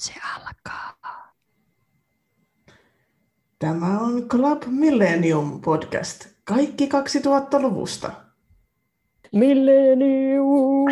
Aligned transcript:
se 0.00 0.12
alkaa. 0.36 1.34
Tämä 3.58 3.98
on 4.00 4.28
Club 4.28 4.62
Millennium 4.66 5.60
podcast. 5.60 6.26
Kaikki 6.44 6.88
2000-luvusta. 6.88 8.10
Millennium. 9.32 10.86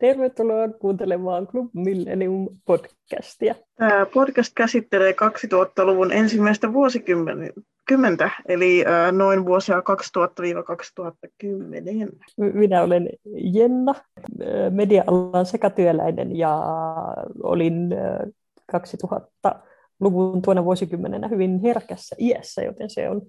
Tervetuloa 0.00 0.68
kuuntelemaan 0.68 1.46
Club 1.46 1.70
Millennium 1.74 2.48
podcastia. 2.64 3.54
Tämä 3.76 4.06
podcast 4.14 4.52
käsittelee 4.54 5.12
2000-luvun 5.12 6.12
ensimmäistä 6.12 6.72
vuosikymmentä, 6.72 8.30
eli 8.48 8.84
noin 9.12 9.46
vuosia 9.46 9.80
2000-2010. 9.80 9.82
Minä 12.36 12.82
olen 12.82 13.08
Jenna, 13.34 13.94
media-alan 14.70 15.46
sekatyöläinen 15.46 16.36
ja 16.36 16.62
olin 17.42 17.94
2000 18.70 19.60
luvun 20.00 20.42
tuona 20.42 20.64
vuosikymmenenä 20.64 21.28
hyvin 21.28 21.60
herkässä 21.60 22.16
iässä, 22.18 22.62
joten 22.62 22.90
se 22.90 23.08
on 23.08 23.22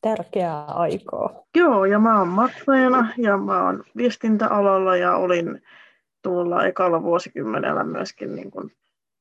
tärkeää 0.00 0.64
aikaa. 0.64 1.42
Joo, 1.56 1.84
ja 1.84 1.98
mä 1.98 2.18
oon 2.18 2.28
Matleena 2.28 3.12
ja 3.16 3.36
mä 3.36 3.64
oon 3.64 3.84
viestintäalalla 3.96 4.96
ja 4.96 5.16
olin 5.16 5.62
tuolla 6.22 6.66
ekalla 6.66 7.02
vuosikymmenellä 7.02 7.84
myöskin 7.84 8.36
niin 8.36 8.50
kun, 8.50 8.70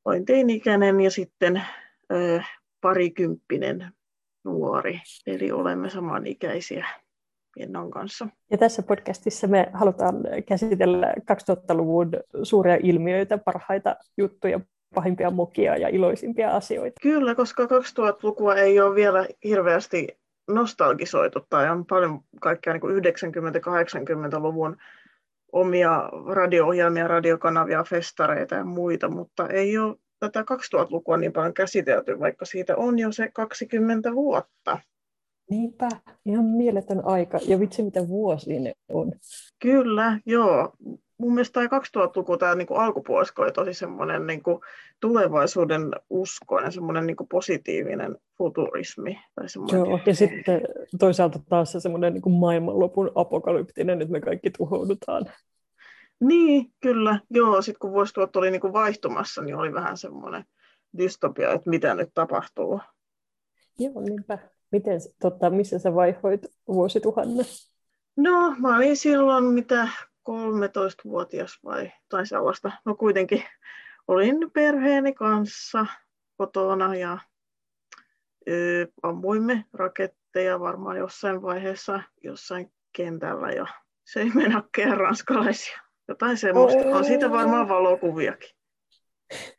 olin 0.05 0.25
teini-ikäinen 0.25 1.01
ja 1.01 1.11
sitten 1.11 1.63
ö, 2.11 2.41
parikymppinen 2.81 3.91
nuori, 4.43 5.01
eli 5.27 5.51
olemme 5.51 5.89
samanikäisiä 5.89 6.87
Jennon 7.59 7.91
kanssa. 7.91 8.27
Ja 8.51 8.57
tässä 8.57 8.83
podcastissa 8.83 9.47
me 9.47 9.69
halutaan 9.73 10.15
käsitellä 10.47 11.13
2000-luvun 11.19 12.11
suuria 12.43 12.77
ilmiöitä, 12.83 13.37
parhaita 13.37 13.95
juttuja, 14.17 14.59
pahimpia 14.95 15.31
mokia 15.31 15.77
ja 15.77 15.87
iloisimpia 15.87 16.49
asioita. 16.49 16.99
Kyllä, 17.01 17.35
koska 17.35 17.63
2000-lukua 17.63 18.55
ei 18.55 18.79
ole 18.79 18.95
vielä 18.95 19.27
hirveästi 19.43 20.07
nostalgisoitu 20.47 21.39
tai 21.49 21.69
on 21.69 21.85
paljon 21.85 22.19
kaikkea 22.41 22.73
niin 22.73 22.81
90-80-luvun 22.81 24.77
omia 25.51 26.09
radio-ohjelmia, 26.27 27.07
radiokanavia, 27.07 27.83
festareita 27.83 28.55
ja 28.55 28.65
muita, 28.65 29.09
mutta 29.09 29.47
ei 29.47 29.77
ole 29.77 29.95
tätä 30.19 30.41
2000-lukua 30.41 31.17
niin 31.17 31.33
paljon 31.33 31.53
käsitelty, 31.53 32.19
vaikka 32.19 32.45
siitä 32.45 32.77
on 32.77 32.99
jo 32.99 33.11
se 33.11 33.29
20 33.33 34.13
vuotta. 34.13 34.79
Niinpä, 35.49 35.89
ihan 36.25 36.45
mieletön 36.45 37.05
aika. 37.05 37.39
Ja 37.47 37.59
vitsi, 37.59 37.83
mitä 37.83 38.07
vuosi 38.07 38.59
ne 38.59 38.73
on. 38.89 39.11
Kyllä, 39.59 40.19
joo 40.25 40.73
mun 41.21 41.33
mielestä 41.33 41.67
tämä 41.67 41.79
2000-luku, 41.79 42.37
tämä 42.37 42.55
niin 42.55 42.67
alkupuolisko 42.75 43.41
oli 43.41 43.51
tosi 43.51 43.73
semmoinen 43.73 44.27
niin 44.27 44.43
kuin 44.43 44.61
tulevaisuuden 44.99 45.91
uskoinen, 46.09 46.71
semmoinen 46.71 47.07
niin 47.07 47.17
positiivinen 47.31 48.17
futurismi. 48.37 49.19
Tai 49.35 49.45
Joo, 49.71 49.99
ja 50.05 50.15
sitten 50.15 50.61
toisaalta 50.99 51.39
taas 51.49 51.71
se 51.71 51.79
semmoinen 51.79 52.13
niin 52.13 52.31
maailmanlopun 52.39 53.11
apokalyptinen, 53.15 54.01
että 54.01 54.11
me 54.11 54.21
kaikki 54.21 54.51
tuhoudutaan. 54.57 55.25
Niin, 56.19 56.71
kyllä. 56.79 57.19
Joo, 57.29 57.61
sitten 57.61 57.79
kun 57.79 57.91
vuosituhat 57.91 58.35
oli 58.35 58.51
niin 58.51 58.61
kuin 58.61 58.73
vaihtumassa, 58.73 59.41
niin 59.41 59.55
oli 59.55 59.73
vähän 59.73 59.97
semmoinen 59.97 60.43
dystopia, 60.97 61.53
että 61.53 61.69
mitä 61.69 61.93
nyt 61.93 62.09
tapahtuu. 62.13 62.81
Joo, 63.79 64.01
niinpä. 64.01 64.37
Miten, 64.71 64.99
totta, 65.21 65.49
missä 65.49 65.79
sä 65.79 65.95
vaihoit 65.95 66.41
vuosituhannen? 66.67 67.45
No, 68.17 68.55
mä 68.59 68.77
olin 68.77 68.97
silloin 68.97 69.43
mitä 69.43 69.87
13-vuotias 70.29 71.59
vai 71.63 71.91
tai 72.09 72.25
sellaista. 72.25 72.71
No 72.85 72.95
kuitenkin 72.95 73.43
olin 74.07 74.51
perheeni 74.53 75.13
kanssa 75.13 75.85
kotona 76.37 76.95
ja 76.95 77.17
ö, 78.49 78.87
ammuimme 79.03 79.65
raketteja 79.73 80.59
varmaan 80.59 80.97
jossain 80.97 81.41
vaiheessa 81.41 82.03
jossain 82.23 82.71
kentällä 82.93 83.51
ja 83.51 83.65
söimme 84.13 84.47
nakkeja 84.47 84.95
ranskalaisia. 84.95 85.79
Jotain 86.07 86.37
semmoista. 86.37 86.79
On 86.79 87.05
siitä 87.05 87.31
varmaan 87.31 87.69
valokuviakin. 87.69 88.49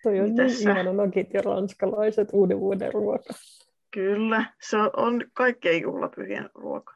Toi 0.02 0.20
on 0.20 0.30
Mitäs 0.30 0.52
niin 0.58 0.70
ihana 0.70 0.92
nakit 0.92 1.34
ja 1.34 1.42
ranskalaiset 1.42 2.28
uuden 2.32 2.60
vuoden 2.60 2.92
ruoka. 2.92 3.34
Kyllä, 3.90 4.44
se 4.60 4.76
on 4.96 5.24
kaikkein 5.32 5.82
juhlapyhien 5.82 6.50
ruoka. 6.54 6.94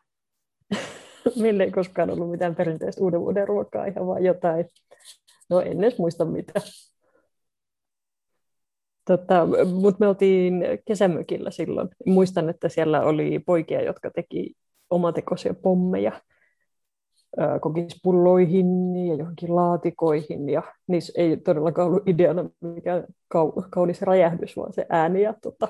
Meillä 1.42 1.64
ei 1.64 1.70
koskaan 1.70 2.10
ollut 2.10 2.30
mitään 2.30 2.54
perinteistä 2.54 3.04
uuden 3.04 3.20
vuoden 3.20 3.48
ruokaa, 3.48 3.86
ihan 3.86 4.06
vaan 4.06 4.24
jotain. 4.24 4.66
No 5.50 5.60
en 5.60 5.84
edes 5.84 5.98
muista 5.98 6.24
mitä. 6.24 6.52
Tota, 9.04 9.46
Mutta 9.74 9.96
me 10.00 10.08
oltiin 10.08 10.64
kesämökillä 10.84 11.50
silloin. 11.50 11.88
Muistan, 12.06 12.48
että 12.48 12.68
siellä 12.68 13.02
oli 13.02 13.38
poikia, 13.38 13.82
jotka 13.82 14.10
teki 14.10 14.54
omatekoisia 14.90 15.54
pommeja 15.54 16.20
kokispulloihin 17.60 18.96
ja 19.08 19.14
johonkin 19.14 19.56
laatikoihin. 19.56 20.48
Ja 20.48 20.62
niissä 20.86 21.12
ei 21.16 21.36
todellakaan 21.36 21.88
ollut 21.88 22.08
ideana 22.08 22.50
mikään 22.60 23.04
kaunis 23.70 24.02
räjähdys, 24.02 24.56
vaan 24.56 24.72
se 24.72 24.86
ääni 24.88 25.22
ja 25.22 25.34
tota, 25.42 25.68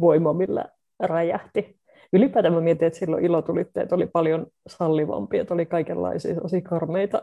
voima, 0.00 0.32
millä 0.32 0.64
räjähti 1.00 1.80
ylipäätään 2.12 2.54
mä 2.54 2.60
mietin, 2.60 2.86
että 2.86 2.98
silloin 2.98 3.24
ilotulitteet 3.24 3.92
oli 3.92 4.06
paljon 4.06 4.46
sallivampia, 4.66 5.42
että 5.42 5.54
oli 5.54 5.66
kaikenlaisia 5.66 6.40
tosi 6.40 6.62
karmeita, 6.62 7.22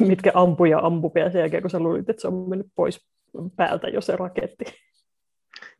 mitkä 0.00 0.30
ampuja 0.34 0.78
ampupia 0.78 1.30
sen 1.30 1.40
jälkeen, 1.40 1.62
kun 1.62 1.70
sä 1.70 1.80
luulit, 1.80 2.08
että 2.08 2.20
se 2.22 2.28
on 2.28 2.48
mennyt 2.48 2.66
pois 2.74 3.06
päältä 3.56 3.88
jo 3.88 4.00
se 4.00 4.16
raketti. 4.16 4.64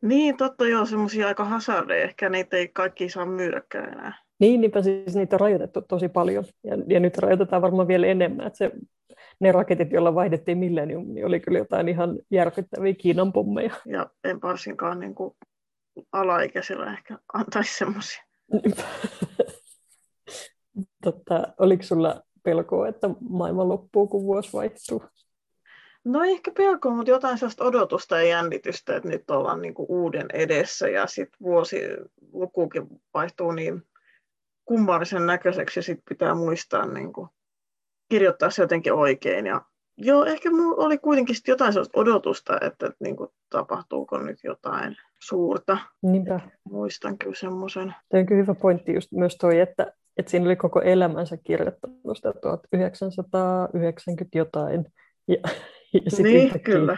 Niin, 0.01 0.37
totta 0.37 0.67
joo, 0.67 0.85
semmoisia 0.85 1.27
aika 1.27 1.45
hasardeja, 1.45 2.03
ehkä 2.03 2.29
niitä 2.29 2.57
ei 2.57 2.67
kaikki 2.67 3.09
saa 3.09 3.25
myydäkään 3.25 3.93
enää. 3.93 4.17
Niin, 4.39 4.61
niinpä 4.61 4.81
siis 4.81 5.15
niitä 5.15 5.35
on 5.35 5.39
rajoitettu 5.39 5.81
tosi 5.81 6.09
paljon, 6.09 6.43
ja, 6.63 6.77
ja 6.87 6.99
nyt 6.99 7.17
rajoitetaan 7.17 7.61
varmaan 7.61 7.87
vielä 7.87 8.07
enemmän, 8.07 8.47
että 8.47 8.57
se, 8.57 8.71
ne 9.39 9.51
raketit, 9.51 9.91
joilla 9.91 10.15
vaihdettiin 10.15 10.57
Millennium, 10.57 11.13
niin 11.13 11.25
oli 11.25 11.39
kyllä 11.39 11.57
jotain 11.57 11.89
ihan 11.89 12.19
järkyttäviä 12.31 12.93
Kiinan 12.93 13.33
pommeja. 13.33 13.73
Ja 13.85 14.09
en 14.23 14.41
varsinkaan 14.41 14.99
niin 14.99 15.15
kuin 15.15 15.35
alaikäisellä 16.11 16.93
ehkä 16.93 17.17
antaisi 17.33 17.77
semmoisia. 17.77 18.23
Totta, 21.03 21.53
oliko 21.57 21.83
sulla 21.83 22.21
pelkoa, 22.43 22.87
että 22.87 23.09
maailma 23.29 23.67
loppuu, 23.67 24.07
kun 24.07 24.23
vuosi 24.23 24.53
vaihtuu? 24.53 25.03
No 26.03 26.23
ehkä 26.23 26.51
pelkoa, 26.51 26.95
mutta 26.95 27.11
jotain 27.11 27.37
sellaista 27.37 27.63
odotusta 27.63 28.17
ja 28.17 28.23
jännitystä, 28.23 28.95
että 28.95 29.09
nyt 29.09 29.29
ollaan 29.29 29.61
niin 29.61 29.73
uuden 29.77 30.25
edessä 30.33 30.89
ja 30.89 31.07
sitten 31.07 31.39
vuosi 31.41 31.81
lukukin 32.31 32.87
vaihtuu 33.13 33.51
niin 33.51 33.83
kummallisen 34.65 35.25
näköiseksi 35.25 35.79
ja 35.79 35.83
sitten 35.83 36.03
pitää 36.09 36.35
muistaa 36.35 36.85
niin 36.85 37.13
kuin 37.13 37.29
kirjoittaa 38.09 38.49
se 38.49 38.61
jotenkin 38.61 38.93
oikein 38.93 39.45
ja 39.45 39.61
Joo, 40.01 40.25
ehkä 40.25 40.51
minulla 40.51 40.85
oli 40.85 40.97
kuitenkin 40.97 41.35
jotain 41.47 41.73
sellaista 41.73 41.99
odotusta, 41.99 42.53
että, 42.53 42.85
että 42.85 42.97
niin 42.99 43.15
kuin, 43.15 43.29
tapahtuuko 43.49 44.17
nyt 44.17 44.39
jotain 44.43 44.95
suurta. 45.23 45.77
Niinpä. 46.01 46.39
Muistan 46.63 47.17
kyllä 47.17 47.35
semmoisen. 47.35 47.95
Tämä 48.09 48.19
on 48.19 48.25
kyllä 48.25 48.41
hyvä 48.41 48.55
pointti 48.55 48.93
just 48.93 49.11
myös 49.11 49.35
toi, 49.37 49.59
että, 49.59 49.93
että 50.17 50.31
siinä 50.31 50.45
oli 50.45 50.55
koko 50.55 50.81
elämänsä 50.81 51.37
kirjoittanut 51.37 52.17
sitä 52.17 52.33
1990 52.41 54.37
jotain. 54.37 54.85
Ja, 55.27 55.37
ja 55.93 56.11
sitten 56.11 56.23
niin, 56.23 56.45
yhtäkkiä, 56.45 56.75
kyllä. 56.75 56.97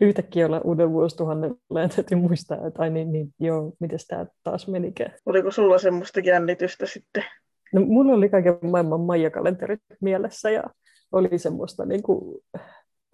Yhtäkkiä 0.00 0.46
olla 0.46 0.60
uuden 0.64 0.92
vuosituhannella 0.92 1.80
ja 1.82 1.88
täytyy 1.88 2.18
muistaa, 2.18 2.66
että 2.66 2.82
ai 2.82 2.90
niin, 2.90 3.12
niin 3.12 3.34
joo, 3.40 3.72
miten 3.80 3.98
tämä 4.08 4.26
taas 4.42 4.68
menikään. 4.68 5.12
Oliko 5.26 5.50
sulla 5.50 5.78
semmoista 5.78 6.20
jännitystä 6.20 6.86
sitten? 6.86 7.24
No, 7.72 7.80
mulla 7.80 8.12
oli 8.12 8.28
kaiken 8.28 8.58
maailman 8.62 9.00
maijakalenterit 9.00 9.80
mielessä 10.00 10.50
ja 10.50 10.62
oli 11.12 11.38
semmoista 11.38 11.86
niin 11.86 12.02
kuin, 12.02 12.42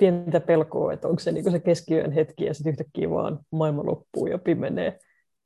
pientä 0.02 0.40
pelkoa, 0.40 0.92
että 0.92 1.08
onko 1.08 1.20
se 1.20 1.32
niin 1.32 1.44
kuin 1.44 1.52
se 1.52 1.60
keskiyön 1.60 2.12
hetki 2.12 2.44
ja 2.44 2.54
sitten 2.54 2.70
yhtäkkiä 2.70 3.10
vaan 3.10 3.38
maailma 3.50 3.86
loppuu 3.86 4.26
ja 4.26 4.38
pimenee. 4.38 4.98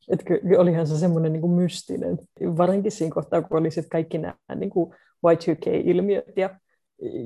Että 0.09 0.25
olihan 0.59 0.87
se 0.87 0.99
semmoinen 0.99 1.33
niin 1.33 1.41
kuin 1.41 1.53
mystinen. 1.53 2.19
Varsinkin 2.57 2.93
siinä 2.93 3.15
kohtaa, 3.15 3.43
kun 3.43 3.59
oli 3.59 3.71
sitten 3.71 3.91
kaikki 3.91 4.19
nämä 4.19 4.35
niin 4.55 4.71
kuin 4.71 4.95
Y2K-ilmiöt 5.27 6.37
ja, 6.37 6.59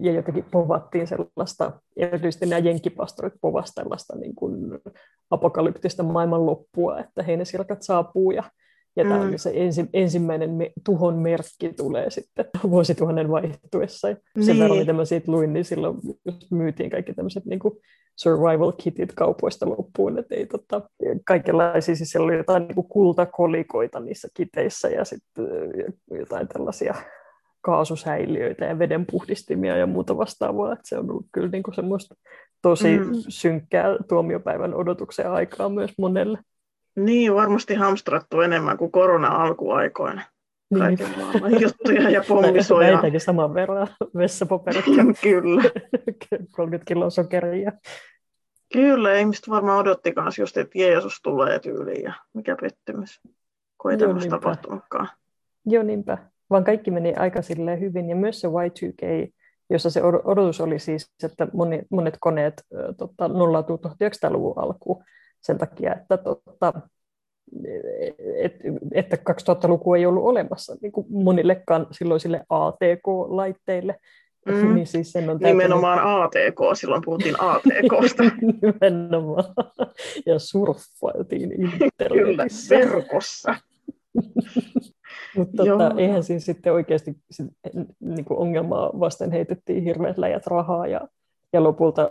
ja 0.01 0.13
jotenkin 0.13 0.45
povattiin 0.51 1.07
sellaista, 1.07 1.81
erityisesti 1.97 2.47
nämä 2.47 2.59
jenkkipastorit 2.59 3.35
povasi 3.41 3.75
tällaista 3.75 4.17
niin 4.17 4.35
kuin 4.35 4.79
apokalyptista 5.31 6.03
maailmanloppua, 6.03 6.99
että 6.99 7.23
heinäsirkat 7.23 7.83
saapuu 7.83 8.31
ja 8.31 8.43
ja 8.97 9.05
tämä 9.05 9.25
mm. 9.25 9.33
se 9.37 9.53
ensi, 9.55 9.87
ensimmäinen 9.93 10.51
me, 10.51 10.73
tuhon 10.85 11.19
merkki 11.19 11.73
tulee 11.77 12.11
sitten 12.11 12.45
vuosituhannen 12.71 13.31
vaihtuessa. 13.31 14.09
Ja 14.09 14.17
niin. 14.37 14.47
Sen 14.47 14.59
verran, 14.59 14.79
mitä 14.79 14.93
mä 14.93 15.05
siitä 15.05 15.33
luin, 15.33 15.53
niin 15.53 15.65
silloin 15.65 15.99
myytiin 16.51 16.91
kaikki 16.91 17.15
tämmöiset 17.15 17.45
niin 17.45 17.59
kuin 17.59 17.75
survival 18.17 18.73
kitit 18.73 19.13
kaupoista 19.13 19.69
loppuun. 19.69 20.19
Että 20.19 20.35
ei, 20.35 20.47
tota, 20.47 20.83
kaikenlaisia, 21.25 21.97
siis 21.97 22.11
siellä 22.11 22.25
oli 22.25 22.37
jotain 22.37 22.63
niin 22.63 22.75
kuin 22.75 22.89
kultakolikoita 22.89 24.01
niissä 24.01 24.29
kiteissä 24.35 24.89
ja 24.89 25.05
sitten 25.05 25.47
jotain 26.19 26.49
tällaisia 26.49 26.95
kaasusäiliöitä 27.61 28.65
ja 28.65 28.79
vedenpuhdistimia 28.79 29.77
ja 29.77 29.87
muuta 29.87 30.17
vastaavaa. 30.17 30.73
Että 30.73 30.89
se 30.89 30.99
on 30.99 31.11
ollut 31.11 31.27
kyllä 31.33 31.49
niin 31.49 31.63
kuin 31.63 31.75
semmoista 31.75 32.15
tosi 32.63 32.99
mm. 32.99 33.13
synkkää 33.29 33.97
tuomiopäivän 34.09 34.75
odotuksen 34.75 35.31
aikaa 35.31 35.69
myös 35.69 35.91
monelle. 35.99 36.39
Niin, 36.97 37.35
varmasti 37.35 37.75
hamstrattu 37.75 38.41
enemmän 38.41 38.79
kuin 38.79 38.93
korona-alkuaikoina. 38.93 40.23
Niin. 40.71 40.81
Kaiken 40.81 41.09
maailman 41.19 41.61
juttuja 41.61 42.11
ja 42.11 42.25
pommisuja. 42.29 42.93
Näitäkin 42.93 43.21
saman 43.21 43.55
verran 43.55 43.89
vessapaperit. 44.17 44.85
Kyllä. 45.23 45.63
30 46.57 46.85
kiloa 46.89 47.11
sokeria. 47.11 47.73
Kyllä, 48.73 49.19
ihmiset 49.19 49.49
varmaan 49.49 49.79
odotti 49.79 50.13
myös 50.17 50.39
just, 50.39 50.57
että 50.57 50.79
Jeesus 50.79 51.21
tulee 51.23 51.59
tyyliin 51.59 52.03
ja 52.03 52.13
mikä 52.35 52.57
pettymys, 52.61 53.21
kun 53.79 53.91
ei 53.91 53.99
tämmöistä 53.99 54.31
tapahtunutkaan. 54.31 55.09
Joo, 55.67 55.83
niinpä. 55.83 56.19
Vaan 56.51 56.65
kaikki 56.65 56.91
meni 56.91 57.15
aika 57.15 57.41
hyvin 57.81 58.09
ja 58.09 58.17
myös 58.17 58.41
se 58.41 58.49
Y2K, 58.49 59.33
jossa 59.71 59.91
se 59.91 60.03
odotus 60.03 60.61
oli 60.61 60.79
siis, 60.79 61.13
että 61.25 61.49
moni, 61.53 61.83
monet 61.91 62.17
koneet 62.21 62.63
tota, 62.97 63.29
nollautuu 63.29 63.77
1900-luvun 63.77 64.59
alkuun 64.59 65.05
sen 65.43 65.59
takia, 65.59 65.95
että 65.95 66.17
tota, 66.17 66.73
et, 68.39 68.55
että 68.93 69.17
2000-luku 69.17 69.95
ei 69.95 70.07
ollut 70.07 70.25
olemassa 70.25 70.77
niin 70.83 70.93
kuin 70.93 71.07
monillekaan 71.11 71.87
silloisille 71.91 72.45
ATK-laitteille. 72.49 73.97
Mm. 74.47 74.75
niin 74.75 74.87
siis 74.87 75.13
sen 75.13 75.31
on 75.31 75.39
Nimenomaan 75.41 75.99
ATK, 76.23 76.59
silloin 76.75 77.03
puhuttiin 77.05 77.35
ATKsta. 77.41 78.23
Nimenomaan. 78.63 79.45
Ja 80.27 80.39
surffailtiin 80.39 81.53
internetissä. 81.53 82.09
Kyllä, 82.09 82.47
verkossa. 82.71 83.55
Mutta 85.37 85.65
tota, 85.65 85.95
eihän 85.99 86.25
siinä 86.25 86.41
sitten 86.41 86.73
oikeasti 86.73 87.17
niin 88.01 88.25
kuin 88.25 88.39
ongelmaa 88.39 88.91
vasten 89.01 89.33
heitettiin 89.33 89.85
hirveät 89.85 90.19
läjät 90.19 90.47
rahaa 90.47 90.87
ja, 90.87 91.09
ja 91.53 91.63
lopulta 91.63 92.11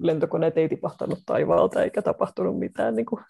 lentokoneet 0.00 0.58
ei 0.58 0.68
tipahtanut 0.68 1.18
taivaalta 1.26 1.82
eikä 1.82 2.02
tapahtunut 2.02 2.58
mitään 2.58 2.96
niin 2.96 3.06
kuin 3.06 3.24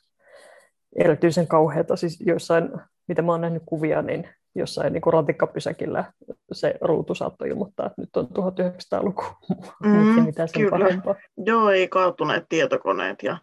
erityisen 0.96 1.46
kauheata. 1.46 1.96
Siis 1.96 2.20
joissain, 2.20 2.68
mitä 3.08 3.22
mä 3.22 3.32
oon 3.32 3.40
nähnyt 3.40 3.62
kuvia, 3.66 4.02
niin 4.02 4.28
jossain 4.54 4.92
niin 4.92 5.00
kuin 5.00 5.12
ratikkapysäkillä 5.12 6.12
se 6.52 6.74
ruutu 6.80 7.14
saattoi 7.14 7.48
ilmoittaa, 7.48 7.86
että 7.86 8.02
nyt 8.02 8.16
on 8.16 8.26
1900-luku, 8.26 9.24
mm, 9.84 10.24
mitä 10.24 10.46
sen 10.46 10.62
kyllä. 10.62 10.78
pahempaa. 10.78 11.14
Joo, 11.36 11.70
ei 11.70 11.88
kaatuneet 11.88 12.44
tietokoneet. 12.48 13.22
Ja, 13.22 13.38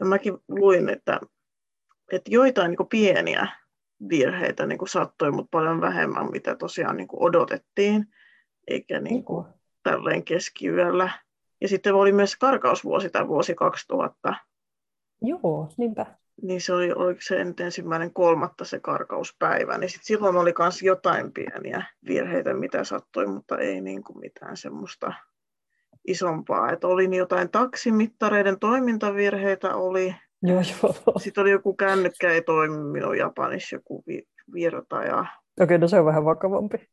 ja 0.00 0.06
mäkin 0.06 0.38
luin, 0.48 0.88
että, 0.88 1.20
että 2.12 2.30
joitain 2.30 2.70
niin 2.70 2.88
pieniä 2.88 3.48
virheitä 4.08 4.66
niin 4.66 4.78
kuin 4.78 4.88
sattui, 4.88 5.30
mutta 5.30 5.48
paljon 5.50 5.80
vähemmän, 5.80 6.30
mitä 6.30 6.56
tosiaan 6.56 6.96
niin 6.96 7.08
kuin 7.08 7.22
odotettiin, 7.22 8.06
eikä 8.68 9.00
niin 9.00 9.24
kuin 9.24 9.46
tälleen 9.82 10.24
keskiyöllä. 10.24 11.10
Ja 11.60 11.68
sitten 11.68 11.94
oli 11.94 12.12
myös 12.12 12.36
karkausvuosi, 12.36 13.10
tämä 13.10 13.28
vuosi 13.28 13.54
2000. 13.54 14.34
Joo, 15.22 15.68
niinpä 15.76 16.06
niin 16.42 16.60
se 16.60 16.72
oli, 16.72 16.92
oliko 16.92 17.20
se 17.22 17.36
ensimmäinen 17.64 18.12
kolmatta 18.12 18.64
se 18.64 18.80
karkauspäivä, 18.80 19.78
niin 19.78 19.90
sit 19.90 20.04
silloin 20.04 20.36
oli 20.36 20.54
myös 20.58 20.82
jotain 20.82 21.32
pieniä 21.32 21.82
virheitä, 22.08 22.54
mitä 22.54 22.84
sattui, 22.84 23.26
mutta 23.26 23.58
ei 23.58 23.80
niin 23.80 24.04
kuin 24.04 24.18
mitään 24.18 24.56
semmoista 24.56 25.12
isompaa. 26.08 26.72
Että 26.72 26.86
oli 26.86 27.08
niin 27.08 27.18
jotain 27.18 27.50
taksimittareiden 27.50 28.58
toimintavirheitä 28.58 29.74
oli. 29.74 30.14
Joo, 30.42 30.60
joo. 30.82 31.18
Sitten 31.18 31.42
oli 31.42 31.50
joku 31.50 31.74
kännykkä 31.74 32.30
ei 32.30 32.42
toiminut 32.42 33.16
Japanissa 33.16 33.76
joku 33.76 34.04
virta. 34.54 35.02
Ja... 35.02 35.26
Okei, 35.60 35.78
no 35.78 35.88
se 35.88 35.98
on 35.98 36.06
vähän 36.06 36.24
vakavampi. 36.24 36.90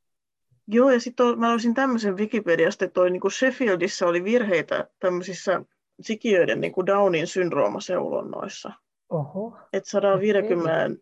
Joo, 0.68 0.90
ja 0.90 1.00
sitten 1.00 1.40
mä 1.40 1.52
olisin 1.52 1.74
tämmöisen 1.74 2.18
Wikipediasta, 2.18 2.86
että 2.86 2.94
toi, 2.94 3.10
niin 3.10 3.22
kuin 3.22 3.32
Sheffieldissä 3.32 4.08
oli 4.08 4.24
virheitä 4.24 4.88
tämmöisissä 5.00 5.62
sikiöiden 6.02 6.62
niin 6.62 6.74
kuin 6.74 6.86
Downin 6.86 7.28
syndroomaseulonnoissa. 7.28 8.72
Oho. 9.10 9.58
Että 9.74 9.90
150, 9.90 11.00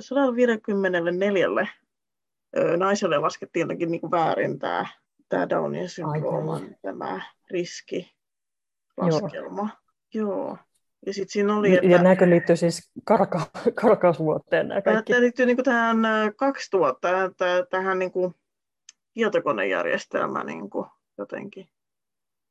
154 0.00 1.68
naiselle 2.76 3.18
laskettiin 3.18 3.60
jotenkin 3.64 3.90
niin 3.90 4.00
kuin 4.00 4.10
väärin 4.10 4.58
tämä, 4.58 4.86
tämä 5.28 5.48
Downin 5.48 5.88
syndrooman 5.88 6.76
tämä 6.82 7.20
riski 7.50 8.16
laskelma. 8.96 9.68
Joo. 10.14 10.28
Joo. 10.28 10.58
Ja 11.06 11.14
sitten 11.14 11.32
siinä 11.32 11.56
oli, 11.56 11.74
että... 11.74 11.86
Ja 11.86 12.02
näkö 12.02 12.30
liittyy 12.30 12.56
siis 12.56 12.92
karka, 13.04 13.40
karkausvuoteen 13.74 14.68
nämä 14.68 14.82
kaikki? 14.82 15.12
Tämä 15.12 15.20
liittyy 15.22 15.46
niin 15.46 15.56
kuin 15.56 15.64
tähän 15.64 15.96
2000, 16.36 17.08
tähän 17.70 17.98
niin 17.98 18.12
kuin 18.12 18.34
tietokonejärjestelmään 19.20 20.46
niin 20.46 20.70
kuin 20.70 20.86
jotenkin. 21.18 21.68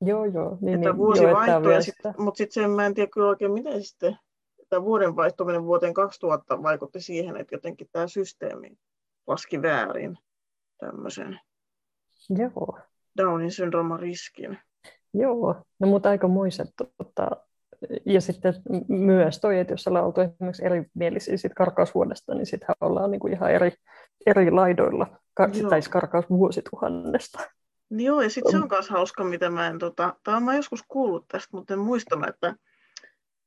Joo, 0.01 0.25
joo. 0.25 0.57
Niin, 0.61 0.75
että 0.75 0.89
niin, 0.89 0.97
vuosi 0.97 1.23
joo, 1.23 1.33
vaihtui, 1.33 1.83
sit, 1.83 1.95
mutta 2.17 2.37
sitten 2.37 2.63
sen 2.63 2.71
mä 2.71 2.85
en 2.85 2.93
tiedä 2.93 3.09
kyllä 3.13 3.27
oikein, 3.27 3.51
miten 3.51 3.83
sitten 3.83 4.17
tämä 4.69 4.83
vuoden 4.83 5.15
vaihtuminen 5.15 5.63
vuoteen 5.63 5.93
2000 5.93 6.63
vaikutti 6.63 7.01
siihen, 7.01 7.37
että 7.37 7.55
jotenkin 7.55 7.87
tämä 7.91 8.07
systeemi 8.07 8.77
laski 9.27 9.61
väärin 9.61 10.17
tämmöisen 10.77 11.39
Joo. 12.29 12.79
Downin 13.17 13.51
syndrooman 13.51 13.99
riskin. 13.99 14.57
Joo, 15.13 15.55
no 15.79 15.87
mutta 15.87 16.09
aika 16.09 16.27
muiset. 16.27 16.67
Tota, 16.77 17.29
ja 18.05 18.21
sitten 18.21 18.53
myös 18.87 19.39
toi, 19.39 19.59
että 19.59 19.73
jos 19.73 19.87
ollaan 19.87 20.05
oltu 20.05 20.21
esimerkiksi 20.21 20.65
erimielisiä 20.65 21.37
siitä 21.37 21.55
karkausvuodesta, 21.55 22.35
niin 22.35 22.45
sittenhän 22.45 22.75
ollaan 22.81 23.11
niin 23.11 23.19
kuin 23.19 23.33
ihan 23.33 23.51
eri, 23.51 23.71
eri 24.25 24.51
laidoilla, 24.51 25.19
Kar- 25.39 25.69
tai 25.69 25.81
karkausvuosituhannesta. 25.89 27.39
Niin 27.89 28.05
joo, 28.05 28.21
ja 28.21 28.29
sitten 28.29 28.51
se 28.51 28.57
on 28.57 28.67
myös 28.71 28.89
hauska, 28.89 29.23
mitä 29.23 29.49
mä 29.49 29.67
en, 29.67 29.79
tota, 29.79 30.15
tai 30.23 30.41
mä 30.41 30.55
joskus 30.55 30.83
kuullut 30.87 31.27
tästä, 31.27 31.49
mutta 31.51 31.73
en 31.73 31.79
muista, 31.79 32.19
että 32.27 32.55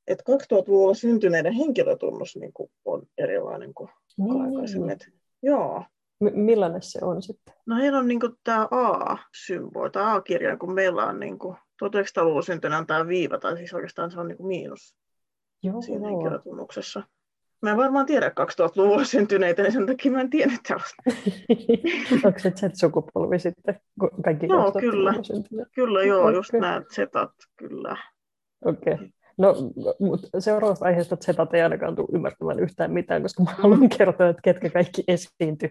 että 0.06 0.25
2000-luvulla 0.33 0.94
syntyneiden 0.94 1.53
henkilötunnus 1.53 2.37
niin 2.37 2.53
kuin 2.53 2.71
on 2.85 3.03
erilainen 3.19 3.75
kuin 3.75 3.91
niin, 4.17 4.43
aikaisemmin. 4.43 4.99
Niin. 5.06 5.21
Joo. 5.43 5.85
M- 6.21 6.41
millainen 6.41 6.83
se 6.83 6.99
on 7.03 7.23
sitten? 7.23 7.55
No 7.67 7.77
heillä 7.77 7.99
on 7.99 8.09
niin 8.09 8.21
tämä 8.45 8.69
A-symboli, 8.71 9.91
tämä 9.91 10.15
A-kirja, 10.15 10.56
kun 10.56 10.75
meillä 10.75 11.05
on 11.05 11.21
niin 11.21 11.38
kuin 11.38 11.56
1900-luvulla 11.56 12.43
syntyneen 12.43 12.87
tämä 12.87 13.09
viiva, 13.09 13.38
tai 13.38 13.56
siis 13.56 13.75
oikeastaan 13.75 14.11
se 14.11 14.21
on 14.21 14.29
niin 14.29 14.37
kuin 14.37 14.47
miinus 14.47 14.97
joo, 15.62 15.83
siinä 15.83 16.09
joo. 16.09 16.19
henkilötunnuksessa. 16.19 17.03
Mä 17.62 17.71
en 17.71 17.76
varmaan 17.76 18.07
tiedä 18.07 18.28
2000-luvulla 18.28 19.04
syntyneitä, 19.04 19.62
niin 19.62 19.73
sen 19.73 19.87
takia 19.87 20.12
mä 20.12 20.21
en 20.21 20.31
tiedä 20.31 20.52
tällaista. 20.69 21.02
Onko 22.26 22.38
se 22.38 22.50
Z-sukupolvi 22.50 23.38
sitten? 23.38 23.81
Kaikki 24.25 24.47
joo, 24.47 24.73
kyllä. 24.73 25.14
Kyllä, 25.75 26.02
joo, 26.02 26.23
okay. 26.23 26.35
just 26.35 26.52
nämä 26.52 26.83
Zetat, 26.95 27.31
kyllä. 27.57 27.97
Okei. 28.64 28.95
Okay. 28.95 29.09
No, 29.38 29.54
mutta 30.00 30.40
seuraavasta 30.40 30.85
aiheesta 30.85 31.16
Zetat 31.16 31.54
ei 31.54 31.62
ainakaan 31.62 31.97
tule 31.97 32.09
ymmärtämään 32.14 32.61
yhtään 32.61 32.92
mitään, 32.92 33.23
koska 33.23 33.42
mä 33.42 33.50
haluan 33.50 33.88
kertoa, 33.99 34.28
että 34.28 34.42
ketkä 34.42 34.71
kaikki 34.71 35.04
esiintyi 35.09 35.71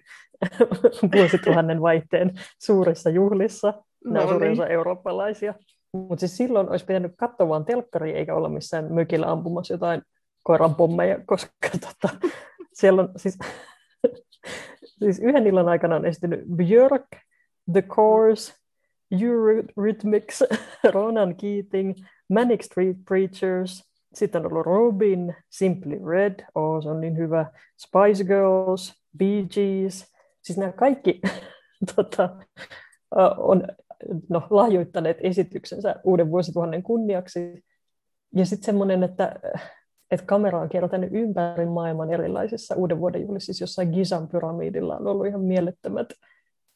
vuosituhannen 1.15 1.81
vaihteen 1.81 2.31
suurissa 2.59 3.09
juhlissa. 3.09 3.73
No, 4.05 4.11
Nämä 4.13 4.23
on 4.23 4.29
suurin 4.29 4.51
niin. 4.51 4.71
eurooppalaisia. 4.71 5.53
Mutta 5.93 6.19
siis 6.19 6.37
silloin 6.37 6.69
olisi 6.69 6.85
pitänyt 6.85 7.11
katsoa 7.17 7.49
vaan 7.49 7.65
telkkari, 7.65 8.11
eikä 8.11 8.35
olla 8.35 8.49
missään 8.49 8.93
mökillä 8.93 9.31
ampumassa 9.31 9.73
jotain 9.73 10.01
koiranpommeja, 10.43 11.19
koska 11.25 11.69
tota, 11.87 12.27
siellä 12.73 13.01
on 13.01 13.09
siis, 13.17 13.39
siis 14.99 15.19
yhden 15.19 15.47
illan 15.47 15.69
aikana 15.69 15.95
on 15.95 16.05
esiintynyt 16.05 16.45
Björk, 16.55 17.07
The 17.71 17.81
Course, 17.81 18.53
Eurythmics, 19.11 20.43
Ronan 20.93 21.35
Keating, 21.35 21.93
Manic 22.29 22.63
Street 22.63 22.97
Preachers, 23.07 23.91
sitten 24.13 24.45
on 24.45 24.51
ollut 24.51 24.65
Robin, 24.65 25.35
Simply 25.49 25.99
Red, 26.09 26.45
oh, 26.55 26.83
se 26.83 26.89
on 26.89 27.01
niin 27.01 27.17
hyvä, 27.17 27.45
Spice 27.77 28.23
Girls, 28.23 28.93
Bee 29.17 29.43
Gees, 29.53 30.11
siis 30.41 30.57
nämä 30.57 30.71
kaikki 30.71 31.21
tota, 31.95 32.29
on 33.37 33.67
no, 34.29 34.47
lahjoittaneet 34.49 35.17
esityksensä 35.21 35.95
uuden 36.03 36.31
vuosituhannen 36.31 36.83
kunniaksi. 36.83 37.63
Ja 38.35 38.45
sitten 38.45 38.65
semmoinen, 38.65 39.03
että, 39.03 39.35
että 40.11 40.25
kamera 40.25 40.59
on 40.59 40.69
kiertänyt 40.69 41.09
ympäri 41.13 41.65
maailman 41.65 42.13
erilaisissa 42.13 42.75
uuden 42.75 42.99
vuoden 42.99 43.21
juhlissa, 43.21 43.45
siis 43.45 43.61
jossain 43.61 43.89
Gizan 43.89 44.27
pyramidilla 44.27 44.97
on 44.97 45.07
ollut 45.07 45.27
ihan 45.27 45.41
mielettömät 45.41 46.09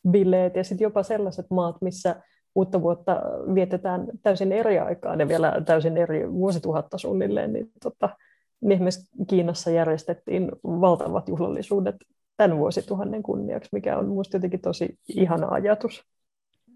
bileet, 0.10 0.56
ja 0.56 0.64
sitten 0.64 0.86
jopa 0.86 1.04
sellaiset 1.04 1.46
maat, 1.50 1.76
missä 1.82 2.16
uutta 2.56 2.82
vuotta 2.82 3.22
vietetään 3.56 4.08
täysin 4.24 4.52
eri 4.52 4.80
aikaan 4.80 5.20
ja 5.20 5.28
vielä 5.28 5.62
täysin 5.66 5.98
eri 5.98 6.32
vuosituhatta 6.32 6.98
suunnilleen, 6.98 7.54
niin, 7.54 7.72
tota, 7.84 8.10
niin 8.62 8.72
esimerkiksi 8.72 9.10
Kiinassa 9.28 9.72
järjestettiin 9.72 10.52
valtavat 10.64 11.30
juhlallisuudet 11.30 11.96
tämän 12.38 12.58
vuosituhannen 12.58 13.24
kunniaksi, 13.24 13.70
mikä 13.72 13.98
on 13.98 14.10
minusta 14.10 14.38
jotenkin 14.38 14.62
tosi 14.62 15.00
ihana 15.08 15.48
ajatus. 15.48 16.06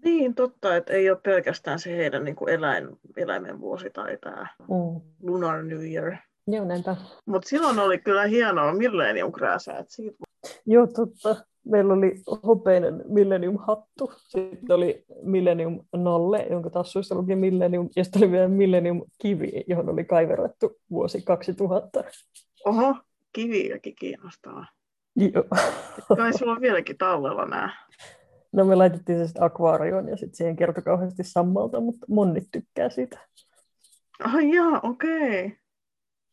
Niin, 0.04 0.34
totta, 0.34 0.76
että 0.76 0.92
ei 0.92 1.10
ole 1.10 1.18
pelkästään 1.22 1.78
se 1.78 1.96
heidän 1.96 2.24
niin 2.24 2.36
kuin 2.36 2.54
eläin, 2.54 2.88
eläimen 3.16 3.60
vuosi 3.60 3.90
tai 3.90 4.18
tämä 4.20 4.46
mm. 4.60 5.00
Lunar 5.22 5.62
New 5.62 5.84
Year. 5.84 6.16
Joo, 6.46 6.64
näinpä. 6.64 6.96
Mutta 7.26 7.48
silloin 7.48 7.78
oli 7.78 7.98
kyllä 7.98 8.24
hienoa 8.24 8.72
Millennium 8.72 9.32
Grass, 9.32 9.68
siitä... 9.88 10.16
Joo, 10.66 10.86
totta. 10.86 11.44
meillä 11.64 11.94
oli 11.94 12.14
hopeinen 12.46 12.94
Millennium-hattu, 13.08 14.12
sitten 14.28 14.76
oli 14.76 15.04
Millennium 15.22 15.84
Nalle, 15.96 16.46
jonka 16.50 16.70
tassuissa 16.70 17.14
luki 17.14 17.36
Millennium, 17.36 17.88
ja 17.96 18.04
sitten 18.04 18.22
oli 18.22 18.32
vielä 18.32 18.48
Millennium 18.48 19.02
Kivi, 19.18 19.64
johon 19.66 19.88
oli 19.88 20.04
kaiverrettu 20.04 20.76
vuosi 20.90 21.22
2000. 21.22 22.04
Oho, 22.64 22.94
kiviäkin 23.32 23.94
kiinnostaa. 23.94 24.66
Joo. 25.16 25.44
Kai 26.16 26.32
sulla 26.32 26.52
on 26.52 26.60
vieläkin 26.60 26.98
tallella 26.98 27.46
nämä. 27.46 27.76
No 28.52 28.64
me 28.64 28.74
laitettiin 28.74 29.18
se 29.18 29.26
sitten 29.26 29.42
akvaarioon 29.42 30.08
ja 30.08 30.16
sitten 30.16 30.36
siihen 30.36 30.56
kertoi 30.56 30.82
kauheasti 30.82 31.24
sammalta, 31.24 31.80
mutta 31.80 32.06
monnit 32.08 32.48
tykkää 32.52 32.90
siitä. 32.90 33.18
Ai 34.24 34.54
jaa, 34.54 34.80
okei. 34.82 35.46
Okay. 35.46 35.56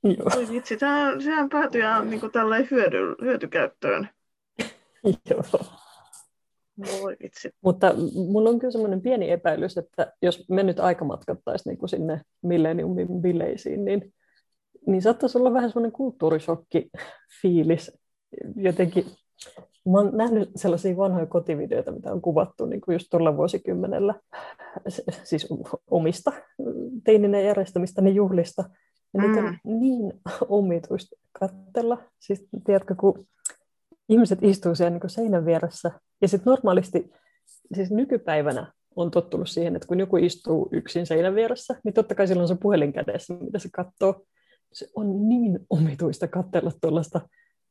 Joo. 0.04 0.30
Oi 0.38 0.48
vitsi, 0.52 0.80
sehän, 0.80 1.22
sehän 1.22 1.50
päätyi 1.50 1.82
ihan 1.82 2.10
niin 2.10 2.32
tälleen 2.34 2.68
hyödy, 2.72 3.16
hyötykäyttöön. 3.22 4.10
Joo. 5.30 5.44
Voi 7.02 7.18
vitsi. 7.24 7.50
Mutta 7.62 7.94
mulla 8.14 8.50
on 8.50 8.60
kyllä 8.60 8.72
semmoinen 8.72 9.02
pieni 9.02 9.32
epäilys, 9.32 9.78
että 9.78 10.14
jos 10.22 10.50
me 10.50 10.64
nyt 10.64 10.80
aikamatkattaisiin 10.80 11.72
niin 11.72 11.78
kuin 11.78 11.90
sinne 11.90 12.22
Millenniumin 12.42 13.22
bileisiin, 13.22 13.86
niin, 13.86 14.14
niin 14.88 15.02
saattaisi 15.02 15.38
olla 15.38 15.54
vähän 15.54 15.70
semmoinen 15.70 15.92
kulttuurishokki 15.92 16.90
fiilis. 17.42 18.00
Jotenkin 18.56 19.06
Mä 19.92 19.98
oon 19.98 20.18
nähnyt 20.18 20.50
sellaisia 20.56 20.98
vanhoja 20.98 21.26
kotivideoita, 21.26 21.92
mitä 21.92 22.12
on 22.12 22.22
kuvattu 22.22 22.66
niin 22.66 22.82
kuin 22.82 22.94
just 22.94 23.08
tuolla 23.12 23.38
vuosikymmenellä, 23.38 24.14
siis 25.24 25.48
omista 25.92 26.32
teininen 27.04 27.46
järjestämistä 27.46 28.02
niin 28.02 28.16
juhlista. 28.16 28.64
Ja 29.18 29.24
mm. 29.24 29.32
niitä 29.32 29.48
on 29.48 29.80
niin 29.80 30.14
omituista 30.50 31.16
katsella. 31.32 31.98
Siis 32.20 32.48
tiedätkö, 32.66 32.96
kun 32.96 33.28
ihmiset 34.10 34.40
istuu 34.42 34.76
siellä 34.76 35.00
niin 35.00 35.10
seinän 35.10 35.46
vieressä, 35.46 35.92
ja 36.22 36.28
sitten 36.28 36.52
normaalisti, 36.52 37.12
siis 37.76 37.92
nykypäivänä 37.92 38.74
on 38.96 39.12
tottunut 39.12 39.50
siihen, 39.50 39.76
että 39.76 39.88
kun 39.88 40.00
joku 40.00 40.18
istuu 40.18 40.70
yksin 40.72 41.06
seinän 41.06 41.36
vieressä, 41.36 41.76
niin 41.84 41.94
totta 41.94 42.16
kai 42.16 42.28
silloin 42.28 42.48
se 42.48 42.56
puhelin 42.62 42.94
kädessä, 42.94 43.34
mitä 43.34 43.60
se 43.60 43.70
katsoo. 43.72 44.26
Se 44.74 44.88
on 44.96 45.30
niin 45.30 45.60
omituista 45.70 46.28
katsella 46.28 46.72
tuollaista 46.82 47.22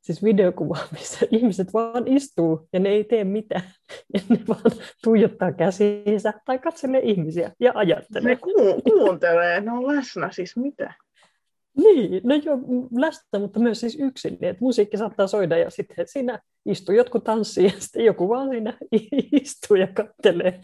siis 0.06 0.24
videokuva, 0.24 0.78
missä 0.98 1.26
ihmiset 1.30 1.74
vaan 1.74 2.06
istuu 2.06 2.68
ja 2.72 2.80
ne 2.80 2.88
ei 2.88 3.04
tee 3.04 3.24
mitään. 3.24 3.62
Ja 4.14 4.20
ne 4.28 4.40
vaan 4.48 4.60
tuijottaa 5.04 5.52
käsiinsä 5.52 6.32
tai 6.44 6.58
katselee 6.58 7.00
ihmisiä 7.04 7.52
ja 7.60 7.72
ajattelee. 7.74 8.34
Ne 8.34 8.36
ku- 8.36 8.82
kuuntelee, 8.82 9.60
ne 9.60 9.72
on 9.72 9.86
läsnä, 9.86 10.30
siis 10.32 10.56
mitä? 10.56 10.94
Niin, 11.76 12.20
no 12.24 12.34
joo, 12.34 12.58
läsnä, 12.96 13.38
mutta 13.38 13.60
myös 13.60 13.80
siis 13.80 13.98
yksin, 14.00 14.38
niin 14.40 14.50
että 14.50 14.64
musiikki 14.64 14.96
saattaa 14.96 15.26
soida 15.26 15.56
ja 15.58 15.70
sitten 15.70 16.08
siinä 16.08 16.38
istuu 16.66 16.94
jotkut 16.94 17.24
tanssii 17.24 17.64
ja 17.64 17.72
sitten 17.78 18.04
joku 18.04 18.28
vaan 18.28 18.48
siinä 18.48 18.72
istuu 19.42 19.76
ja 19.76 19.86
kattelee. 19.86 20.60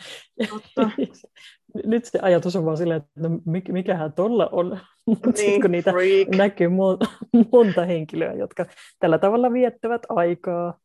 Totta. 0.49 0.91
Nyt 1.85 2.05
se 2.05 2.19
ajatus 2.23 2.57
on 2.57 2.65
vaan 2.65 2.77
silleen, 2.77 3.01
että 3.01 3.29
no 3.29 3.41
mikähän 3.73 4.13
tuolla 4.13 4.49
on, 4.53 4.79
mutta 5.07 5.31
niin, 5.31 5.37
sitten 5.37 5.61
kun 5.61 5.71
niitä 5.71 5.91
freak. 5.93 6.29
näkyy 6.29 6.69
monta 7.53 7.85
henkilöä, 7.87 8.33
jotka 8.33 8.67
tällä 8.99 9.19
tavalla 9.19 9.53
viettävät 9.53 10.03
aikaa, 10.09 10.79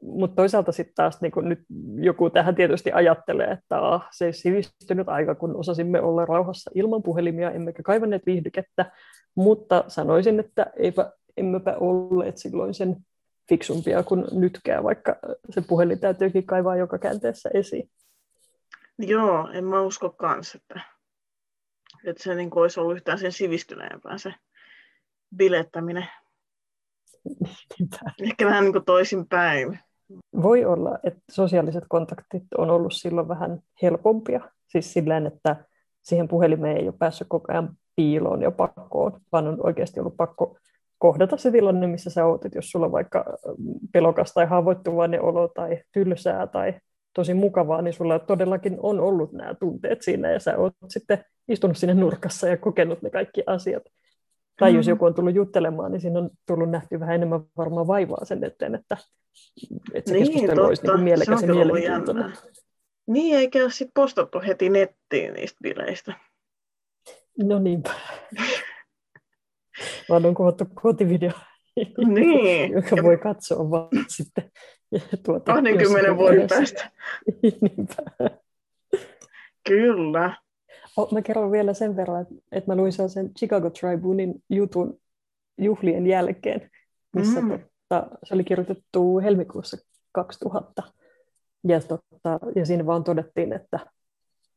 mutta 0.00 0.36
toisaalta 0.36 0.72
sitten 0.72 0.94
taas 0.94 1.20
niin 1.20 1.32
nyt 1.36 1.60
joku 2.00 2.30
tähän 2.30 2.54
tietysti 2.54 2.92
ajattelee, 2.92 3.50
että 3.50 3.78
ah, 3.78 4.08
se 4.10 4.32
sivistynyt 4.32 5.08
aika, 5.08 5.34
kun 5.34 5.56
osasimme 5.56 6.00
olla 6.00 6.26
rauhassa 6.26 6.70
ilman 6.74 7.02
puhelimia, 7.02 7.50
emmekä 7.50 7.82
kaivanneet 7.82 8.26
viihdykettä, 8.26 8.92
mutta 9.34 9.84
sanoisin, 9.88 10.40
että 10.40 10.66
eipä, 10.76 11.12
emmepä 11.36 11.76
olleet 11.76 12.38
silloin 12.38 12.74
sen 12.74 12.96
fiksumpia 13.48 14.02
kuin 14.02 14.24
nytkään, 14.32 14.84
vaikka 14.84 15.16
se 15.50 15.60
puhelin 15.60 16.00
täytyykin 16.00 16.46
kaivaa 16.46 16.76
joka 16.76 16.98
käänteessä 16.98 17.50
esiin. 17.54 17.90
Joo, 18.98 19.48
en 19.52 19.64
mä 19.64 19.82
usko 19.82 20.10
kans, 20.10 20.54
että, 20.54 20.80
että 22.04 22.22
se 22.22 22.34
niin 22.34 22.50
olisi 22.52 22.80
ollut 22.80 22.96
yhtään 22.96 23.18
sen 23.18 23.32
sivistyneempää 23.32 24.18
se 24.18 24.34
bilettäminen. 25.36 26.08
Ehkä 28.22 28.46
vähän 28.46 28.64
niin 28.64 28.84
toisinpäin. 28.86 29.78
Voi 30.42 30.64
olla, 30.64 30.98
että 31.02 31.20
sosiaaliset 31.30 31.84
kontaktit 31.88 32.42
on 32.58 32.70
ollut 32.70 32.92
silloin 32.92 33.28
vähän 33.28 33.60
helpompia. 33.82 34.40
Siis 34.68 34.92
silleen, 34.92 35.26
että 35.26 35.56
siihen 36.02 36.28
puhelimeen 36.28 36.76
ei 36.76 36.88
ole 36.88 36.94
päässyt 36.98 37.28
koko 37.28 37.52
ajan 37.52 37.76
piiloon 37.96 38.42
ja 38.42 38.50
pakkoon, 38.50 39.20
vaan 39.32 39.48
on 39.48 39.66
oikeasti 39.66 40.00
ollut 40.00 40.16
pakko 40.16 40.56
kohdata 40.98 41.36
se 41.36 41.50
tilanne, 41.50 41.86
missä 41.86 42.10
sä 42.10 42.26
oot, 42.26 42.44
että 42.44 42.58
jos 42.58 42.70
sulla 42.70 42.86
on 42.86 42.92
vaikka 42.92 43.24
pelokas 43.92 44.32
tai 44.32 44.46
haavoittuvainen 44.46 45.22
olo 45.22 45.48
tai 45.48 45.82
tylsää 45.92 46.46
tai 46.46 46.74
tosi 47.14 47.34
mukavaa, 47.34 47.82
niin 47.82 47.94
sulla 47.94 48.18
todellakin 48.18 48.76
on 48.82 49.00
ollut 49.00 49.32
nämä 49.32 49.54
tunteet 49.54 50.02
siinä 50.02 50.30
ja 50.30 50.40
sä 50.40 50.58
oot 50.58 50.74
sitten 50.88 51.24
istunut 51.48 51.76
sinne 51.76 51.94
nurkassa 51.94 52.48
ja 52.48 52.56
kokenut 52.56 53.02
ne 53.02 53.10
kaikki 53.10 53.42
asiat. 53.46 53.82
Tai 54.60 54.74
jos 54.74 54.86
mm. 54.86 54.90
joku 54.90 55.04
on 55.04 55.14
tullut 55.14 55.34
juttelemaan, 55.34 55.92
niin 55.92 56.00
siinä 56.00 56.18
on 56.18 56.30
tullut 56.46 56.70
nähty 56.70 57.00
vähän 57.00 57.14
enemmän 57.14 57.40
varmaan 57.56 57.86
vaivaa 57.86 58.24
sen 58.24 58.44
eteen, 58.44 58.74
että, 58.74 58.96
että 59.94 60.10
se 60.10 60.14
niin, 60.14 60.26
keskustelu 60.26 60.56
totta. 60.56 60.66
olisi 60.66 60.86
niin 60.86 61.00
mielekäs 61.00 61.42
ja 61.42 61.54
mielenkiintoinen. 61.54 62.32
Niin, 63.06 63.36
eikä 63.36 63.62
ole 63.62 63.70
sitten 63.70 63.92
postattu 63.94 64.40
heti 64.46 64.68
nettiin 64.68 65.34
niistä 65.34 65.58
bileistä. 65.62 66.14
No 67.42 67.58
niinpä. 67.58 67.90
Vaan 70.08 70.26
on 70.26 70.34
kuvattu 70.34 70.64
kotivideo, 70.74 71.32
niin. 72.14 72.72
joka 72.72 72.96
voi 73.02 73.18
katsoa 73.18 73.70
vaan 73.70 73.88
sitten. 74.08 74.50
Tuota, 75.24 75.52
20 75.52 76.16
vuoden 76.16 76.46
päästä. 76.48 76.90
niinpä. 77.42 78.30
Kyllä. 79.68 80.36
Mä 81.12 81.22
kerron 81.22 81.52
vielä 81.52 81.74
sen 81.74 81.96
verran, 81.96 82.26
että, 82.52 82.70
mä 82.70 82.76
luin 82.76 82.92
sen 82.92 83.34
Chicago 83.38 83.70
Tribunein 83.70 84.34
jutun 84.50 85.00
juhlien 85.58 86.06
jälkeen, 86.06 86.70
missä 87.16 87.40
mm. 87.40 87.48
totta, 87.48 88.16
se 88.24 88.34
oli 88.34 88.44
kirjoitettu 88.44 89.18
helmikuussa 89.18 89.76
2000. 90.12 90.82
Ja, 91.68 91.80
totta, 91.80 92.40
ja 92.56 92.66
siinä 92.66 92.86
vaan 92.86 93.04
todettiin, 93.04 93.52
että, 93.52 93.78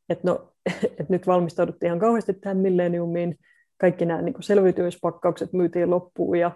että, 0.10 0.28
no, 0.28 0.54
että 1.00 1.06
nyt 1.10 1.28
valmistauduttiin 1.28 1.88
ihan 1.88 2.00
kauheasti 2.00 2.34
tähän 2.34 2.58
milleniumiin, 2.58 3.36
kaikki 3.78 4.06
nämä 4.06 4.22
niin 4.22 4.36
selviytymispakkaukset 4.40 5.54
myytiin 5.54 5.90
loppuun 5.90 6.40
ja 6.40 6.52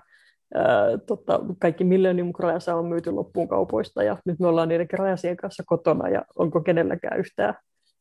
ää, 0.53 0.97
tota, 1.05 1.39
kaikki 1.59 1.83
Millennium 1.83 2.33
Krajasa 2.33 2.75
on 2.75 2.85
myyty 2.85 3.11
loppuun 3.11 3.47
kaupoista 3.47 4.03
ja 4.03 4.17
nyt 4.25 4.39
me 4.39 4.47
ollaan 4.47 4.69
niiden 4.69 4.87
krajasien 4.87 5.37
kanssa 5.37 5.63
kotona 5.65 6.09
ja 6.09 6.25
onko 6.35 6.61
kenelläkään 6.61 7.19
yhtään 7.19 7.53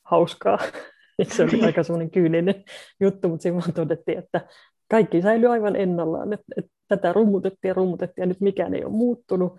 hauskaa. 0.03 0.59
se 1.37 1.43
oli 1.43 1.63
aika 1.63 1.83
semmoinen 1.83 2.11
kyyninen 2.11 2.65
juttu, 3.01 3.29
mutta 3.29 3.43
siinä 3.43 3.59
vaan 3.59 3.73
todettiin, 3.73 4.19
että 4.19 4.41
kaikki 4.91 5.23
säilyy 5.23 5.53
aivan 5.53 5.77
ennallaan, 5.77 6.33
että, 6.33 6.47
että 6.57 6.71
tätä 6.89 7.13
rummutettiin 7.13 7.69
ja 7.69 7.75
rummutettiin 7.75 8.23
ja 8.23 8.27
nyt 8.27 8.41
mikään 8.41 8.75
ei 8.75 8.85
ole 8.85 8.93
muuttunut, 8.93 9.59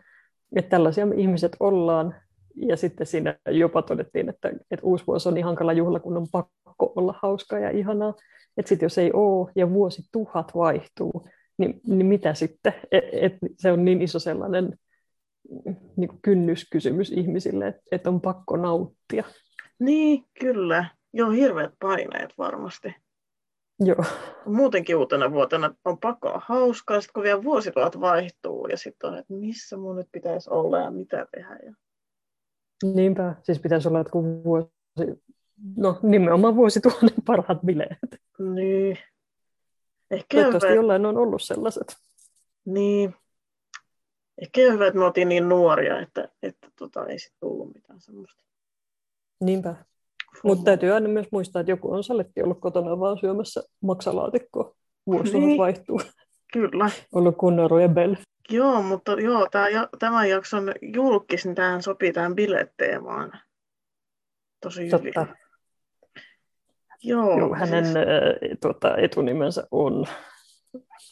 että 0.56 0.70
tällaisia 0.70 1.08
ihmiset 1.16 1.56
ollaan 1.60 2.16
ja 2.56 2.78
sitten 2.78 3.08
siinä 3.08 3.40
jopa 3.50 3.82
todettiin, 3.82 4.30
että, 4.30 4.50
että 4.72 4.86
uusi 4.86 5.04
vuosi 5.08 5.30
on 5.30 5.36
niin 5.36 5.46
hankala 5.46 5.74
juhla, 5.74 6.00
kun 6.00 6.18
on 6.18 6.28
pakko 6.32 6.94
olla 6.96 7.20
hauskaa 7.22 7.60
ja 7.60 7.70
ihanaa. 7.70 8.14
Että 8.58 8.70
sitten 8.70 8.86
jos 8.86 8.98
ei 8.98 9.12
ole 9.14 9.52
ja 9.56 9.70
vuosi 9.70 10.02
tuhat 10.12 10.56
vaihtuu, 10.56 11.28
niin, 11.58 11.82
niin 11.88 12.06
mitä 12.06 12.34
sitten? 12.34 12.74
Et, 12.92 13.04
et 13.12 13.34
se 13.58 13.72
on 13.72 13.86
niin 13.86 14.02
iso 14.02 14.20
sellainen 14.20 14.78
niin 15.96 16.20
kynnyskysymys 16.22 17.12
ihmisille, 17.12 17.68
että 17.68 17.82
et 17.92 18.08
on 18.08 18.22
pakko 18.22 18.58
nauttia. 18.58 19.24
Niin, 19.80 20.24
kyllä. 20.40 20.86
Joo, 21.14 21.30
hirveät 21.30 21.74
paineet 21.80 22.34
varmasti. 22.38 22.96
Joo. 23.80 24.04
Muutenkin 24.46 24.96
uutena 24.96 25.32
vuotena 25.32 25.76
on 25.86 26.00
pakko 26.00 26.28
olla 26.28 26.42
hauskaa, 26.46 27.02
sitten 27.02 27.14
kun 27.14 27.24
vielä 27.24 27.44
vuosituhat 27.44 28.00
vaihtuu 28.00 28.68
ja 28.68 28.78
sitten 28.78 29.10
on, 29.10 29.18
että 29.18 29.34
missä 29.34 29.78
mun 29.78 29.96
nyt 29.96 30.08
pitäisi 30.12 30.50
olla 30.50 30.80
ja 30.80 30.92
mitä 30.92 31.28
tehdä. 31.32 31.60
Ja... 31.66 31.74
Niinpä, 32.84 33.36
siis 33.44 33.60
pitäisi 33.60 33.88
olla 33.88 33.98
jotkut 33.98 34.26
vuosi, 34.44 34.70
no 35.76 36.00
nimenomaan 36.04 36.56
vuosituhannen 36.56 37.24
parhaat 37.26 37.62
bileet. 37.66 37.98
Niin. 38.40 38.98
Ehkä 40.12 40.36
Toivottavasti 40.36 40.68
hyvä, 40.68 40.76
jollain 40.76 41.06
on 41.06 41.18
ollut 41.18 41.42
sellaiset. 41.42 41.98
Niin. 42.66 43.16
Ehkä 44.42 44.62
hyvä, 44.62 44.88
että 44.88 45.00
me 45.00 45.06
oltiin 45.06 45.30
niin 45.30 45.50
nuoria, 45.50 46.00
että, 46.00 46.30
että 46.44 46.72
tota, 46.76 47.06
ei 47.06 47.20
sitten 47.20 47.40
tullut 47.40 47.74
mitään 47.74 48.02
semmoista. 48.02 48.44
Niinpä. 49.44 49.76
Mutta 50.44 50.64
täytyy 50.64 50.92
aina 50.92 51.10
myös 51.10 51.28
muistaa, 51.32 51.60
että 51.60 51.72
joku 51.72 51.94
on 51.94 52.04
saletti 52.04 52.44
ollut 52.44 52.60
kotona 52.60 53.00
vaan 53.00 53.20
syömässä 53.20 53.64
maksalaatikkoa. 53.84 54.76
Vuosi 55.08 55.40
niin. 55.40 55.58
vaihtuu. 55.58 56.02
Kyllä. 56.54 56.90
Ollut 57.14 57.38
kunnon 57.38 57.72
rebel. 57.72 58.16
Joo, 58.50 58.82
mutta 58.82 59.12
joo, 59.12 59.48
tää, 59.52 59.68
tämän 60.00 60.30
jakson 60.30 60.72
julkis, 60.82 61.46
niin 61.46 61.56
tähän 61.56 61.84
sopii 61.84 62.14
tähän 62.14 62.36
biletteemaan 62.36 63.32
tosi 64.62 64.86
hyvin. 64.86 65.14
Totta. 65.14 65.28
Joo, 67.04 67.40
joo 67.40 67.56
hänen 67.56 67.86
siis... 67.86 67.98
tuota, 68.62 68.98
etunimensä 68.98 69.68
on 69.72 70.06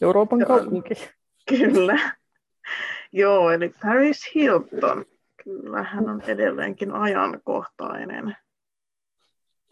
Euroopan 0.02 0.40
joo. 0.40 0.48
kaupunki. 0.48 0.94
Kyllä. 1.50 2.00
joo, 3.12 3.52
eli 3.52 3.72
Paris 3.84 4.36
Hilton. 4.36 5.06
Kyllä, 5.44 5.84
hän 5.84 6.10
on 6.10 6.22
edelleenkin 6.22 6.92
ajankohtainen. 6.92 8.36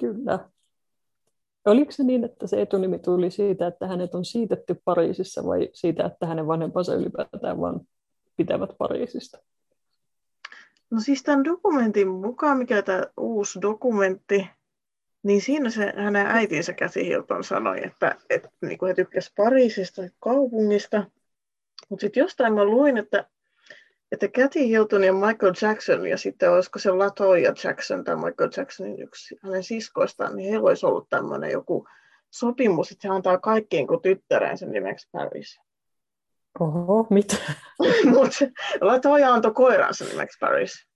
Kyllä. 0.03 0.49
Oliko 1.65 1.91
se 1.91 2.03
niin, 2.03 2.23
että 2.23 2.47
se 2.47 2.61
etunimi 2.61 2.99
tuli 2.99 3.31
siitä, 3.31 3.67
että 3.67 3.87
hänet 3.87 4.15
on 4.15 4.25
siitetty 4.25 4.81
Pariisissa 4.85 5.45
vai 5.45 5.69
siitä, 5.73 6.05
että 6.05 6.25
hänen 6.25 6.47
vanhempansa 6.47 6.95
ylipäätään 6.95 7.61
vaan 7.61 7.81
pitävät 8.37 8.69
Pariisista? 8.77 9.37
No 10.89 10.99
siis 10.99 11.23
tämän 11.23 11.43
dokumentin 11.43 12.07
mukaan, 12.07 12.57
mikä 12.57 12.81
tämä 12.81 13.03
uusi 13.17 13.61
dokumentti, 13.61 14.47
niin 15.23 15.41
siinä 15.41 15.69
se 15.69 15.93
hänen 15.97 16.27
äitinsä 16.27 16.73
Kathy 16.73 17.05
Hilton 17.05 17.43
sanoi, 17.43 17.85
että, 17.85 18.15
että 18.29 18.49
niin 18.61 18.77
kuin 18.77 18.87
he 18.87 18.93
tykkäsivät 18.93 19.35
Pariisista 19.35 20.01
kaupungista. 20.19 21.03
Mutta 21.89 22.01
sitten 22.01 22.21
jostain 22.21 22.53
mä 22.53 22.65
luin, 22.65 22.97
että, 22.97 23.29
että 24.13 24.27
Kathy 24.27 24.67
Hilton 24.67 25.03
ja 25.03 25.13
Michael 25.13 25.53
Jackson 25.61 26.07
ja 26.07 26.17
sitten 26.17 26.51
olisiko 26.51 26.79
se 26.79 26.91
Latoya 26.91 27.53
Jackson 27.63 28.03
tai 28.03 28.15
Michael 28.15 28.49
Jacksonin 28.57 29.01
yksi 29.01 29.37
hänen 29.43 29.63
siskoistaan, 29.63 30.35
niin 30.35 30.49
heillä 30.49 30.67
olisi 30.67 30.85
ollut 30.85 31.09
tämmöinen 31.09 31.51
joku 31.51 31.87
sopimus, 32.29 32.91
että 32.91 33.07
he 33.07 33.13
antaa 33.13 33.37
kaikkiin 33.37 33.87
kuin 33.87 34.01
tyttärensä 34.01 34.65
nimeksi 34.65 35.09
Paris. 35.11 35.59
Oho, 36.59 37.07
mitä? 37.09 37.35
Mutta 38.13 38.45
Latoya 38.81 39.33
antoi 39.33 39.51
koiransa 39.51 40.05
nimeksi 40.05 40.37
Paris. 40.39 40.87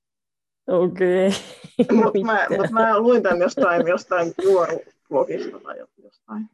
Okei. 0.68 1.30
Okay. 1.82 1.98
Mutta 1.98 2.20
mä, 2.26 2.48
mut 2.58 2.72
mä 2.72 3.00
luin 3.00 3.24
tämän 3.24 3.40
jostain, 3.40 3.88
jostain 3.88 4.34
juorublogista 4.44 5.60
tai 5.60 5.78
jostain. 6.04 6.50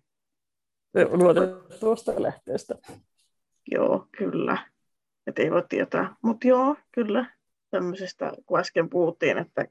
Luotettavasta 1.11 2.13
lähteestä. 2.17 2.75
Joo, 3.71 4.07
kyllä. 4.17 4.72
Että 5.27 5.41
ei 5.41 5.51
voi 5.51 5.63
tietää. 5.69 6.15
Mutta 6.21 6.47
joo, 6.47 6.75
kyllä. 6.91 7.25
Tämmöisestä, 7.69 8.33
kun 8.45 8.59
äsken 8.59 8.89
puhuttiin, 8.89 9.37
että 9.37 9.65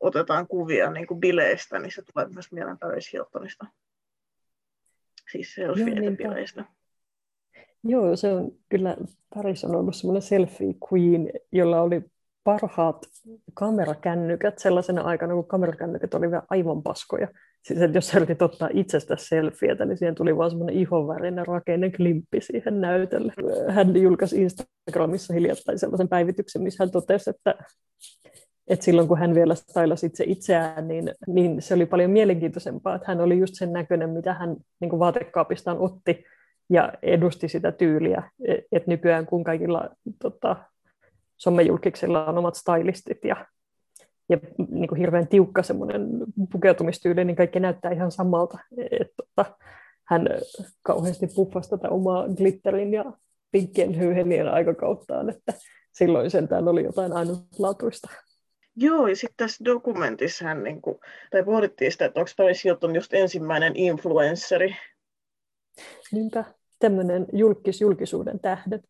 otetaan 0.00 0.46
kuvia 0.46 0.90
niin 0.90 1.06
kuin 1.06 1.20
bileistä, 1.20 1.78
niin 1.78 1.92
se 1.92 2.02
tulee 2.02 2.28
myös 2.28 2.52
mieleen 2.52 2.78
Paris 2.78 3.12
Hiltonista. 3.12 3.66
Siis 5.32 5.54
se 5.54 5.68
olisi 5.68 5.84
bileistä. 6.16 6.64
Joo, 7.84 8.16
se 8.16 8.32
on 8.32 8.52
kyllä, 8.68 8.96
Paris 9.34 9.64
on 9.64 9.76
ollut 9.76 9.96
semmoinen 9.96 10.22
selfie 10.22 10.74
queen, 10.92 11.30
jolla 11.52 11.82
oli 11.82 12.02
parhaat 12.44 13.06
kamerakännykät 13.54 14.58
sellaisena 14.58 15.02
aikana, 15.02 15.34
kun 15.34 15.46
kamerakännykät 15.46 16.14
oli 16.14 16.30
vielä 16.30 16.42
aivan 16.50 16.82
paskoja. 16.82 17.28
Siis, 17.62 17.80
jos 17.94 18.08
sä 18.08 18.16
yritit 18.16 18.42
ottaa 18.42 18.68
itsestä 18.72 19.16
selfietä, 19.16 19.84
niin 19.84 19.96
siihen 19.96 20.14
tuli 20.14 20.36
vaan 20.36 20.50
semmoinen 20.50 20.76
ihonvärinen 20.76 21.46
rakenne 21.46 21.90
klimppi 21.90 22.40
siihen 22.40 22.80
näytölle. 22.80 23.32
Hän 23.68 23.96
julkaisi 23.96 24.42
Instagramissa 24.42 25.34
hiljattain 25.34 25.78
sellaisen 25.78 26.08
päivityksen, 26.08 26.62
missä 26.62 26.84
hän 26.84 26.90
totesi, 26.90 27.30
että, 27.30 27.54
että 28.68 28.84
silloin 28.84 29.08
kun 29.08 29.18
hän 29.18 29.34
vielä 29.34 29.54
stylasi 29.54 30.06
itse 30.06 30.24
itseään, 30.26 30.88
niin, 30.88 31.14
niin 31.26 31.62
se 31.62 31.74
oli 31.74 31.86
paljon 31.86 32.10
mielenkiintoisempaa, 32.10 32.94
että 32.94 33.08
hän 33.08 33.20
oli 33.20 33.38
just 33.38 33.54
sen 33.54 33.72
näköinen, 33.72 34.10
mitä 34.10 34.34
hän 34.34 34.56
niin 34.80 34.90
kuin 34.90 35.00
vaatekaapistaan 35.00 35.78
otti, 35.78 36.24
ja 36.70 36.92
edusti 37.02 37.48
sitä 37.48 37.72
tyyliä, 37.72 38.22
että 38.72 38.90
nykyään 38.90 39.26
kun 39.26 39.44
kaikilla 39.44 39.88
tota, 40.22 40.56
somejulkiksilla 41.36 42.26
on 42.26 42.38
omat 42.38 42.54
stylistit 42.54 43.24
ja, 43.24 43.46
ja 44.30 44.38
niin 44.70 44.88
kuin 44.88 44.98
hirveän 44.98 45.28
tiukka 45.28 45.62
semmoinen 45.62 46.08
pukeutumistyyli, 46.52 47.24
niin 47.24 47.36
kaikki 47.36 47.60
näyttää 47.60 47.92
ihan 47.92 48.12
samalta. 48.12 48.58
Et, 48.90 49.08
tota, 49.16 49.56
hän 50.04 50.28
kauheasti 50.82 51.26
puffasi 51.34 51.70
tätä 51.70 51.88
omaa 51.88 52.28
glitterin 52.28 52.94
ja 52.94 53.12
pinkkien 53.50 53.98
hyyhelien 53.98 54.48
aikakauttaan, 54.48 55.30
että 55.30 55.52
silloin 55.92 56.30
sentään 56.30 56.68
oli 56.68 56.84
jotain 56.84 57.12
ainutlaatuista. 57.12 58.08
Joo, 58.76 59.06
ja 59.06 59.16
sitten 59.16 59.36
tässä 59.36 59.64
dokumentissa 59.64 60.44
hän, 60.44 60.64
niin 60.64 60.82
kuin, 60.82 60.98
tai 61.30 61.44
pohdittiin 61.44 61.92
sitä, 61.92 62.04
että 62.04 62.20
onko 62.20 62.30
Paris 62.36 62.64
Hilton 62.64 62.94
just 62.94 63.14
ensimmäinen 63.14 63.76
influensseri. 63.76 64.76
Niinpä, 66.12 66.44
tämmöinen 66.78 67.26
julkis 67.32 67.80
julkisuuden 67.80 68.40
tähdet. 68.40 68.82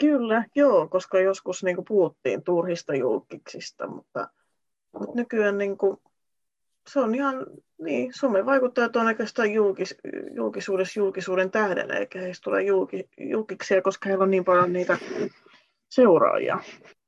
Kyllä, 0.00 0.44
joo, 0.54 0.88
koska 0.88 1.20
joskus 1.20 1.64
niin 1.64 1.76
kuin 1.76 1.84
puhuttiin 1.88 2.44
turhista 2.44 2.94
julkiksista, 2.94 3.86
mutta, 3.86 4.28
mutta 4.92 5.14
nykyään 5.14 5.58
niin 5.58 5.78
kuin, 5.78 5.96
se 6.92 7.00
on 7.00 7.14
ihan, 7.14 7.46
niin, 7.78 8.12
somevaikuttajat 8.14 8.96
on 8.96 9.06
oikeastaan 9.06 9.52
julkis, 9.52 9.94
julkisuudessa 10.34 11.00
julkisuuden 11.00 11.50
tähden, 11.50 11.90
eikä 11.90 12.20
heistä 12.20 12.44
tule 12.44 12.62
julki, 12.62 13.08
julkiksia, 13.20 13.82
koska 13.82 14.08
heillä 14.08 14.24
on 14.24 14.30
niin 14.30 14.44
paljon 14.44 14.72
niitä 14.72 14.98
seuraajia. 15.88 16.58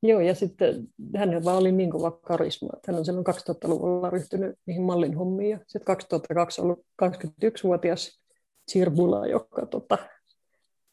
Joo, 0.02 0.20
ja 0.20 0.34
sitten 0.34 0.88
hänellä 1.16 1.52
oli 1.52 1.72
niin 1.72 1.90
kova 1.90 2.10
karisma, 2.10 2.68
että 2.76 2.92
hän 2.92 2.98
on 2.98 3.04
silloin 3.04 3.26
2000-luvulla 3.26 4.10
ryhtynyt 4.10 4.56
niihin 4.66 4.82
mallin 4.82 5.16
hommiin, 5.16 5.50
ja 5.50 5.58
sitten 5.58 5.84
2002 5.84 6.60
ollut 6.60 6.84
21-vuotias 7.04 8.20
Chirbula, 8.70 9.26
joka 9.26 9.66
tota, 9.66 9.98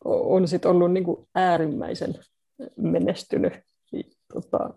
on 0.06 0.48
sit 0.48 0.66
ollut 0.66 0.92
niin 0.94 1.04
kuin 1.04 1.28
äärimmäisen 1.36 2.14
menestynyt 2.78 3.54
tota, 4.34 4.70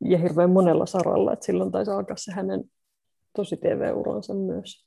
ja 0.00 0.18
hirveän 0.18 0.50
monella 0.50 0.86
saralla, 0.86 1.32
että 1.32 1.46
silloin 1.46 1.72
taisi 1.72 1.90
alkaa 1.90 2.16
se 2.16 2.32
hänen 2.32 2.64
tosi 3.36 3.56
TV-uransa 3.56 4.34
myös. 4.34 4.86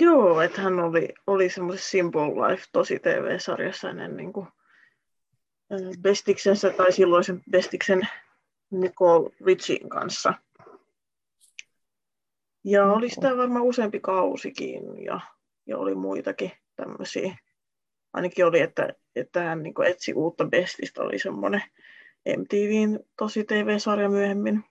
Joo, 0.00 0.40
että 0.40 0.60
hän 0.60 0.80
oli, 0.80 1.08
oli 1.26 1.48
semmoisessa 1.48 1.90
Simple 1.90 2.22
Life 2.22 2.64
tosi 2.72 2.98
TV-sarjassa 2.98 3.90
ennen 3.90 4.16
niin 4.16 4.32
kuin, 4.32 4.46
Bestiksensä 6.02 6.70
tai 6.70 6.92
silloisen 6.92 7.42
Bestiksen 7.50 8.00
Nicole 8.70 9.30
Richin 9.46 9.88
kanssa. 9.88 10.34
Ja 12.64 12.92
oli 12.92 13.10
sitä 13.10 13.36
varmaan 13.36 13.64
useampi 13.64 14.00
kausikin 14.00 15.04
ja, 15.04 15.20
ja 15.66 15.78
oli 15.78 15.94
muitakin 15.94 16.52
tämmöisiä 16.76 17.36
ainakin 18.14 18.46
oli, 18.46 18.60
että, 18.60 18.88
että 19.16 19.42
hän 19.42 19.62
niin 19.62 19.74
etsi 19.86 20.12
uutta 20.12 20.44
bestistä, 20.44 21.02
oli 21.02 21.18
semmoinen 21.18 21.62
MTVn 22.38 22.98
tosi 23.18 23.44
TV-sarja 23.44 24.08
myöhemmin. 24.08 24.64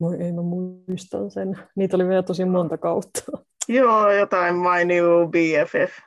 Voi 0.00 0.16
ei, 0.22 0.32
mä 0.32 0.42
muistan 0.42 1.30
sen. 1.30 1.58
Niitä 1.74 1.96
oli 1.96 2.08
vielä 2.08 2.22
tosi 2.22 2.44
monta 2.44 2.78
kautta. 2.78 3.22
Joo, 3.68 4.10
jotain 4.12 4.54
My 4.54 4.84
New 4.84 5.28
BFF. 5.30 5.98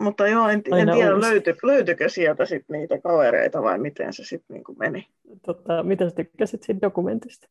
Mutta 0.00 0.28
joo, 0.28 0.48
en, 0.48 0.62
en 0.72 0.90
tiedä, 0.92 1.20
löyty, 1.20 1.56
löytyykö 1.62 2.08
sieltä 2.08 2.46
sit 2.46 2.64
niitä 2.68 3.00
kavereita 3.00 3.62
vai 3.62 3.78
miten 3.78 4.12
se 4.12 4.24
sitten 4.24 4.54
niinku 4.54 4.74
meni. 4.74 5.08
Tota, 5.46 5.82
mitä 5.82 6.08
sä 6.08 6.14
tykkäsit 6.14 6.62
siitä 6.62 6.80
dokumentista? 6.80 7.48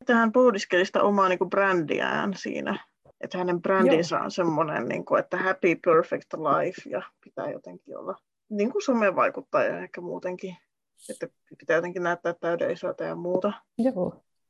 Että 0.00 0.14
hän 0.14 0.32
pohdiskeli 0.32 0.84
sitä 0.84 1.02
omaa 1.02 1.28
niinku 1.28 1.46
brändiään 1.46 2.34
siinä 2.36 2.78
että 3.20 3.38
hänen 3.38 3.62
brändinsä 3.62 4.16
Joo. 4.16 4.24
on 4.24 4.30
semmoinen, 4.30 4.88
niin 4.88 5.04
kuin, 5.04 5.20
että 5.20 5.36
happy 5.36 5.76
perfect 5.84 6.34
life 6.34 6.90
ja 6.90 7.02
pitää 7.24 7.50
jotenkin 7.50 7.98
olla 7.98 8.16
niin 8.48 8.72
kuin 8.72 8.82
somevaikuttaja 8.82 9.78
ehkä 9.78 10.00
muutenkin. 10.00 10.56
Että 11.10 11.28
pitää 11.58 11.76
jotenkin 11.76 12.02
näyttää 12.02 12.34
täydellisyyttä 12.34 13.04
ja 13.04 13.14
muuta. 13.14 13.52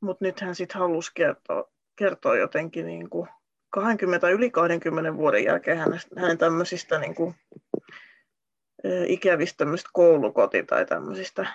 Mutta 0.01 0.25
nyt 0.25 0.41
hän 0.41 0.55
sitten 0.55 0.81
halusi 0.81 1.11
kertoa, 1.15 1.71
kertoa 1.97 2.37
jotenkin 2.37 2.87
niin 2.87 3.11
kuin 3.11 3.29
20 3.71 4.29
yli 4.29 4.51
20 4.51 5.17
vuoden 5.17 5.45
jälkeen 5.45 5.79
hänen, 5.79 6.01
hänen 6.17 6.39
tämmöisistä 6.39 6.99
niin 6.99 7.15
kuin, 7.15 7.35
ikävistä 9.07 9.65
koulukoti- 9.93 10.63
tai 10.67 10.87
tämmöisistä 10.87 11.47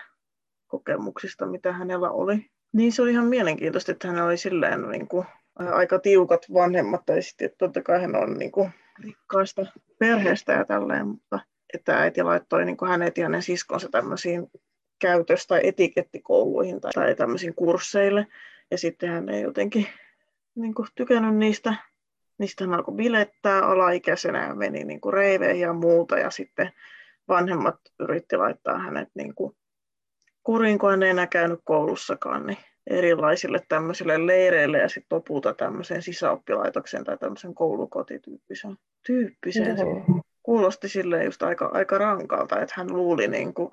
kokemuksista, 0.68 1.46
mitä 1.46 1.74
hänellä 1.74 2.10
oli. 2.10 2.50
Niin 2.74 2.92
se 2.92 3.02
oli 3.02 3.12
ihan 3.12 3.26
mielenkiintoista, 3.26 3.92
että 3.92 4.08
hän 4.08 4.26
oli 4.26 4.38
silleen 4.38 4.82
niin 4.92 5.08
kuin, 5.08 5.26
aika 5.56 6.00
tiukat 6.00 6.46
vanhemmat, 6.54 7.06
tai 7.06 7.22
sitten 7.22 7.46
että 7.46 7.58
totta 7.58 7.82
kai 7.82 8.02
hän 8.02 8.16
on 8.16 8.34
niin 8.34 8.52
kuin, 8.52 8.72
rikkaista 9.04 9.66
perheestä 10.00 10.54
ja 10.54 10.66
tälleen, 10.66 11.08
mutta 11.08 11.40
että 11.74 11.98
äiti 11.98 12.24
laittoi 12.24 12.66
niin 12.66 12.78
kuin 12.78 12.90
hänet 12.90 13.18
ja 13.18 13.26
hänen 13.26 13.44
siskonsa 13.44 13.90
tämmöisiin 13.92 14.48
käytös- 15.04 15.48
tai 15.48 15.60
etikettikouluihin 15.64 16.82
tai, 16.82 16.92
tai 16.94 17.16
tämmöisiin 17.16 17.56
kursseille, 17.56 18.28
ja 18.72 18.78
sitten 18.78 19.10
hän 19.10 19.30
ei 19.30 19.42
jotenkin 19.42 19.88
niin 20.56 20.74
kuin, 20.74 20.88
tykännyt 20.96 21.36
niistä. 21.36 21.74
Niistä 22.38 22.64
hän 22.64 22.74
alkoi 22.74 22.96
bilettää 22.96 23.66
alaikäisenä 23.66 24.48
ja 24.48 24.56
meni 24.56 24.84
niin 24.84 25.02
kuin 25.02 25.14
reiveihin 25.14 25.62
ja 25.62 25.74
muuta, 25.74 26.20
ja 26.20 26.30
sitten 26.30 26.72
vanhemmat 27.28 27.76
yritti 28.00 28.38
laittaa 28.38 28.78
hänet 28.78 29.10
niin 29.16 29.36
kuin, 29.36 29.56
kuriin, 30.44 30.80
kun 30.80 30.90
hän 30.90 31.04
ei 31.04 31.10
enää 31.10 31.28
käynyt 31.28 31.60
koulussakaan, 31.64 32.46
niin 32.46 32.58
erilaisille 32.88 33.60
tämmöisille 33.70 34.28
leireille 34.28 34.78
ja 34.78 34.90
sitten 34.90 35.16
lopulta 35.16 35.54
tämmöiseen 35.54 36.02
sisäoppilaitokseen 36.02 37.04
tai 37.04 37.18
tämmöisen 37.18 37.54
koulukotityyppiseen. 37.54 38.78
Tyyppiseen. 39.06 39.78
Se 39.78 39.84
kuulosti 40.44 40.90
sille 40.90 41.24
just 41.24 41.44
aika, 41.44 41.70
aika 41.74 41.98
rankalta, 41.98 42.62
että 42.62 42.76
hän 42.78 42.94
luuli 42.94 43.28
niin 43.28 43.54
kuin 43.54 43.72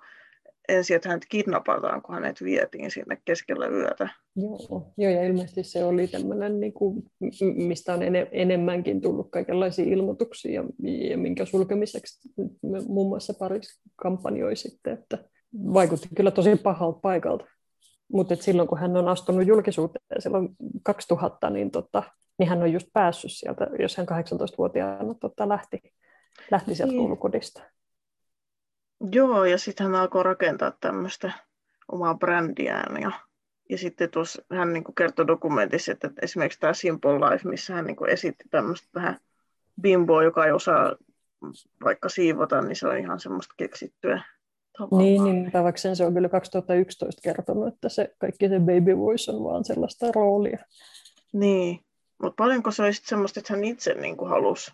ensin, 0.71 0.97
että 0.97 1.09
hänet 1.09 1.27
kidnapataan, 1.29 2.03
kun 2.03 2.15
hänet 2.15 2.43
vietiin 2.43 2.91
sinne 2.91 3.19
keskellä 3.25 3.67
yötä. 3.67 4.09
Joo, 4.37 4.93
Joo 4.97 5.11
ja 5.11 5.25
ilmeisesti 5.25 5.63
se 5.63 5.85
oli 5.85 6.07
tämmöinen, 6.07 6.61
niin 6.61 6.73
kuin, 6.73 7.03
mistä 7.41 7.95
on 7.95 8.03
ene, 8.03 8.29
enemmänkin 8.33 9.01
tullut 9.01 9.31
kaikenlaisia 9.31 9.85
ilmoituksia, 9.85 10.65
ja, 11.11 11.19
minkä 11.19 11.45
sulkemiseksi 11.45 12.29
muun 12.89 13.09
muassa 13.09 13.35
Paris 13.35 13.81
kampanjoi 13.97 14.57
sitten, 14.57 14.93
että 14.93 15.19
vaikutti 15.55 16.09
kyllä 16.17 16.31
tosi 16.31 16.57
pahalta 16.57 17.01
paikalta. 17.01 17.45
mutta 18.13 18.37
silloin 18.37 18.69
kun 18.69 18.79
hän 18.79 18.97
on 18.97 19.09
astunut 19.09 19.47
julkisuuteen 19.47 20.23
silloin 20.23 20.49
2000, 20.83 21.51
niin, 21.51 21.71
tota, 21.71 22.03
niin 22.39 22.49
hän 22.49 22.63
on 22.63 22.73
just 22.73 22.87
päässyt 22.93 23.33
sieltä, 23.33 23.67
jos 23.79 23.97
hän 23.97 24.07
18-vuotiaana 24.09 25.15
tota, 25.15 25.49
lähti, 25.49 25.81
lähti 26.51 26.75
sieltä 26.75 26.93
niin. 26.93 27.01
koulukodista. 27.01 27.63
Joo, 29.13 29.45
ja 29.45 29.59
sitten 29.59 29.87
hän 29.87 29.95
alkoi 29.95 30.23
rakentaa 30.23 30.73
tämmöistä 30.81 31.33
omaa 31.93 32.15
brändiään. 32.15 33.03
Ja, 33.03 33.11
ja 33.71 33.79
sitten 33.79 34.11
tuossa 34.11 34.43
hän 34.53 34.73
niin 34.73 34.85
kertoi 34.99 35.27
dokumentissa, 35.27 35.93
että 35.93 36.11
esimerkiksi 36.23 36.61
tämä 36.61 36.73
Simple 36.73 37.11
Life, 37.11 37.49
missä 37.49 37.75
hän 37.75 37.85
niin 37.85 38.09
esitti 38.09 38.45
tämmöistä 38.51 38.89
vähän 38.95 39.17
bimboa, 39.81 40.23
joka 40.23 40.47
ei 40.47 40.53
osaa 40.53 40.97
vaikka 41.85 42.09
siivota, 42.09 42.63
niin 42.63 42.77
se 42.77 42.89
on 42.89 42.99
ihan 42.99 43.21
semmoista 43.21 43.55
keksittyä 43.57 44.23
tavallaan. 44.79 45.05
Niin, 45.05 45.25
niin 45.25 45.53
sen 45.77 45.97
se 45.97 46.05
on 46.05 46.15
kyllä 46.15 46.29
2011 46.29 47.23
kertonut, 47.23 47.75
että 47.75 47.89
se 47.89 48.15
kaikki 48.19 48.49
se 48.49 48.59
baby 48.59 48.97
voice 48.97 49.31
on 49.33 49.45
vaan 49.45 49.65
sellaista 49.65 50.13
roolia. 50.15 50.59
Niin, 51.33 51.81
mutta 52.23 52.37
paljonko 52.37 52.71
se 52.71 52.83
olisi 52.83 53.03
semmoista, 53.05 53.41
että 53.41 53.55
hän 53.55 53.65
itse 53.65 53.95
niin 53.95 54.17
kuin 54.17 54.29
halusi, 54.29 54.73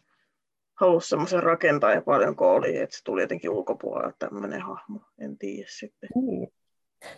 halusi 0.81 1.09
semmoisen 1.09 1.43
rakentaa 1.43 1.93
ja 1.93 2.03
paljonko 2.03 2.55
oli, 2.55 2.77
että 2.77 2.97
se 2.97 3.05
tuli 3.05 3.21
jotenkin 3.21 3.51
ulkopuolella 3.51 4.13
tämmöinen 4.19 4.61
hahmo, 4.63 5.01
en 5.19 5.39
tiedä 5.39 5.69
sitten. 5.71 6.09
Niin. 6.15 6.53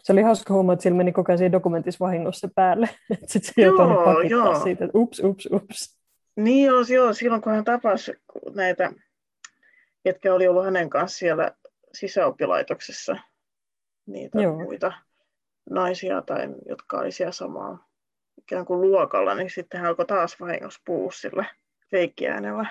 Se 0.03 0.13
oli 0.13 0.23
hauska 0.23 0.55
huomaa, 0.55 0.73
että 0.73 0.83
sillä 0.83 0.97
meni 0.97 1.13
koko 1.13 1.33
ajan 1.33 1.39
siinä 1.39 1.53
dokumentissa 1.53 2.05
vahingossa 2.05 2.49
päälle. 2.55 2.89
Sitten 3.27 3.55
se 3.55 3.63
joo, 3.63 4.23
joo. 4.23 4.61
siitä, 4.63 4.85
että 4.85 4.99
ups, 4.99 5.21
ups, 5.21 5.49
ups. 5.53 5.99
Niin 6.37 6.67
joo, 6.67 6.85
joo, 6.89 7.13
silloin 7.13 7.43
kun 7.43 7.53
hän 7.53 7.65
tapasi 7.65 8.13
näitä, 8.55 8.93
ketkä 10.05 10.35
oli 10.35 10.49
ollut 10.49 10.65
hänen 10.65 10.91
kanssa 10.91 11.19
siellä 11.19 11.53
sisäoppilaitoksessa, 11.93 13.17
niitä 14.07 14.41
joo. 14.41 14.59
muita 14.59 14.93
naisia, 15.71 16.23
tai 16.23 16.49
jotka 16.69 16.99
oli 16.99 17.13
siellä 17.13 17.33
samaa 17.33 17.89
ikään 18.39 18.65
kuin 18.65 18.81
luokalla, 18.81 19.35
niin 19.35 19.51
sitten 19.51 19.81
hän 19.81 19.89
alkoi 19.89 20.07
taas 20.07 20.41
vahingossa 20.41 20.81
puhua 20.85 21.13
sillä 21.13 21.45
feikkiäänellä. 21.91 22.67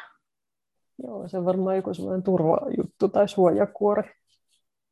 Joo, 1.03 1.27
se 1.27 1.37
on 1.37 1.45
varmaan 1.45 1.75
joku 1.75 1.93
sellainen 1.93 2.23
turvajuttu 2.23 3.09
tai 3.09 3.29
suojakuori. 3.29 4.03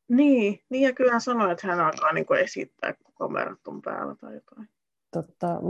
Niin, 0.08 0.60
niin 0.70 0.82
ja 0.82 0.92
kyllä 0.92 1.12
hän 1.12 1.20
sanoi, 1.20 1.52
että 1.52 1.66
hän 1.66 1.80
alkaa 1.80 2.12
niin 2.12 2.26
kuin 2.26 2.40
esittää, 2.40 2.92
kun 2.92 3.14
kamerat 3.14 3.68
on 3.68 3.82
päällä 3.82 4.14
tai 4.20 4.34
jotain. 4.34 4.68
Totta, 5.10 5.60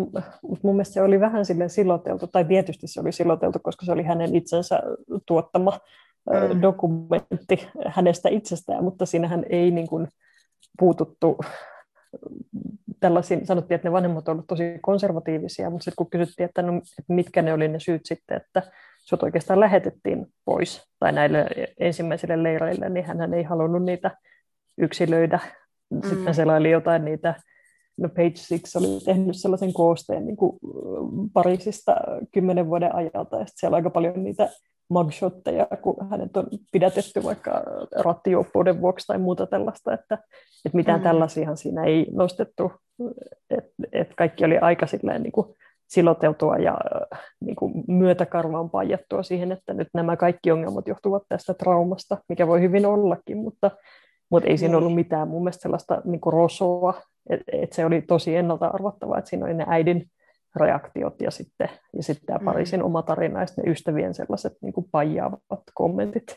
mun 0.63 0.75
mielestä 0.75 0.95
se 0.95 1.03
oli 1.03 1.21
vähän 1.21 1.45
sille 1.45 1.69
siloteltu, 1.69 2.27
tai 2.27 2.45
tietysti 2.45 2.87
se 2.87 3.01
oli 3.01 3.13
siloteltu, 3.13 3.59
koska 3.63 3.87
se 3.87 3.93
oli 3.93 4.03
hänen 4.03 4.37
itsensä 4.37 4.83
tuottama 5.27 5.81
mm. 6.31 6.63
dokumentti 6.63 7.69
hänestä 7.87 8.29
itsestään, 8.29 8.85
mutta 8.85 9.07
siinähän 9.07 9.45
ei 9.51 9.71
niin 9.71 9.89
kuin 9.89 10.09
puututtu 10.79 11.39
tällaisiin, 13.01 13.47
sanottiin, 13.47 13.77
että 13.77 13.89
ne 13.89 13.93
vanhemmat 13.93 14.29
olivat 14.29 14.47
tosi 14.47 14.79
konservatiivisia, 14.83 15.71
mutta 15.71 15.85
sitten 15.85 15.97
kun 15.97 16.11
kysyttiin, 16.11 16.45
että, 16.45 16.63
no, 16.63 16.73
mitkä 17.09 17.43
ne 17.43 17.53
oli 17.53 17.69
ne 17.69 17.81
syyt 17.81 18.07
sitten, 18.07 18.37
että 18.37 18.63
sut 19.09 19.23
oikeastaan 19.23 19.61
lähetettiin 19.61 20.27
pois 20.45 20.89
tai 20.99 21.13
näille 21.13 21.47
ensimmäisille 21.81 22.43
leireille, 22.43 22.89
niin 22.89 23.05
hän 23.05 23.35
ei 23.35 23.43
halunnut 23.43 23.83
niitä 23.83 24.17
yksilöidä. 24.79 25.39
Sitten 26.03 26.27
mm. 26.27 26.33
selaili 26.33 26.71
jotain 26.71 27.05
niitä, 27.05 27.35
no 27.97 28.09
Page 28.09 28.37
Six 28.37 28.77
oli 28.77 29.01
tehnyt 29.05 29.37
sellaisen 29.37 29.73
koosteen 29.73 30.27
niin 30.27 30.37
kuin 30.37 30.59
Pariisista 31.33 31.97
kymmenen 32.33 32.69
vuoden 32.69 32.95
ajalta, 32.95 33.37
ja 33.37 33.47
sitten 33.47 33.61
siellä 33.61 33.75
on 33.75 33.79
aika 33.79 33.91
paljon 33.91 34.25
niitä 34.25 34.49
mugshotteja, 34.89 35.67
kun 35.83 36.11
hänet 36.11 36.37
on 36.37 36.49
pidätetty 36.73 37.25
vaikka 37.25 37.63
rattijuoppuuden 37.99 38.81
vuoksi 38.81 39.07
tai 39.07 39.19
muuta 39.19 39.47
tällaista, 39.47 39.95
että, 39.95 40.15
että 40.65 40.77
mitään 40.77 41.01
mm. 41.01 41.05
tällaisia 41.05 41.57
siinä 41.57 41.85
ei 41.85 42.07
nostettu, 42.13 42.73
että 43.51 43.71
et 43.93 44.15
kaikki 44.17 44.45
oli 44.45 44.59
aika 44.59 44.87
silleen 44.87 45.23
niin 45.23 45.33
kuin 45.33 45.47
siloteltua 45.89 46.57
ja 46.57 46.79
niin 47.41 47.57
kuin 47.57 47.73
myötäkarvaan 47.89 48.71
paijattua 48.71 49.23
siihen, 49.23 49.53
että 49.53 49.75
nyt 49.75 49.89
nämä 49.95 50.17
kaikki 50.17 50.51
ongelmat 50.51 50.89
johtuvat 50.89 51.23
tästä 51.29 51.55
traumasta, 51.55 52.19
mikä 52.29 52.47
voi 52.47 52.61
hyvin 52.61 52.87
ollakin, 52.87 53.37
mutta, 53.37 53.71
mutta 54.31 54.49
ei 54.49 54.59
siinä 54.59 54.77
ollut 54.77 54.91
niin. 54.91 54.97
mitään 54.97 55.29
mun 55.29 55.43
mielestä 55.43 55.63
sellaista 55.63 56.03
niin 56.05 56.21
kuin 56.21 56.33
rosoa, 56.33 57.03
että 57.31 57.45
et 57.53 57.73
se 57.73 57.87
oli 57.87 58.03
tosi 58.03 58.37
ennalta 58.37 58.67
arvattavaa, 58.67 59.19
että 59.19 59.29
siinä 59.29 59.47
oli 59.47 59.55
ne 59.55 59.65
äidin 59.69 60.11
reaktiot 60.57 61.21
ja 61.21 61.31
sitten, 61.31 61.69
ja 61.97 62.03
sitten 62.03 62.27
tämä 62.27 62.39
mm. 62.39 62.45
Pariisin 62.45 62.83
oma 62.83 63.03
tarina 63.03 63.41
ja 63.41 63.47
ne 63.57 63.71
ystävien 63.71 64.15
sellaiset 64.15 64.53
niin 64.63 64.73
kuin 64.73 64.87
paijaavat 64.91 65.63
kommentit. 65.75 66.37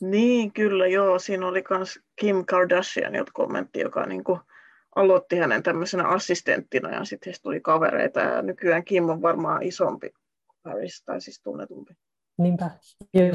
Niin, 0.00 0.52
kyllä 0.52 0.86
joo. 0.86 1.18
Siinä 1.18 1.46
oli 1.46 1.64
myös 1.70 1.98
Kim 2.20 2.44
Kardashian 2.44 3.12
kommentti, 3.32 3.80
joka 3.80 4.06
niin 4.06 4.24
kuin 4.24 4.40
aloitti 4.98 5.36
hänen 5.36 5.62
tämmöisenä 5.62 6.08
assistenttina 6.08 6.90
ja 6.90 7.04
sitten 7.04 7.30
heistä 7.30 7.42
tuli 7.42 7.60
kavereita 7.60 8.20
ja 8.20 8.42
nykyään 8.42 8.84
Kim 8.84 9.08
on 9.08 9.22
varmaan 9.22 9.62
isompi 9.62 10.10
Paris, 10.62 11.02
tai 11.04 11.20
siis 11.20 11.40
tunnetumpi. 11.42 11.94
Niinpä. 12.38 12.70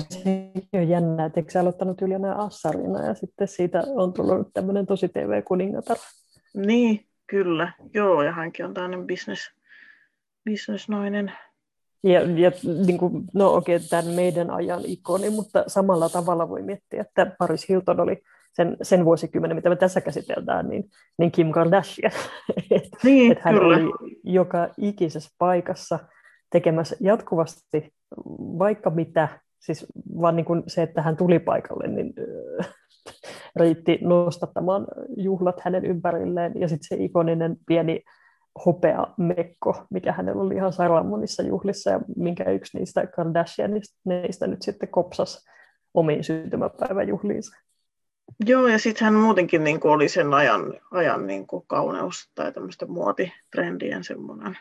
Se 0.10 0.52
on 0.74 0.90
jännä, 0.90 1.26
että 1.26 1.40
eikö 1.40 1.60
aloittanut 1.60 2.02
Juliana 2.02 2.34
Assarina 2.34 3.06
ja 3.06 3.14
sitten 3.14 3.48
siitä 3.48 3.84
on 3.88 4.14
tullut 4.14 4.48
tämmöinen 4.54 4.86
tosi 4.86 5.10
TV-kuningatar. 5.10 5.98
Niin, 6.54 7.06
kyllä. 7.28 7.72
Joo, 7.94 8.24
ja 8.24 8.32
hänkin 8.32 8.66
on 8.66 8.74
tämmöinen 8.74 9.08
business, 9.08 9.52
bisnesnainen. 10.46 11.32
Ja, 12.04 12.22
ja 12.22 12.52
niin 12.86 12.98
kuin, 12.98 13.24
no 13.34 13.54
okei, 13.54 13.76
okay, 13.76 13.88
tämän 13.90 14.14
meidän 14.14 14.52
ajan 14.52 14.82
ikoni, 14.86 15.30
mutta 15.30 15.64
samalla 15.68 16.10
tavalla 16.10 16.50
voi 16.50 16.62
miettiä, 16.62 17.02
että 17.02 17.36
Paris 17.40 17.70
Hilton 17.70 18.00
oli 18.00 18.22
sen, 18.54 18.78
sen 18.82 19.06
vuosikymmenen, 19.06 19.58
mitä 19.58 19.70
me 19.70 19.76
tässä 19.76 20.02
käsitellään, 20.02 20.70
niin, 20.70 20.84
niin 21.18 21.32
Kim 21.32 21.52
Kardashian. 21.52 22.12
Niin, 23.04 23.32
että 23.32 23.44
hän 23.46 23.56
kyllä. 23.56 23.78
oli 23.78 23.92
joka 24.24 24.70
ikisessä 24.78 25.36
paikassa 25.38 26.00
tekemässä 26.52 26.96
jatkuvasti 27.00 27.94
vaikka 28.38 28.90
mitä, 28.90 29.28
siis 29.60 29.86
vaan 30.22 30.36
niin 30.36 30.46
kuin 30.46 30.64
se, 30.68 30.84
että 30.84 31.02
hän 31.02 31.18
tuli 31.18 31.40
paikalle, 31.40 31.88
niin 31.88 32.14
äh, 32.60 32.74
riitti 33.56 34.00
nostattamaan 34.02 34.88
juhlat 35.18 35.60
hänen 35.60 35.86
ympärilleen, 35.86 36.52
ja 36.56 36.68
sitten 36.68 36.98
se 36.98 37.04
ikoninen 37.04 37.58
pieni 37.68 38.04
hopea 38.66 39.08
mekko, 39.18 39.86
mikä 39.90 40.12
hänellä 40.12 40.42
oli 40.42 40.56
ihan 40.56 40.74
sairaan 40.74 41.06
monissa 41.06 41.44
juhlissa, 41.44 41.90
ja 41.90 42.00
minkä 42.16 42.44
yksi 42.44 42.78
niistä 42.78 43.08
Kardashianista 43.08 44.00
niistä 44.06 44.48
nyt 44.48 44.62
sitten 44.62 44.90
kopsas 44.90 45.46
omiin 45.94 46.24
syntymäpäiväjuhliinsa. 46.24 47.64
Joo, 48.46 48.68
ja 48.68 48.80
sitten 48.80 49.06
hän 49.06 49.14
muutenkin 49.14 49.64
niin 49.64 49.80
kuin 49.80 49.92
oli 49.92 50.10
sen 50.10 50.34
ajan, 50.34 50.74
ajan 50.92 51.28
niin 51.28 51.48
kuin 51.48 51.64
kauneus 51.68 52.32
tai 52.36 52.52
tämmöistä 52.52 52.86
muotitrendien 52.86 54.04
semmoinen. 54.04 54.58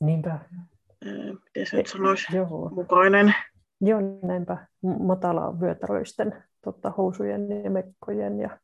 Niinpä. 0.00 0.38
miten 1.44 1.66
se 1.66 1.76
nyt 1.76 1.86
sanoisi? 1.86 2.36
Joo. 2.36 2.70
Mukainen. 2.74 3.34
Joo, 3.80 4.00
näinpä. 4.22 4.66
Matala 4.82 5.60
vyötäröisten 5.60 6.44
totta, 6.64 6.90
housujen 6.90 7.64
ja 7.64 7.70
mekkojen. 7.70 8.40
Ja... 8.40 8.58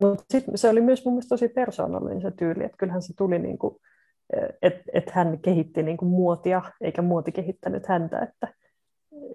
Mutta 0.00 0.24
sitten 0.30 0.58
se 0.58 0.68
oli 0.68 0.80
myös 0.80 1.04
mun 1.04 1.14
mielestä 1.14 1.28
tosi 1.28 1.48
persoonallinen 1.48 2.22
se 2.22 2.30
tyyli, 2.30 2.64
että 2.64 2.76
kyllähän 2.78 3.02
se 3.02 3.14
tuli 3.16 3.38
niin 3.38 3.58
kuin, 3.58 3.76
että 4.62 4.82
et 4.92 5.10
hän 5.10 5.38
kehitti 5.38 5.82
niin 5.82 5.96
kuin 5.96 6.08
muotia, 6.08 6.62
eikä 6.80 7.02
muoti 7.02 7.32
kehittänyt 7.32 7.86
häntä, 7.86 8.18
että 8.18 8.54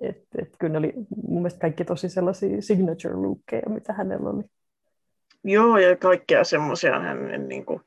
et, 0.01 0.23
et 0.41 0.49
kyllä 0.59 0.71
ne 0.71 0.77
oli 0.77 0.93
mun 1.27 1.41
mielestä 1.41 1.59
kaikki 1.59 1.85
tosi 1.85 2.09
sellaisia 2.09 2.61
signature 2.61 3.15
lookkeja, 3.15 3.69
mitä 3.69 3.93
hänellä 3.93 4.29
oli. 4.29 4.43
Joo, 5.43 5.77
ja 5.77 5.95
kaikkea 5.95 6.43
semmoisia 6.43 6.99
hänen 6.99 7.47
niin 7.47 7.65
kuin, 7.65 7.81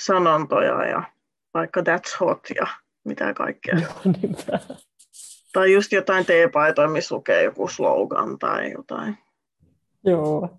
sanontoja 0.00 0.86
ja 0.86 1.02
vaikka 1.54 1.80
that's 1.80 2.16
hot 2.20 2.40
ja 2.60 2.66
mitä 3.04 3.34
kaikkea. 3.34 3.74
Joo, 3.74 4.14
niinpä. 4.22 4.60
Tai 5.52 5.72
just 5.72 5.92
jotain 5.92 6.26
teepaitoja, 6.26 6.88
missä 6.88 7.14
lukee 7.14 7.42
joku 7.42 7.68
slogan 7.68 8.38
tai 8.38 8.72
jotain. 8.72 9.18
Joo. 10.04 10.58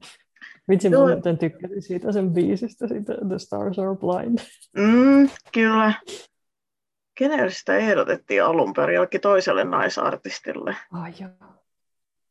Vitsi, 0.69 0.89
mä 0.89 0.97
muuten 0.97 1.37
tykkäsin 1.37 1.81
siitä 1.81 2.11
sen 2.11 2.31
biisistä, 2.31 2.87
siitä 2.87 3.13
The 3.27 3.39
Stars 3.39 3.79
Are 3.79 3.95
Blind. 3.95 4.39
Mm, 4.77 5.29
kyllä. 5.53 5.93
Kenelle 7.21 7.51
sitä 7.51 7.77
ehdotettiin 7.77 8.43
alun 8.43 8.73
perin? 8.73 8.95
Jollekin 8.95 9.21
toiselle 9.21 9.63
naisartistille. 9.63 10.75
Ai 10.91 11.13
joo. 11.19 11.29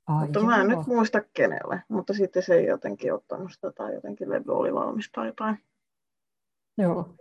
Ai 0.07 0.25
mutta 0.25 0.39
joo. 0.39 0.47
mä 0.47 0.61
en 0.61 0.69
nyt 0.69 0.87
muista 0.87 1.21
kenelle, 1.35 1.83
mutta 1.89 2.15
sitten 2.15 2.43
se 2.43 2.55
ei 2.55 2.67
jotenkin 2.67 3.15
ottanut 3.15 3.53
sitä 3.53 3.73
tai 3.73 3.95
jotenkin 3.95 4.31
levy 4.31 4.45
oli 4.49 4.75
valmis 4.75 5.11
tai 5.13 5.27
jotain. 5.27 5.59
Joo. 6.79 7.15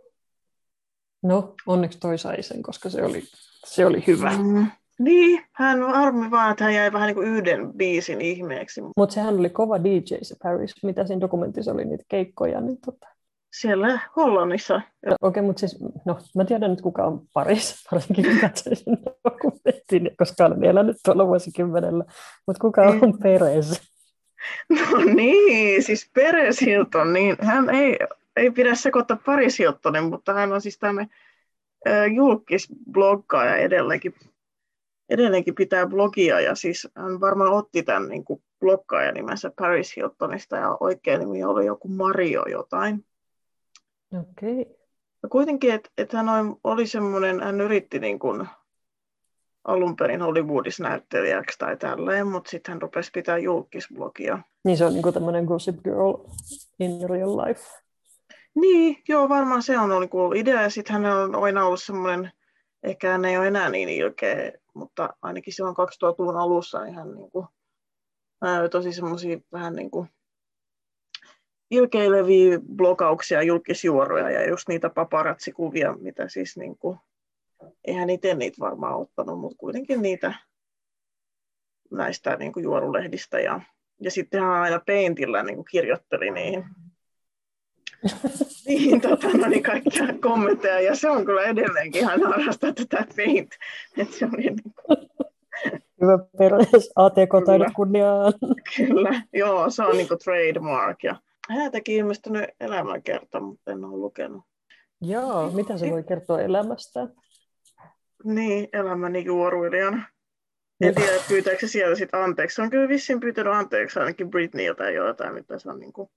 No, 1.24 1.56
onneksi 1.66 2.00
toi 2.00 2.18
sai 2.18 2.44
sen, 2.44 2.64
koska 2.64 2.90
se 2.90 3.04
oli, 3.04 3.24
se 3.66 3.86
oli 3.86 4.04
hyvä. 4.08 4.32
Mm. 4.38 4.68
Niin, 5.00 5.46
hän 5.52 5.84
armi 5.84 6.32
vaan, 6.32 6.52
että 6.52 6.64
hän 6.64 6.74
jäi 6.74 6.94
vähän 6.94 7.08
niin 7.08 7.16
kuin 7.16 7.28
yhden 7.28 7.74
biisin 7.74 8.22
ihmeeksi. 8.22 8.82
Mutta 8.98 9.14
sehän 9.14 9.40
oli 9.40 9.50
kova 9.50 9.84
DJ 9.84 10.16
se 10.22 10.36
Paris, 10.44 10.84
mitä 10.84 11.08
siinä 11.08 11.22
dokumentissa 11.22 11.72
oli 11.72 11.86
niitä 11.86 12.04
keikkoja. 12.08 12.62
Niin 12.62 12.78
tota... 12.86 13.08
Siellä 13.54 14.00
Hollannissa. 14.16 14.74
No, 14.74 14.82
Okei, 14.82 15.16
okay, 15.22 15.44
mutta 15.44 15.60
siis, 15.60 15.80
no, 16.06 16.18
mä 16.36 16.46
tiedän 16.46 16.72
nyt 16.72 16.82
kuka 16.82 17.04
on 17.04 17.22
Paris, 17.34 17.76
varsinkin 17.92 18.26
kun 18.26 18.40
katsoin 18.42 18.76
sen 18.76 18.98
dokumentin, 19.24 20.12
koska 20.18 20.46
olen 20.46 20.64
elänyt 20.64 20.98
tuolla 21.06 21.28
vuosikymmenellä. 21.28 22.06
Mutta 22.48 22.62
kuka 22.62 22.82
on. 22.82 23.20
Perez? 23.24 23.82
No 24.70 25.14
niin, 25.16 25.84
siis 25.84 26.12
Perez 26.14 26.62
Hilton, 26.62 27.14
niin 27.14 27.36
hän 27.42 27.70
ei, 27.70 27.98
ei 28.36 28.52
pidä 28.52 28.76
sekoittaa 28.76 29.18
Paris 29.26 29.60
Hiltonen, 29.60 30.04
mutta 30.04 30.34
hän 30.34 30.54
on 30.54 30.62
siis 30.62 30.80
tämmöinen 30.80 31.10
julkisbloggaaja 32.16 33.56
edelleenkin, 33.56 34.14
edelleenkin 35.10 35.56
pitää 35.56 35.88
blogia 35.88 36.40
ja 36.40 36.56
siis 36.56 36.88
hän 36.96 37.22
varmaan 37.22 37.54
otti 37.54 37.84
tämän 37.84 38.10
niin 38.10 38.26
kuin 38.26 38.44
bloggaajan 38.60 39.14
nimensä 39.14 39.52
Paris 39.60 39.96
Hiltonista 39.96 40.56
ja 40.56 40.78
oikea 40.80 41.18
nimi 41.18 41.44
oli 41.44 41.66
joku 41.66 41.88
Mario 41.88 42.46
jotain. 42.52 43.06
Okei. 44.14 44.62
Okay. 44.62 44.76
Ja 45.24 45.30
kuitenkin, 45.30 45.74
että 45.74 45.90
et 45.98 46.14
hän 46.14 46.26
oli 46.64 46.88
semmoinen, 46.88 47.44
hän 47.44 47.62
yritti 47.62 48.00
niin 48.00 48.20
kuin 48.20 48.48
alun 49.64 49.96
perin 49.96 50.22
Hollywoodissa 50.22 50.84
näyttelijäksi 50.84 51.60
tai 51.60 51.78
tälleen, 51.78 52.28
mutta 52.28 52.50
sitten 52.50 52.74
hän 52.74 52.82
rupesi 52.82 53.12
pitää 53.14 53.38
julkisblogia. 53.38 54.40
Niin 54.66 54.78
se 54.78 54.86
on 54.86 54.94
niin 54.94 55.04
kuin 55.04 55.14
tämmöinen 55.14 55.46
Gossip 55.46 55.84
Girl 55.84 56.14
in 56.80 57.10
real 57.10 57.38
life. 57.38 57.64
Niin, 58.56 59.04
joo, 59.08 59.30
varmaan 59.30 59.64
se 59.64 59.80
on 59.80 59.92
ollut 59.92 60.36
idea. 60.36 60.62
Ja 60.62 60.70
sitten 60.70 60.94
hän 60.94 61.06
on 61.06 61.44
aina 61.44 61.66
ollut 61.66 61.84
semmoinen, 61.84 62.32
ehkä 62.84 63.12
hän 63.12 63.26
ei 63.26 63.38
ole 63.38 63.48
enää 63.48 63.70
niin 63.70 63.90
ilkeä, 63.90 64.52
mutta 64.74 65.10
ainakin 65.22 65.54
silloin 65.54 65.76
2000-luvun 65.76 66.38
alussa 66.38 66.84
niin 66.84 66.96
hän 66.96 67.16
niin 67.16 67.32
kuin, 67.32 67.48
tosi 68.72 68.94
semmoisia 68.94 69.38
vähän 69.52 69.76
niin 69.76 69.92
kuin 69.92 70.10
ilkeileviä 71.72 72.60
blokauksia, 72.76 73.42
julkisjuoroja 73.42 74.30
ja 74.30 74.50
just 74.50 74.68
niitä 74.68 74.90
paparatsikuvia, 74.90 75.94
mitä 75.94 76.30
siis 76.30 76.58
niin 76.58 76.78
kuin, 76.78 76.98
eihän 77.86 78.10
itse 78.10 78.36
niitä 78.36 78.58
varmaan 78.60 79.02
ottanut, 79.02 79.40
mutta 79.40 79.58
kuitenkin 79.58 80.02
niitä 80.02 80.34
näistä 81.92 82.36
niin 82.36 82.54
kuin 82.54 82.64
juorulehdistä 82.64 83.40
ja, 83.40 83.62
ja 84.02 84.12
sitten 84.12 84.42
hän 84.42 84.52
aina 84.52 84.80
peintillä 84.86 85.44
niin 85.44 85.56
kuin 85.56 85.66
kirjoitteli 85.72 86.32
niihin 86.32 86.66
niin, 88.68 89.02
tota, 89.02 89.28
no 89.28 89.48
niin, 89.48 89.64
kaikkia 89.64 90.08
kommentteja, 90.22 90.80
ja 90.80 90.96
se 90.96 91.10
on 91.10 91.26
kyllä 91.26 91.44
edelleenkin 91.44 92.02
ihan 92.02 92.24
harrastaa 92.24 92.74
tätä 92.74 93.06
Paint. 93.16 93.50
että 93.98 94.18
se 94.18 94.26
oli 94.26 94.42
niin 94.42 94.74
kuin... 94.86 95.10
Hyvä 96.02 96.20
perus, 96.38 96.92
ATK-taidot 96.96 97.74
kunniaan. 97.76 98.34
Kyllä, 98.78 99.22
joo, 99.34 99.70
se 99.70 99.84
on 99.84 99.98
niin 99.98 100.08
kuin 100.08 100.20
trademark. 100.20 101.04
Ja 101.04 101.16
häntäkin 101.50 101.96
ilmestynyt 101.96 102.50
elämänkerta, 102.60 103.40
mutta 103.40 103.72
en 103.72 103.86
ole 103.86 103.98
lukenut. 103.98 104.44
Joo, 105.02 105.52
mitä 105.52 105.78
se 105.78 105.92
voi 105.92 106.04
kertoa 106.04 106.42
elämästä? 106.42 107.08
Niin, 108.24 108.70
elämäni 108.74 109.26
juoruilijana. 109.26 110.10
En 110.82 110.96
tiedä, 110.96 111.24
pyytääkö 111.28 111.60
se 111.60 111.68
sieltä 111.68 111.96
sitten 111.96 112.24
anteeksi. 112.24 112.56
Se 112.56 112.62
on 112.62 112.70
kyllä 112.70 112.88
vissiin 112.88 113.20
pyytänyt 113.20 113.54
anteeksi 113.54 114.00
ainakin 114.00 114.30
Britneyltä 114.30 114.90
jotain, 114.90 115.34
mitä 115.34 115.60
se 115.60 115.70
on 115.70 115.80
niin 115.80 115.94
kuin 115.94 116.10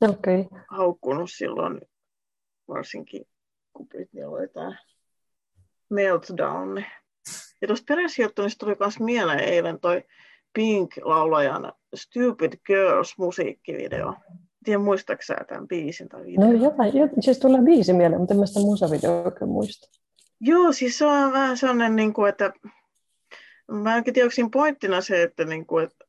okay. 0.00 0.44
haukkunut 0.70 1.30
silloin, 1.30 1.80
varsinkin 2.68 3.24
kun 3.72 3.88
Britney 3.88 4.24
oli 4.24 4.48
tämä 4.48 4.78
Meltdown. 5.90 6.84
Ja 7.60 7.66
tuosta 7.66 7.94
peräsijoittamista 7.94 8.66
tuli 8.66 8.76
myös 8.80 9.00
mieleen 9.00 9.40
eilen 9.40 9.80
toi 9.80 10.04
Pink-laulajan 10.52 11.72
Stupid 11.94 12.52
Girls 12.66 13.18
musiikkivideo. 14.58 14.64
Tiedän, 14.64 14.80
muistatko 14.80 15.22
sä 15.22 15.36
tämän 15.48 15.68
biisin 15.68 16.08
tai 16.08 16.24
videon? 16.24 16.50
No 16.50 16.64
jotain, 16.64 16.96
jotain, 16.96 17.22
siis 17.22 17.38
tulee 17.38 17.62
biisi 17.62 17.92
mieleen, 17.92 18.20
mutta 18.20 18.34
en 18.34 18.40
mä 18.40 18.46
sitä 18.46 18.60
musavideoa 18.60 19.24
oikein 19.24 19.50
muista. 19.50 19.88
Joo, 20.40 20.72
siis 20.72 20.98
se 20.98 21.06
on 21.06 21.32
vähän 21.32 21.56
sellainen, 21.56 21.96
niin 21.96 22.12
kuin, 22.12 22.28
että 22.28 22.52
mä 23.70 23.96
en 23.96 24.04
tiedä, 24.04 24.24
onko 24.24 24.50
pointtina 24.52 25.00
se, 25.00 25.22
että, 25.22 25.44
niin 25.44 25.66
kuin, 25.66 25.84
että 25.84 26.08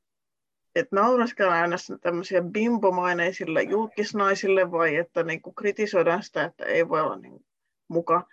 että 0.75 0.95
nauraskellaan 0.95 1.61
aina 1.61 1.75
tämmöisiä 2.01 2.41
bimbomaineisille 2.41 3.63
julkisnaisille 3.63 4.71
vai 4.71 4.95
että 4.95 5.23
niin 5.23 5.41
kuin 5.41 5.55
kritisoidaan 5.55 6.23
sitä, 6.23 6.43
että 6.43 6.65
ei 6.65 6.89
voi 6.89 7.01
olla 7.01 7.15
niin 7.15 7.45
muka 7.87 8.27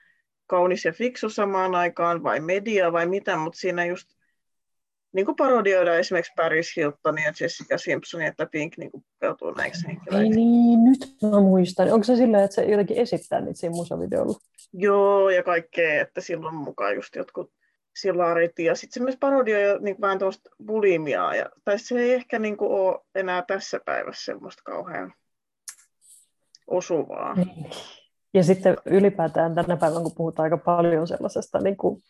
kaunis 0.47 0.85
ja 0.85 0.93
fiksu 0.93 1.31
samaan 1.31 1.75
aikaan 1.75 2.23
vai 2.23 2.41
media 2.41 2.93
vai 2.93 3.07
mitä, 3.07 3.37
mutta 3.37 3.59
siinä 3.59 3.85
just 3.85 4.16
niin 5.17 5.27
kuin 5.27 5.37
parodioidaan 5.37 5.99
esimerkiksi 5.99 6.33
Paris 6.37 6.77
Hiltonia 6.77 7.25
ja 7.25 7.33
Jessica 7.41 7.79
Simpsonia, 7.79 8.29
että 8.29 8.47
Pink 8.47 8.77
niin 8.77 8.91
pukeutuu 8.91 9.51
näiksi 9.51 9.87
henkilöiksi. 9.87 10.27
Ei 10.27 10.31
niin, 10.31 10.85
nyt 10.85 11.17
mä 11.23 11.41
muistan. 11.41 11.93
Onko 11.93 12.05
se 12.05 12.17
sillä, 12.17 12.45
että 12.45 12.55
se 12.55 12.65
jotenkin 12.65 12.97
esittää 12.97 13.41
niitä 13.41 13.61
siinä 13.61 13.75
musavideolla? 13.75 14.39
Joo, 14.73 15.31
ja 15.31 15.43
kaikkea, 15.43 16.01
että 16.01 16.21
silloin 16.21 16.55
mukaan 16.55 16.95
just 16.95 17.17
jotkut 17.17 17.51
silarit 17.97 18.59
ja 18.59 18.75
sitten 18.75 18.95
se 18.95 19.05
myös 19.05 19.17
parodioi 19.21 19.79
niin 19.81 19.97
vähän 20.01 20.19
tuosta 20.19 20.51
bulimiaa. 20.67 21.35
Ja, 21.35 21.47
tai 21.65 21.79
se 21.79 21.99
ei 21.99 22.13
ehkä 22.13 22.39
niin 22.39 22.57
kuin, 22.57 22.71
ole 22.71 23.01
enää 23.15 23.45
tässä 23.49 23.81
päivässä 23.85 24.25
semmoista 24.25 24.63
kauhean 24.65 25.15
osuvaa. 26.67 27.35
Niin. 27.35 27.71
Ja 28.35 28.43
sitten 28.43 28.77
ylipäätään 28.85 29.55
tänä 29.55 29.77
päivänä, 29.77 30.03
kun 30.03 30.15
puhutaan 30.17 30.45
aika 30.45 30.59
paljon 30.59 31.09
sellaisesta 31.09 31.59
niin 31.59 31.77
kuin, 31.77 32.03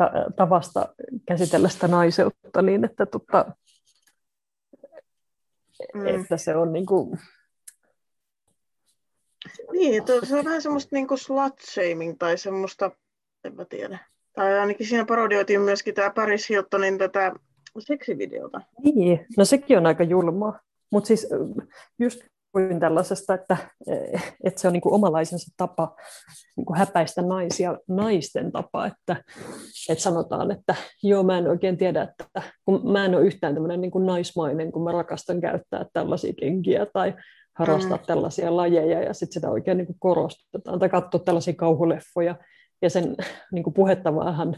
ta- 0.00 0.32
tavasta 0.36 0.94
käsitellä 1.28 1.68
sitä 1.68 1.88
naiseutta, 1.88 2.62
niin 2.62 2.84
että, 2.84 3.06
tutta, 3.06 3.52
mm. 5.94 6.06
että 6.06 6.36
se 6.36 6.56
on 6.56 6.72
niin 6.72 6.86
kuin... 6.86 7.18
Niin, 9.72 10.02
se 10.24 10.36
on 10.36 10.44
vähän 10.44 10.62
semmoista 10.62 10.96
niin 10.96 11.08
kuin 11.08 11.18
slut-shaming 11.18 12.16
tai 12.18 12.38
semmoista, 12.38 12.90
en 13.44 13.54
mä 13.54 13.64
tiedä 13.64 13.98
tai 14.32 14.58
ainakin 14.58 14.86
siinä 14.86 15.04
parodioitiin 15.04 15.60
myöskin 15.60 15.94
tämä 15.94 16.10
Paris 16.10 16.48
Hiltonin 16.48 16.98
tätä 16.98 17.32
seksivideota. 17.78 18.60
Niin, 18.84 19.26
no 19.36 19.44
sekin 19.44 19.78
on 19.78 19.86
aika 19.86 20.04
julmaa. 20.04 20.60
Mutta 20.92 21.08
siis 21.08 21.28
just 21.98 22.20
kuin 22.52 22.80
tällaisesta, 22.80 23.34
että, 23.34 23.56
että 24.44 24.60
se 24.60 24.66
on 24.66 24.72
niin 24.72 24.80
kuin 24.80 24.94
omalaisensa 24.94 25.54
tapa 25.56 25.96
niin 26.56 26.64
kuin 26.66 26.78
häpäistä 26.78 27.22
naisia, 27.22 27.78
naisten 27.88 28.52
tapa, 28.52 28.86
että, 28.86 29.16
että 29.88 30.02
sanotaan, 30.02 30.50
että 30.50 30.74
joo, 31.02 31.22
mä 31.22 31.38
en 31.38 31.48
oikein 31.48 31.76
tiedä, 31.76 32.02
että 32.02 32.42
kun 32.64 32.92
mä 32.92 33.04
en 33.04 33.14
ole 33.14 33.24
yhtään 33.24 33.54
tämmöinen 33.54 33.80
niin 33.80 33.90
kuin 33.90 34.06
naismainen, 34.06 34.72
kun 34.72 34.84
mä 34.84 34.92
rakastan 34.92 35.40
käyttää 35.40 35.86
tällaisia 35.92 36.32
kenkiä 36.40 36.86
tai 36.86 37.14
harrastaa 37.58 37.96
mm. 37.96 38.04
tällaisia 38.06 38.56
lajeja 38.56 39.02
ja 39.02 39.14
sitten 39.14 39.34
sitä 39.34 39.50
oikein 39.50 39.76
niin 39.76 39.86
kuin 39.86 39.98
korostetaan 40.00 40.78
tai 40.78 40.88
katsoa 40.88 41.20
tällaisia 41.24 41.54
kauhuleffoja, 41.54 42.34
ja 42.82 42.90
sen 42.90 43.16
niin 43.52 43.62
kuin 43.64 43.74
puhetta 43.74 44.16
vähän 44.16 44.56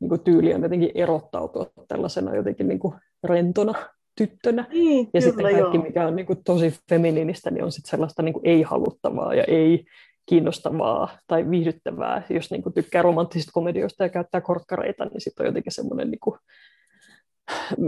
niin 0.00 0.08
kuin 0.08 0.20
tyyli 0.20 0.54
on 0.54 0.62
jotenkin 0.62 0.90
erottautua 0.94 1.66
tällaisena 1.88 2.36
jotenkin 2.36 2.68
niin 2.68 2.78
kuin 2.78 2.94
rentona 3.24 3.74
tyttönä. 4.18 4.66
Niin, 4.72 4.98
ja 5.14 5.20
kyllä, 5.20 5.24
sitten 5.24 5.44
kaikki, 5.44 5.76
joo. 5.76 5.84
mikä 5.84 6.06
on 6.06 6.16
niin 6.16 6.26
kuin 6.26 6.44
tosi 6.44 6.74
feminiinistä, 6.88 7.50
niin 7.50 7.64
on 7.64 7.72
sitten 7.72 7.90
sellaista 7.90 8.22
niin 8.22 8.32
kuin 8.32 8.46
ei-haluttavaa 8.46 9.34
ja 9.34 9.44
ei 9.44 9.84
kiinnostavaa 10.26 11.18
tai 11.26 11.50
viihdyttävää. 11.50 12.22
Jos 12.30 12.50
niin 12.50 12.62
kuin 12.62 12.72
tykkää 12.72 13.02
romanttisista 13.02 13.52
komedioista 13.52 14.02
ja 14.02 14.08
käyttää 14.08 14.40
korkkareita, 14.40 15.04
niin 15.04 15.20
sitten 15.20 15.44
on 15.44 15.48
jotenkin 15.48 15.72
semmoinen, 15.72 16.10
niin 16.10 16.20
kuin, 16.20 16.38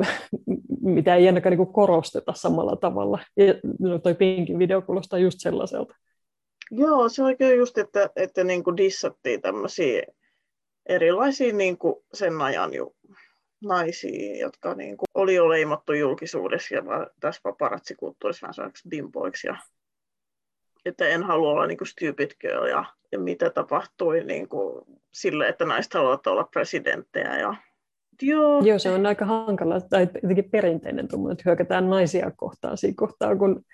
mitä 0.97 1.17
ei 1.17 1.27
ainakaan 1.27 1.51
niin 1.51 1.65
kuin 1.65 1.73
korosteta 1.73 2.33
samalla 2.37 2.77
tavalla. 2.77 3.19
Ja 3.37 3.55
no, 3.79 3.99
toi 3.99 4.15
Pinkin 4.15 4.59
video 4.59 4.83
kuulostaa 4.83 5.19
just 5.19 5.39
sellaiselta. 5.41 5.95
Joo, 6.71 7.09
se 7.09 7.23
on 7.23 7.37
kyllä 7.37 7.55
just, 7.55 7.79
että, 7.79 8.11
että 8.17 8.45
niin 8.45 8.65
kuin 8.65 8.77
dissattiin 8.77 9.41
tämmöisiä 9.41 10.03
erilaisia 10.87 11.53
niin 11.53 11.79
kuin 11.79 11.95
sen 12.15 12.41
ajan 12.41 12.75
ju, 12.75 12.95
naisia, 13.65 14.37
jotka 14.41 14.75
niin 14.75 14.97
kuin 14.97 15.07
oli 15.15 15.35
jo 15.35 15.49
leimattu 15.49 15.93
julkisuudessa 15.93 16.75
ja 16.75 16.83
tässä 17.21 17.41
paparatsikulttuurissa 17.43 18.45
vähän 18.45 18.55
sellaiksi 18.55 18.89
bimboiksi. 18.89 19.47
Ja, 19.47 19.57
että 20.85 21.09
en 21.09 21.23
halua 21.23 21.51
olla 21.51 21.67
niin 21.67 21.79
kuin 21.79 21.89
stupid 21.89 22.31
girl 22.41 22.67
ja, 22.67 22.85
ja 23.13 23.19
mitä 23.19 23.51
tapahtui 23.51 24.25
niin 24.25 24.49
kuin 24.49 24.85
sille, 25.15 25.49
että 25.49 25.65
naiset 25.65 25.95
haluavat 25.95 26.27
olla 26.27 26.45
presidenttejä 26.45 27.39
ja 27.39 27.55
Joo. 28.23 28.61
Joo, 28.65 28.79
se 28.79 28.91
on 28.91 29.07
aika 29.07 29.25
hankala, 29.25 29.81
tai 29.81 30.09
jotenkin 30.23 30.51
perinteinen 30.51 31.09
tuommoinen, 31.09 31.33
että 31.33 31.43
hyökätään 31.47 31.91
naisia 31.91 32.31
kohtaan 32.31 32.77
siinä 32.77 32.95
kohtaa, 32.97 33.37
kun 33.37 33.65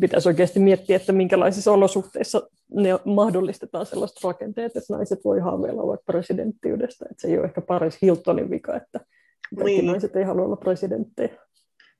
pitäisi 0.00 0.28
oikeasti 0.28 0.60
miettiä, 0.60 0.96
että 0.96 1.12
minkälaisissa 1.12 1.72
olosuhteissa 1.72 2.48
ne 2.74 2.90
mahdollistetaan 3.04 3.86
sellaiset 3.86 4.24
rakenteet, 4.24 4.76
että 4.76 4.94
naiset 4.94 5.24
voi 5.24 5.40
haaveilla 5.40 5.86
vaikka 5.86 6.12
presidenttiydestä. 6.12 7.06
Että 7.10 7.20
se 7.20 7.28
ei 7.28 7.38
ole 7.38 7.46
ehkä 7.46 7.60
Paris 7.60 8.02
Hiltonin 8.02 8.50
vika, 8.50 8.76
että 8.76 9.00
kaikki 9.56 9.72
niin. 9.72 9.86
naiset 9.86 10.16
ei 10.16 10.24
halua 10.24 10.44
olla 10.44 10.56
presidenttejä. 10.56 11.36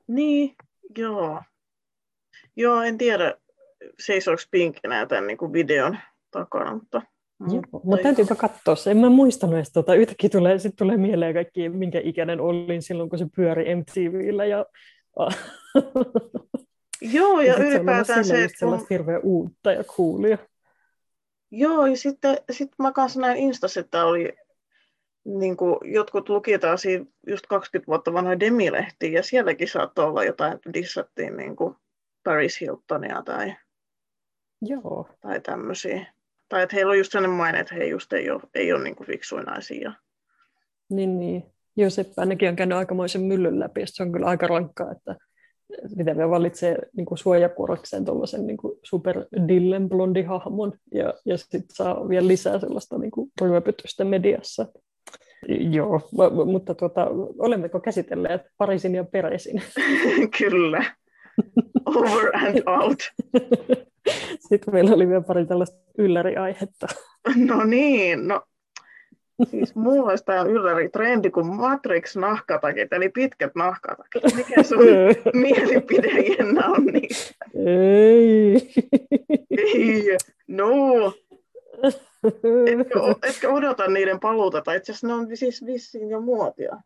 Niin, 0.06 0.54
joo. 0.98 1.42
Joo, 2.56 2.82
en 2.82 2.98
tiedä, 2.98 3.34
seisoiko 4.00 4.42
Pink 4.50 4.76
enää 4.84 5.06
tämän 5.06 5.26
niin 5.26 5.38
kuin 5.38 5.52
videon 5.52 5.98
takana, 6.30 6.74
mutta 6.74 7.02
mutta 7.82 8.02
täytyypä 8.02 8.34
katsoa 8.34 8.76
se. 8.76 8.90
En 8.90 8.96
mä 8.96 9.08
muistanut 9.08 9.56
edes 9.56 9.72
tuota. 9.72 9.94
Yhtäkkiä 9.94 10.30
tulee, 10.30 10.58
sit 10.58 10.76
tulee 10.76 10.96
mieleen 10.96 11.34
kaikki, 11.34 11.68
minkä 11.68 12.00
ikäinen 12.04 12.40
olin 12.40 12.82
silloin, 12.82 13.10
kun 13.10 13.18
se 13.18 13.26
pyöri 13.36 13.74
MTVllä. 13.74 14.44
Ja... 14.44 14.66
Joo, 17.14 17.40
ja, 17.40 17.52
ja 17.52 17.64
ylipäätään 17.64 18.24
se, 18.24 18.44
että... 18.44 18.58
sellaista 18.58 18.86
hirveän 18.90 19.20
uutta 19.22 19.72
ja 19.72 19.84
coolia. 19.84 20.38
Joo, 21.50 21.86
ja 21.86 21.96
sitten 21.96 22.38
sit 22.50 22.72
mä 22.78 22.92
kanssa 22.92 23.20
näin 23.20 23.36
Instassa, 23.36 23.80
että 23.80 24.04
oli 24.04 24.32
niin 25.28 25.56
kuin 25.56 25.78
jotkut 25.84 26.28
lukitaan 26.28 26.78
siinä 26.78 27.04
just 27.26 27.46
20 27.46 27.86
vuotta 27.86 28.12
vanhoja 28.12 28.40
demilehtiä, 28.40 29.10
ja 29.10 29.22
sielläkin 29.22 29.68
saattoi 29.68 30.04
olla 30.04 30.24
jotain, 30.24 30.52
että 30.52 30.72
dissattiin 30.72 31.36
niin 31.36 31.56
kuin 31.56 31.74
Paris 32.24 32.60
Hiltonia 32.60 33.22
tai 33.22 33.54
Joo. 34.62 35.08
Tai 35.20 35.40
tämmöisiä. 35.40 36.06
Tai 36.48 36.62
että 36.62 36.76
heillä 36.76 36.90
on 36.90 36.98
just 36.98 37.12
sellainen 37.12 37.36
maine, 37.36 37.60
että 37.60 37.74
he 37.74 37.84
just 37.84 38.12
ei 38.12 38.30
ole, 38.30 38.42
ei 38.54 38.72
ole 38.72 38.82
niin 38.82 38.96
kuin 38.96 39.06
fiksuja 39.06 39.42
naisia. 39.42 39.92
Niin, 40.90 41.20
niin. 41.20 41.44
Joo, 41.76 41.90
se 41.90 42.06
ainakin 42.16 42.48
on 42.48 42.56
käynyt 42.56 42.78
aikamoisen 42.78 43.22
myllyn 43.22 43.60
läpi, 43.60 43.82
se 43.84 44.02
on 44.02 44.12
kyllä 44.12 44.26
aika 44.26 44.46
rankkaa, 44.46 44.92
että 44.92 45.16
mitä 45.96 46.14
me 46.14 46.30
valitsee 46.30 46.78
niin 46.96 47.06
kuin 47.06 47.18
suojakuorokseen 47.18 48.04
tuollaisen 48.04 48.46
niin 48.46 48.58
super 48.82 49.24
dillen 49.48 49.88
blondi 49.88 50.22
hahmon, 50.22 50.72
ja, 50.94 51.14
ja 51.24 51.38
sitten 51.38 51.62
saa 51.68 52.08
vielä 52.08 52.28
lisää 52.28 52.58
sellaista 52.58 52.98
niin 52.98 53.10
kuin 53.10 53.30
ryöpytystä 53.40 54.04
mediassa. 54.04 54.66
Joo, 55.48 56.00
mutta 56.46 56.74
tuota, 56.74 57.06
olemmeko 57.38 57.80
käsitelleet 57.80 58.42
Parisin 58.58 58.94
ja 58.94 59.04
Peresin? 59.04 59.62
Kyllä. 60.38 60.84
Over 61.86 62.36
and 62.36 62.62
out. 62.66 62.98
Sitten 64.48 64.74
meillä 64.74 64.94
oli 64.94 65.08
vielä 65.08 65.20
pari 65.20 65.46
tällaista 65.46 65.78
ylläriaihetta. 65.98 66.86
No 67.36 67.64
niin, 67.64 68.28
no 68.28 68.42
Siis 69.50 69.74
mulla 69.74 70.10
olisi 70.10 70.24
tämä 70.24 70.42
ylläri 70.42 70.88
trendi 70.88 71.30
kuin 71.30 71.46
Matrix-nahkatakit, 71.46 72.92
eli 72.92 73.08
pitkät 73.08 73.54
nahkatakit. 73.54 74.34
Mikä 74.36 74.62
sun 74.62 74.78
mielipide, 75.42 76.08
Jenna, 76.08 76.66
on 76.66 76.84
niistä? 76.84 77.34
Ei. 77.66 78.70
Ei. 79.50 80.16
No. 80.48 81.12
Etkö, 82.66 83.00
etkö 83.28 83.52
odota 83.52 83.88
niiden 83.88 84.20
paluuta, 84.20 84.62
tai 84.62 84.76
itse 84.76 84.92
asiassa 84.92 85.06
ne 85.06 85.12
on 85.12 85.36
siis 85.36 85.66
vissiin 85.66 86.10
jo 86.10 86.20
muotia. 86.20 86.76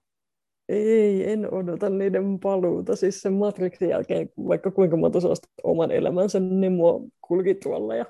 Ei, 0.68 1.30
en 1.30 1.54
odota 1.54 1.90
niiden 1.90 2.38
paluuta. 2.40 2.96
Siis 2.96 3.20
sen 3.22 3.32
Matrixin 3.32 3.88
jälkeen, 3.88 4.28
vaikka 4.48 4.70
kuinka 4.70 4.96
monta 4.96 5.20
sellaista 5.20 5.48
oman 5.62 5.90
elämänsä 5.90 6.40
Nemo 6.40 7.08
kulki 7.20 7.54
tuolla 7.54 7.96
ja... 7.96 8.06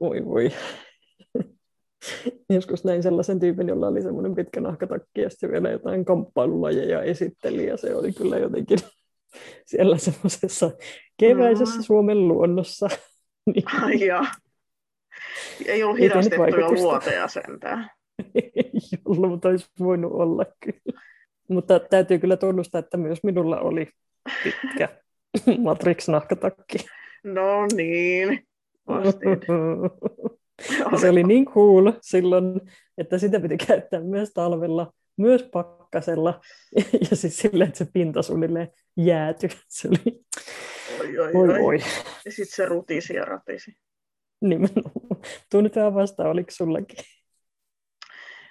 Oi 0.00 0.24
voi. 0.24 0.50
Joskus 2.50 2.84
näin 2.84 3.02
sellaisen 3.02 3.40
tyypin, 3.40 3.68
jolla 3.68 3.88
oli 3.88 4.02
semmoinen 4.02 4.34
pitkä 4.34 4.60
nahkatakki 4.60 5.20
ja 5.20 5.30
sitten 5.30 5.52
vielä 5.52 5.70
jotain 5.70 6.04
kamppailulajeja 6.04 7.02
esitteli 7.02 7.66
ja 7.66 7.76
se 7.76 7.94
oli 7.94 8.12
kyllä 8.12 8.38
jotenkin 8.38 8.78
siellä 9.66 9.98
semmoisessa 9.98 10.70
keväisessä 11.16 11.76
mm. 11.76 11.82
Suomen 11.82 12.28
luonnossa. 12.28 12.88
niin. 13.54 13.64
Ai. 13.82 13.98
Ei 15.66 15.82
ollut 15.82 15.98
hidastettuja 15.98 16.70
luoteja 16.70 17.28
sentään. 17.28 17.90
Ei 18.34 18.72
ollut, 19.04 19.30
mutta 19.30 19.48
olisi 19.48 19.66
voinut 19.78 20.12
olla 20.12 20.46
kyllä. 20.60 21.00
Mutta 21.48 21.80
täytyy 21.80 22.18
kyllä 22.18 22.36
tunnustaa, 22.36 22.78
että 22.78 22.96
myös 22.96 23.22
minulla 23.22 23.60
oli 23.60 23.88
pitkä 24.44 24.88
Matrix-nahkatakki. 25.64 26.78
No 27.24 27.66
niin, 27.76 28.46
se 31.00 31.10
oli 31.10 31.22
niin 31.22 31.44
cool 31.44 31.92
silloin, 32.02 32.60
että 32.98 33.18
sitä 33.18 33.40
piti 33.40 33.56
käyttää 33.56 34.00
myös 34.00 34.32
talvella, 34.32 34.92
myös 35.16 35.42
pakkasella, 35.42 36.40
ja 37.10 37.16
siis 37.16 37.38
silleen, 37.38 37.68
että 37.68 37.78
se 37.78 37.86
pinta 37.92 38.22
suunnilleen 38.22 38.68
jääty. 38.96 39.48
Se 39.68 39.88
oli... 39.88 40.20
Oi, 41.00 41.18
oi, 41.18 41.32
oi. 41.34 41.60
oi. 41.60 41.78
Ja 42.24 42.32
sitten 42.32 42.56
se 42.56 42.66
rutisi 42.66 43.14
ja 43.14 43.24
ratisi. 43.24 43.76
Nimenomaan. 44.48 45.20
Tuu 45.50 45.60
nyt 45.60 45.76
vähän 45.76 45.94
vastaan, 45.94 46.30
oliko 46.30 46.50
sullakin? 46.50 47.04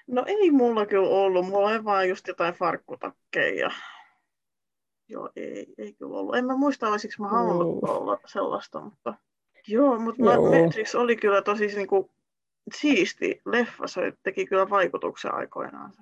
No 0.08 0.24
ei 0.28 0.52
mulla 0.52 0.86
kyllä 0.86 1.10
ollut. 1.10 1.46
Mulla 1.46 1.70
oli 1.70 1.84
vaan 1.84 2.10
just 2.10 2.28
jotain 2.28 2.54
farkkutakkeja. 2.54 3.72
Joo, 5.08 5.30
ei, 5.36 5.74
ei 5.78 5.94
kyllä 5.94 6.18
ollut. 6.18 6.36
En 6.36 6.46
mä 6.46 6.58
muista, 6.58 6.90
olisiko 6.90 7.24
mä 7.24 7.30
halunnut 7.30 7.82
no. 7.82 7.94
olla 7.94 8.20
sellaista, 8.26 8.82
mutta... 8.82 9.14
Joo, 9.68 10.00
mutta 10.00 10.24
Joo. 10.24 10.64
Matrix 10.66 10.96
oli 10.96 11.16
kyllä 11.16 11.42
tosi 11.42 11.68
niin 11.68 11.88
kuin, 11.88 12.10
siisti 12.76 13.42
leffa. 13.46 13.88
Se 13.88 14.14
teki 14.24 14.46
kyllä 14.46 14.70
vaikutuksen 14.70 15.34
aikoinaan. 15.34 15.94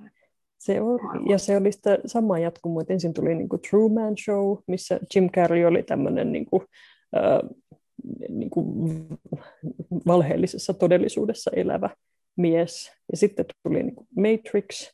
Se 0.57 0.81
on, 0.81 0.99
ja 1.29 1.37
se 1.37 1.57
oli 1.57 1.71
sitä 1.71 1.99
samaa 2.05 2.39
jatkumoa, 2.39 2.81
että 2.81 2.93
ensin 2.93 3.13
tuli 3.13 3.35
niin 3.35 3.49
kuin 3.49 3.61
Truman 3.69 4.13
Show, 4.25 4.57
missä 4.67 4.99
Jim 5.15 5.29
Carrey 5.29 5.65
oli 5.65 5.83
tämmöinen 5.83 6.31
niin 6.31 6.45
kuin, 6.45 6.63
äh, 7.15 7.49
niin 8.29 8.49
kuin 8.49 9.07
valheellisessa 10.07 10.73
todellisuudessa 10.73 11.51
elävä 11.55 11.89
mies. 12.37 12.91
Ja 13.11 13.17
sitten 13.17 13.45
tuli 13.63 13.83
niin 13.83 13.95
kuin 13.95 14.07
Matrix, 14.15 14.91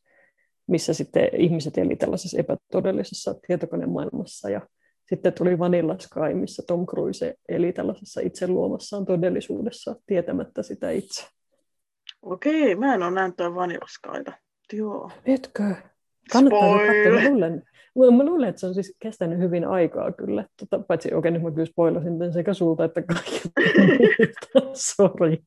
missä 0.67 0.93
sitten 0.93 1.29
ihmiset 1.37 1.77
eli 1.77 1.95
tällaisessa 1.95 2.37
epätodellisessa 2.39 3.35
tietokonemaailmassa. 3.47 4.49
Ja 4.49 4.61
sitten 5.09 5.33
tuli 5.33 5.59
Vanilla 5.59 5.95
Sky, 5.99 6.33
missä 6.33 6.63
Tom 6.67 6.85
Cruise 6.85 7.35
eli 7.49 7.73
tällaisessa 7.73 8.21
itse 8.21 8.47
luomassaan 8.47 9.05
todellisuudessa 9.05 9.95
tietämättä 10.05 10.63
sitä 10.63 10.91
itse. 10.91 11.27
Okei, 12.21 12.75
mä 12.75 12.95
en 12.95 13.03
ole 13.03 13.11
nähnyt 13.11 13.37
Vanilla 13.55 13.87
Skyta. 13.89 14.33
Joo. 14.73 15.11
Etkö? 15.25 15.75
Kannattaa 16.31 16.77
katsoa. 16.77 17.21
Mä 17.21 17.29
luulen, 17.29 17.63
mä 17.95 18.25
luulen, 18.25 18.49
että 18.49 18.59
se 18.59 18.67
on 18.67 18.73
siis 18.73 18.95
kestänyt 18.99 19.39
hyvin 19.39 19.67
aikaa 19.67 20.11
kyllä. 20.11 20.45
Tota, 20.59 20.83
paitsi 20.87 21.07
okei, 21.07 21.17
okay, 21.17 21.31
nyt 21.31 21.41
mä 21.41 21.51
kyllä 21.51 21.65
spoilasin 21.65 22.33
sekä 22.33 22.53
sulta 22.53 22.85
että 22.85 23.01
kaikilta. 23.01 23.61
Sori. 24.73 25.37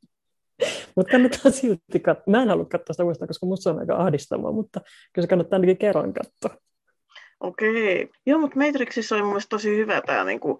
Mutta 0.97 1.11
kannattaa 1.11 1.53
silti 1.53 2.01
katsoa. 2.03 2.25
Mä 2.27 2.43
en 2.43 2.49
halua 2.49 2.65
katsoa 2.65 2.95
sitä 2.95 3.05
uudestaan, 3.05 3.29
koska 3.29 3.47
musta 3.47 3.63
se 3.63 3.71
on 3.71 3.79
aika 3.79 3.97
ahdistavaa, 3.97 4.53
mutta 4.53 4.81
kyllä 5.13 5.25
se 5.25 5.29
kannattaa 5.29 5.57
ainakin 5.57 5.79
kerran 5.79 6.13
katsoa. 6.13 6.63
Okei. 7.41 8.11
Joo, 8.27 8.39
mutta 8.39 8.59
Matrixissa 8.59 9.15
oli 9.15 9.23
mun 9.23 9.41
tosi 9.49 9.77
hyvä 9.77 10.01
tämä 10.07 10.25
niinku, 10.25 10.59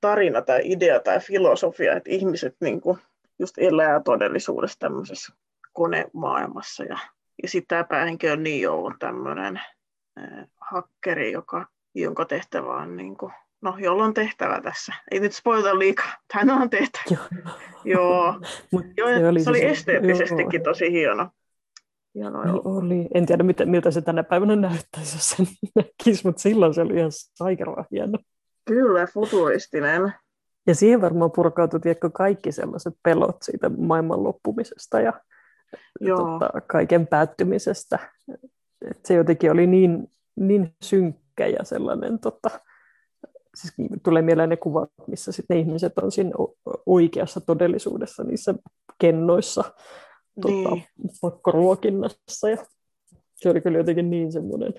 tarina, 0.00 0.42
tämä 0.42 0.58
idea, 0.62 1.00
tämä 1.00 1.18
filosofia, 1.18 1.96
että 1.96 2.10
ihmiset 2.10 2.56
niinku, 2.60 2.98
just 3.38 3.58
elää 3.58 4.00
todellisuudessa 4.04 4.78
tämmöisessä 4.78 5.32
konemaailmassa. 5.72 6.84
Ja, 6.84 6.98
ja 7.42 7.48
sitten 7.48 7.68
tämä 7.68 7.84
päähenkilö 7.84 8.36
Neo 8.36 8.84
on 8.84 8.94
tämmöinen 8.98 9.60
hakkeri, 10.70 11.32
joka, 11.32 11.66
jonka 11.94 12.24
tehtävä 12.24 12.76
on, 12.76 12.96
niinku, 12.96 13.30
no, 13.60 13.76
jolla 13.78 14.04
on 14.04 14.14
tehtävä 14.14 14.60
tässä. 14.60 14.94
Ei 15.10 15.20
nyt 15.20 15.32
spoilata 15.32 15.78
liikaa, 15.78 16.12
hän 16.32 16.50
on 16.50 16.70
tehtävä. 16.70 17.04
Joo. 17.10 17.24
Joo. 17.84 18.40
Joo 18.96 19.08
se 19.18 19.28
oli, 19.28 19.40
se 19.40 19.50
oli 19.50 19.64
esteettisestikin 19.64 20.62
tosi 20.62 20.92
hieno. 20.92 21.30
Hieno 22.14 22.44
niin 22.44 22.60
oli. 22.64 23.08
En 23.14 23.26
tiedä, 23.26 23.42
mitä, 23.42 23.66
miltä 23.66 23.90
se 23.90 24.02
tänä 24.02 24.22
päivänä 24.22 24.56
näyttäisi, 24.56 25.16
jos 25.16 25.30
sen 25.30 25.46
näkisi, 25.76 26.26
mutta 26.26 26.42
silloin 26.42 26.74
se 26.74 26.80
oli 26.80 26.96
ihan 26.96 27.12
saikeraa 27.12 27.84
hieno. 27.90 28.18
Kyllä, 28.64 29.06
futuristinen. 29.06 30.12
Ja 30.66 30.74
siihen 30.74 31.00
varmaan 31.00 31.30
purkautui 31.30 31.80
tiedätkö, 31.80 32.10
kaikki 32.10 32.52
sellaiset 32.52 32.94
pelot 33.02 33.36
siitä 33.42 33.68
maailman 33.68 34.24
loppumisesta 34.24 35.00
ja 35.00 35.12
Tota, 36.08 36.60
kaiken 36.66 37.06
päättymisestä. 37.06 37.98
Et 38.90 39.06
se 39.06 39.14
jotenkin 39.14 39.50
oli 39.50 39.66
niin, 39.66 40.10
niin 40.38 40.74
synkkä 40.82 41.46
ja 41.46 41.64
sellainen, 41.64 42.18
tota, 42.18 42.50
siis 43.54 43.74
tulee 44.02 44.22
mieleen 44.22 44.48
ne 44.48 44.56
kuvat, 44.56 44.90
missä 45.06 45.32
sitten 45.32 45.54
ne 45.56 45.60
ihmiset 45.60 45.98
on 45.98 46.12
siinä 46.12 46.30
oikeassa 46.86 47.40
todellisuudessa 47.40 48.24
niissä 48.24 48.54
kennoissa 48.98 49.64
tota, 50.40 50.70
niin. 50.70 50.84
pakkoruokinnassa. 51.20 52.48
Ja 52.48 52.56
se 53.34 53.50
oli 53.50 53.60
kyllä 53.60 53.78
jotenkin 53.78 54.10
niin 54.10 54.32
semmoinen, 54.32 54.74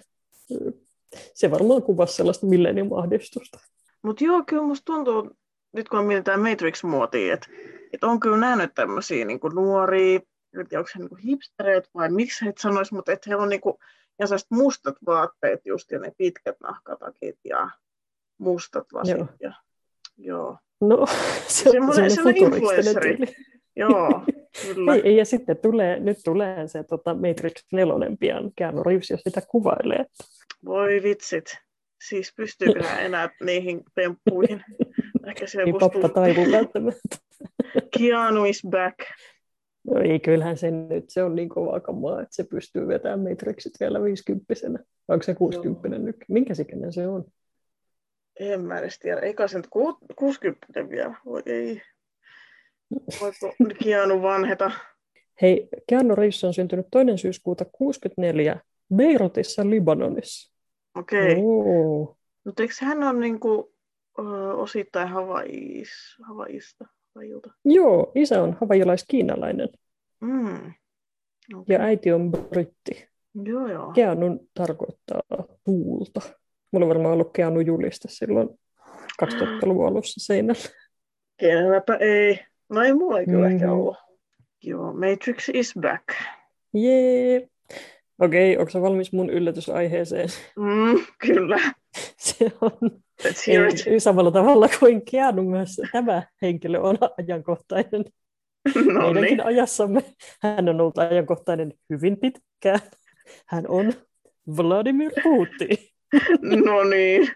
se 1.34 1.52
varmaan 1.52 1.84
kuvasi 1.84 2.14
sellaista 2.14 2.48
millennium-ahdistusta. 2.48 3.60
Mutta 4.02 4.24
joo, 4.24 4.44
kyllä 4.48 4.64
musta 4.64 4.86
tuntuu, 4.86 5.32
nyt 5.74 5.90
kun 5.90 6.06
mietitään 6.06 6.40
Matrix-muotia, 6.40 7.34
että 7.34 7.48
et 7.94 8.04
on 8.04 8.20
kyllä 8.20 8.38
nähnyt 8.38 8.72
tämmöisiä 8.76 9.26
niin 9.26 9.40
nuoria, 9.54 10.20
että 10.62 10.78
onko 10.78 10.90
se 10.94 11.00
niin 11.00 11.18
hipstereitä 11.18 11.90
vai 11.96 12.12
miksi 12.12 12.46
he 12.46 12.54
sanoisi, 12.60 12.94
mutta 12.94 13.12
että 13.12 13.30
heillä 13.30 13.44
on 13.44 13.50
niin 13.50 13.62
kuin, 13.62 13.76
ja 14.20 14.26
mustat 14.50 14.96
vaatteet 15.06 15.66
just 15.66 15.92
ja 15.92 16.00
ne 16.00 16.12
pitkät 16.18 16.56
nahkatakit 16.60 17.36
ja 17.44 17.70
mustat 18.38 18.92
lasit. 18.94 19.18
Joo. 19.18 19.28
Ja, 19.40 19.54
joo. 20.18 20.58
No, 20.82 21.06
se, 21.48 21.70
semmoinen, 21.72 22.12
se 22.12 22.22
on 22.22 22.38
influenceri. 22.38 23.18
Joo, 23.76 24.24
kyllä. 24.62 24.96
Ei, 24.96 25.18
ja 25.18 25.26
sitten 25.26 25.58
tulee, 25.58 26.00
nyt 26.00 26.18
tulee 26.26 26.68
se 26.68 26.84
tota, 26.84 27.14
Matrix 27.14 27.64
4 27.72 27.94
pian, 28.20 28.52
Keanu 28.56 28.84
Reeves, 28.84 29.10
jos 29.10 29.22
sitä 29.22 29.42
kuvailee. 29.42 30.06
Voi 30.66 31.04
vitsit. 31.04 31.58
Siis 32.10 32.34
pystyykö 32.36 32.90
enää 33.00 33.30
niihin 33.44 33.84
temppuihin? 33.96 34.64
Ehkä 35.28 35.48
siellä 35.48 35.66
niin 35.66 35.80
pappa 35.80 36.10
taipuu 36.10 36.52
välttämättä. 36.52 37.18
Keanu 37.98 38.46
is 38.46 38.62
back. 38.70 39.00
No 39.84 40.02
ei, 40.02 40.20
kyllähän 40.20 40.58
se 40.58 40.72
nyt, 40.72 41.10
se 41.10 41.24
on 41.24 41.36
niin 41.36 41.50
kovaa 41.50 41.80
kamaa, 41.80 42.22
että 42.22 42.36
se 42.36 42.44
pystyy 42.44 42.88
vetämään 42.88 43.30
Matrixit 43.30 43.74
vielä 43.80 44.04
50 44.04 44.54
Onko 45.08 45.24
se 45.24 45.34
60 45.36 45.88
Joo. 45.88 46.06
nyt? 46.06 46.16
Minkä 46.28 46.54
sikäinen 46.54 46.94
se 46.94 47.08
on? 47.08 47.26
En 48.40 48.62
mä 48.62 48.80
edes 48.80 49.00
tiedä. 49.00 49.22
Eikä 49.22 49.48
se 49.48 49.58
nyt 49.58 49.68
60 50.16 50.90
vielä. 50.90 51.16
Voi 51.26 51.44
ei. 51.46 51.82
Voiko 53.22 53.56
Keanu 53.84 54.22
vanheta? 54.22 54.72
Hei, 55.42 55.70
Keanu 55.88 56.16
Reeves 56.16 56.44
on 56.44 56.54
syntynyt 56.54 56.88
toinen 56.92 57.18
syyskuuta 57.18 57.66
64 57.72 58.60
Beirutissa, 58.96 59.70
Libanonissa. 59.70 60.54
Okei. 60.96 61.32
Okay. 61.32 62.16
Mutta 62.46 62.64
eikö 62.64 62.74
hän 62.82 63.04
on 63.04 63.20
niinku, 63.20 63.74
osittain 64.56 65.08
Havais, 65.08 65.90
Havaista. 66.28 66.86
Havailta. 67.16 67.50
Joo, 67.66 68.12
isä 68.16 68.44
on 68.44 68.58
havajilais-kiinalainen. 68.62 69.70
Mm. 70.22 70.74
Okay. 71.56 71.66
Ja 71.68 71.80
äiti 71.80 72.12
on 72.12 72.32
britti. 72.32 73.10
Joo, 73.44 73.68
joo. 73.68 73.92
Keanu 73.92 74.48
tarkoittaa 74.54 75.22
puulta. 75.64 76.22
Mulla 76.72 76.86
on 76.86 76.90
varmaan 76.90 77.14
ollut 77.14 77.34
Keanu 77.34 77.60
juliste 77.60 78.08
silloin 78.12 78.50
2000-luvun 79.24 79.88
alussa 79.88 80.26
seinällä. 80.26 80.70
Kenelläpä 81.38 81.96
ei. 81.96 82.40
No 82.70 82.82
ei 82.82 82.94
mulla 82.94 83.20
ei 83.20 83.26
kyllä 83.26 83.40
mm-hmm. 83.40 83.56
ehkä 83.56 83.72
ollut. 83.72 83.98
Joo, 84.64 84.94
Matrix 84.94 85.50
is 85.54 85.74
back. 85.82 86.06
Jee. 86.74 87.50
Okei, 88.20 88.54
okay, 88.54 88.62
onko 88.62 88.72
sä 88.72 88.82
valmis 88.82 89.14
mun 89.14 89.30
yllätysaiheeseen? 89.30 90.30
Mm, 90.56 91.06
kyllä. 91.18 91.60
Se 92.18 92.52
on 92.62 92.72
ei, 93.88 94.00
samalla 94.00 94.32
tavalla 94.32 94.70
kuin 94.80 95.06
Keanu 95.12 95.44
myös 95.44 95.82
tämä 95.92 96.24
henkilö 96.42 96.80
on 96.80 96.98
ajankohtainen. 97.18 98.06
No 98.76 98.84
Meidänkin 98.84 99.22
niin. 99.22 99.46
ajassamme. 99.46 100.04
Hän 100.42 100.70
on 100.70 100.82
ollut 100.82 100.98
ajankohtainen 100.98 101.74
hyvin 101.90 102.18
pitkään. 102.18 102.80
Hän 103.46 103.66
on 103.68 103.94
Vladimir 104.58 105.12
Putin. 105.24 105.78
No 106.42 106.84
niin. 106.84 107.32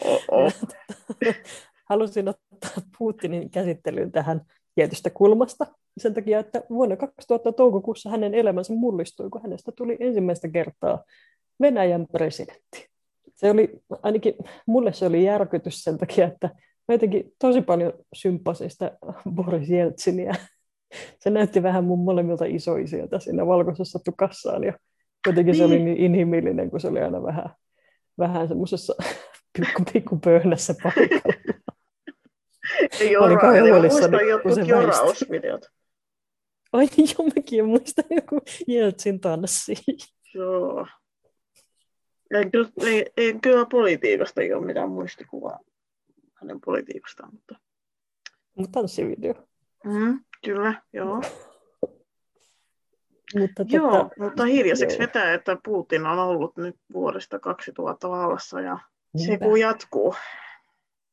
Halusin 1.90 2.28
ottaa 2.28 2.70
Putinin 2.98 3.50
käsittelyyn 3.50 4.12
tähän 4.12 4.40
tietystä 4.74 5.10
kulmasta 5.10 5.66
sen 5.98 6.14
takia, 6.14 6.38
että 6.38 6.62
vuonna 6.70 6.96
2000 6.96 7.52
toukokuussa 7.52 8.10
hänen 8.10 8.34
elämänsä 8.34 8.72
mullistui, 8.74 9.30
kun 9.30 9.42
hänestä 9.42 9.72
tuli 9.76 9.96
ensimmäistä 10.00 10.48
kertaa 10.48 11.04
Venäjän 11.60 12.06
presidentti. 12.12 12.90
Se 13.36 13.50
oli, 13.50 13.80
ainakin 14.02 14.34
mulle 14.66 14.92
se 14.92 15.06
oli 15.06 15.24
järkytys 15.24 15.84
sen 15.84 15.98
takia, 15.98 16.26
että 16.26 16.50
mä 16.88 16.94
jotenkin 16.94 17.32
tosi 17.38 17.62
paljon 17.62 17.92
sympasin 18.12 18.70
sitä 18.70 18.98
Boris 19.34 19.70
Jeltsiniä. 19.70 20.34
Se 21.20 21.30
näytti 21.30 21.62
vähän 21.62 21.84
mun 21.84 21.98
molemmilta 21.98 22.44
isoisilta 22.44 23.20
siinä 23.20 23.46
valkoisessa 23.46 23.98
tukassaan 24.04 24.64
ja 24.64 24.72
jotenkin 25.26 25.54
se 25.54 25.64
oli 25.64 25.74
Niin. 25.74 25.84
niin 25.84 25.96
inhimillinen, 25.96 26.70
kun 26.70 26.80
se 26.80 26.88
oli 26.88 27.00
aina 27.00 27.22
vähän, 27.22 27.50
vähän 28.18 28.48
semmoisessa 28.48 28.94
pikku, 29.58 29.82
pikku 29.92 30.18
pöhnässä 30.24 30.74
paikalla. 30.82 31.59
Mä 33.18 33.24
olin 33.26 33.38
kauhean 33.38 33.68
huolissani, 33.68 33.88
muistan 33.88 34.10
kun 34.10 34.28
jotkut 34.28 34.54
se 34.54 34.60
jorausvideot. 34.60 35.66
Ai 36.72 36.86
niin, 36.96 37.08
joo, 37.18 37.28
mäkin 37.36 37.64
muistan 37.64 38.04
joku 38.10 38.40
Jeltsin 38.66 39.20
tanssi. 39.20 39.74
Joo. 40.34 40.86
En 42.34 42.50
kyllä, 42.50 42.68
ei, 42.84 43.06
ei, 43.16 43.34
kyllä 43.42 43.66
politiikasta 43.70 44.40
ei 44.40 44.52
ole 44.52 44.66
mitään 44.66 44.90
muistikuvaa 44.90 45.58
hänen 46.34 46.60
politiikastaan, 46.60 47.32
mutta 47.32 47.54
Mutta 48.54 48.80
tanssivideo. 48.80 49.34
mm, 49.84 50.20
kyllä, 50.44 50.82
joo. 50.92 51.22
Mutta 53.38 53.64
Joo, 53.68 53.90
tota, 53.90 54.10
mutta 54.18 54.44
hiljaiseksi 54.44 54.96
joo. 54.96 55.00
vetää, 55.06 55.34
että 55.34 55.56
Putin 55.64 56.06
on 56.06 56.18
ollut 56.18 56.56
nyt 56.56 56.76
vuodesta 56.92 57.38
2000 57.38 58.10
vallassa 58.10 58.60
ja 58.60 58.78
se 59.16 59.26
niinpä. 59.26 59.44
kun 59.44 59.60
jatkuu. 59.60 60.14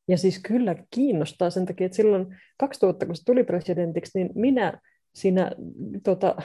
Ja 0.07 0.17
siis 0.17 0.39
kyllä 0.39 0.75
kiinnostaa 0.91 1.49
sen 1.49 1.65
takia, 1.65 1.85
että 1.85 1.95
silloin 1.95 2.35
2000, 2.57 3.05
kun 3.05 3.15
se 3.15 3.25
tuli 3.25 3.43
presidentiksi, 3.43 4.19
niin 4.19 4.29
minä 4.35 4.81
siinä 5.15 5.51
tota, 6.03 6.35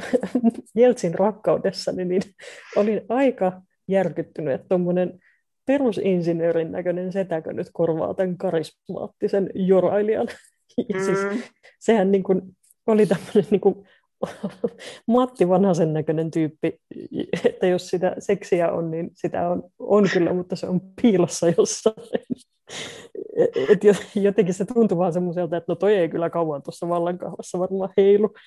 Jeltsin 0.74 1.14
rakkaudessani 1.14 2.04
niin 2.04 2.22
olin 2.76 3.00
aika 3.08 3.62
järkyttynyt, 3.88 4.54
että 4.54 4.66
tuommoinen 4.68 5.20
perusinsinöörin 5.66 6.72
näköinen 6.72 7.12
setäkö 7.12 7.52
nyt 7.52 7.66
korvaa 7.72 8.14
tämän 8.14 8.38
karismaattisen 8.38 9.50
jorailijan. 9.54 10.28
Ja 10.88 11.04
siis 11.04 11.18
Mm, 11.18 11.42
sehän 11.80 12.12
niin 12.12 12.22
kuin 12.22 12.42
oli 12.86 13.06
tämmöinen 13.06 13.44
niin 13.50 13.60
kuin 13.60 13.86
Matti 15.06 15.48
Vanhasen 15.48 15.92
näköinen 15.92 16.30
tyyppi, 16.30 16.78
että 17.44 17.66
jos 17.66 17.88
sitä 17.88 18.16
seksiä 18.18 18.72
on, 18.72 18.90
niin 18.90 19.10
sitä 19.14 19.48
on, 19.48 19.62
on 19.78 20.08
kyllä, 20.12 20.32
mutta 20.32 20.56
se 20.56 20.66
on 20.66 20.80
piilossa 21.02 21.46
jossain. 21.58 21.96
Et 23.68 23.84
jo- 23.84 23.94
jotenkin 24.28 24.54
se 24.54 24.64
tuntuu 24.64 24.98
vaan 24.98 25.12
semmoiselta, 25.12 25.56
että 25.56 25.72
no 25.72 25.76
toi 25.76 25.94
ei 25.94 26.08
kyllä 26.08 26.30
kauan 26.30 26.62
tuossa 26.62 26.88
vallankahvassa 26.88 27.58
varmaan 27.58 27.90
heilu. 27.96 28.34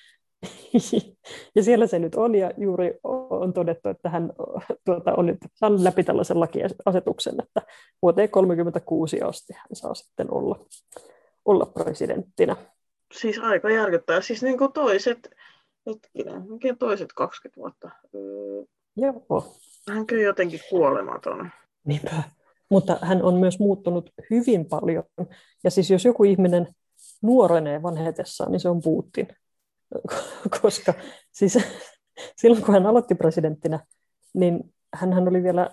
Ja 1.54 1.62
siellä 1.62 1.86
se 1.86 1.98
nyt 1.98 2.14
on, 2.14 2.34
ja 2.34 2.50
juuri 2.56 2.98
on 3.30 3.52
todettu, 3.52 3.88
että 3.88 4.08
hän 4.08 4.32
tuota, 4.84 5.14
on 5.16 5.26
nyt 5.26 5.38
saanut 5.54 5.80
läpi 5.80 6.04
tällaisen 6.04 6.40
lakiasetuksen, 6.40 7.34
että 7.42 7.62
vuoteen 8.02 8.30
36 8.30 9.22
asti 9.22 9.52
hän 9.52 9.66
saa 9.72 9.94
sitten 9.94 10.32
olla, 10.34 10.66
olla 11.44 11.66
presidenttinä. 11.66 12.56
siis 13.14 13.38
aika 13.38 13.70
järkyttää. 13.70 14.20
Siis 14.20 14.42
niin 14.42 14.58
kuin 14.58 14.72
toiset, 14.72 15.30
hetkinen, 15.86 16.50
mikä 16.50 16.76
toiset 16.78 17.12
20 17.12 17.60
vuotta? 17.60 17.90
Öö, 18.14 18.64
Joo. 18.96 19.46
Hän 19.88 20.06
kyllä 20.06 20.22
jotenkin 20.22 20.60
kuolematon. 20.70 21.50
Niinpä. 21.84 22.22
Mutta 22.70 22.98
hän 23.02 23.22
on 23.22 23.34
myös 23.34 23.58
muuttunut 23.58 24.10
hyvin 24.30 24.66
paljon. 24.66 25.04
Ja 25.64 25.70
siis 25.70 25.90
jos 25.90 26.04
joku 26.04 26.24
ihminen 26.24 26.68
nuorenee 27.22 27.82
vanhetessaan, 27.82 28.52
niin 28.52 28.60
se 28.60 28.68
on 28.68 28.82
Putin. 28.82 29.28
Koska 30.62 30.94
siis 31.32 31.58
silloin 32.40 32.62
kun 32.62 32.74
hän 32.74 32.86
aloitti 32.86 33.14
presidenttinä, 33.14 33.80
niin 34.34 34.74
hän 34.94 35.28
oli 35.28 35.42
vielä 35.42 35.70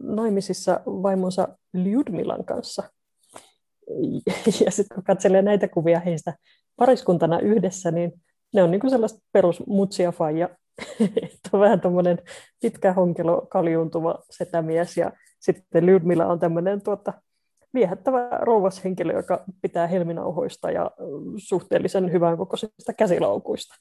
naimisissa 0.00 0.80
vaimonsa 0.86 1.48
Lyudmilan 1.72 2.44
kanssa. 2.44 2.82
Ja 4.64 4.70
sitten 4.70 4.94
kun 4.94 5.04
katselee 5.04 5.42
näitä 5.42 5.68
kuvia 5.68 6.00
heistä 6.00 6.34
pariskuntana 6.76 7.40
yhdessä, 7.40 7.90
niin 7.90 8.12
ne 8.54 8.62
on 8.62 8.70
niin 8.70 8.90
sellaista 8.90 9.20
perus 9.32 9.66
mutsia 9.66 10.12
faija. 10.12 10.48
On 11.52 11.60
vähän 11.60 11.80
tuommoinen 11.80 12.18
pitkä 12.62 12.92
honkelo 12.92 13.46
kaljuuntuva 13.50 14.22
setämies 14.30 14.96
ja 14.96 15.12
sitten 15.42 15.86
Lyudmila 15.86 16.26
on 16.26 16.38
tämmöinen 16.38 16.82
tuota, 16.82 17.12
viehättävä 17.74 18.28
rouvashenkilö, 18.42 19.12
joka 19.12 19.44
pitää 19.62 19.86
helminauhoista 19.86 20.70
ja 20.70 20.90
suhteellisen 21.36 22.12
hyvän 22.12 22.36
kokoisista 22.36 22.92
käsilaukuista. 22.92 23.74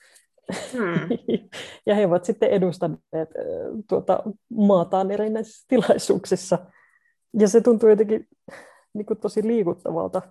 Hmm. 0.74 1.18
ja 1.86 1.96
he 1.96 2.06
ovat 2.06 2.26
sitten 2.26 2.50
edustaneet 2.50 3.30
tuota, 3.90 4.24
maataan 4.50 5.12
erinäisissä 5.12 5.66
tilaisuuksissa. 5.68 6.60
Ja 7.40 7.48
se 7.48 7.62
tuntuu 7.62 7.90
jotenkin 7.90 8.28
niin 8.94 9.06
kuin 9.06 9.20
tosi 9.20 9.48
liikuttavalta. 9.48 10.22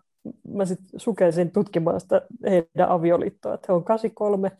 Mä 0.49 0.64
sitten 0.64 1.01
sukelsin 1.01 1.51
tutkimaan 1.51 2.01
sitä 2.01 2.22
heidän 2.51 2.89
avioliittoa, 2.89 3.55
että 3.55 3.66
he 3.68 3.72
on 3.72 3.85
83 3.85 4.51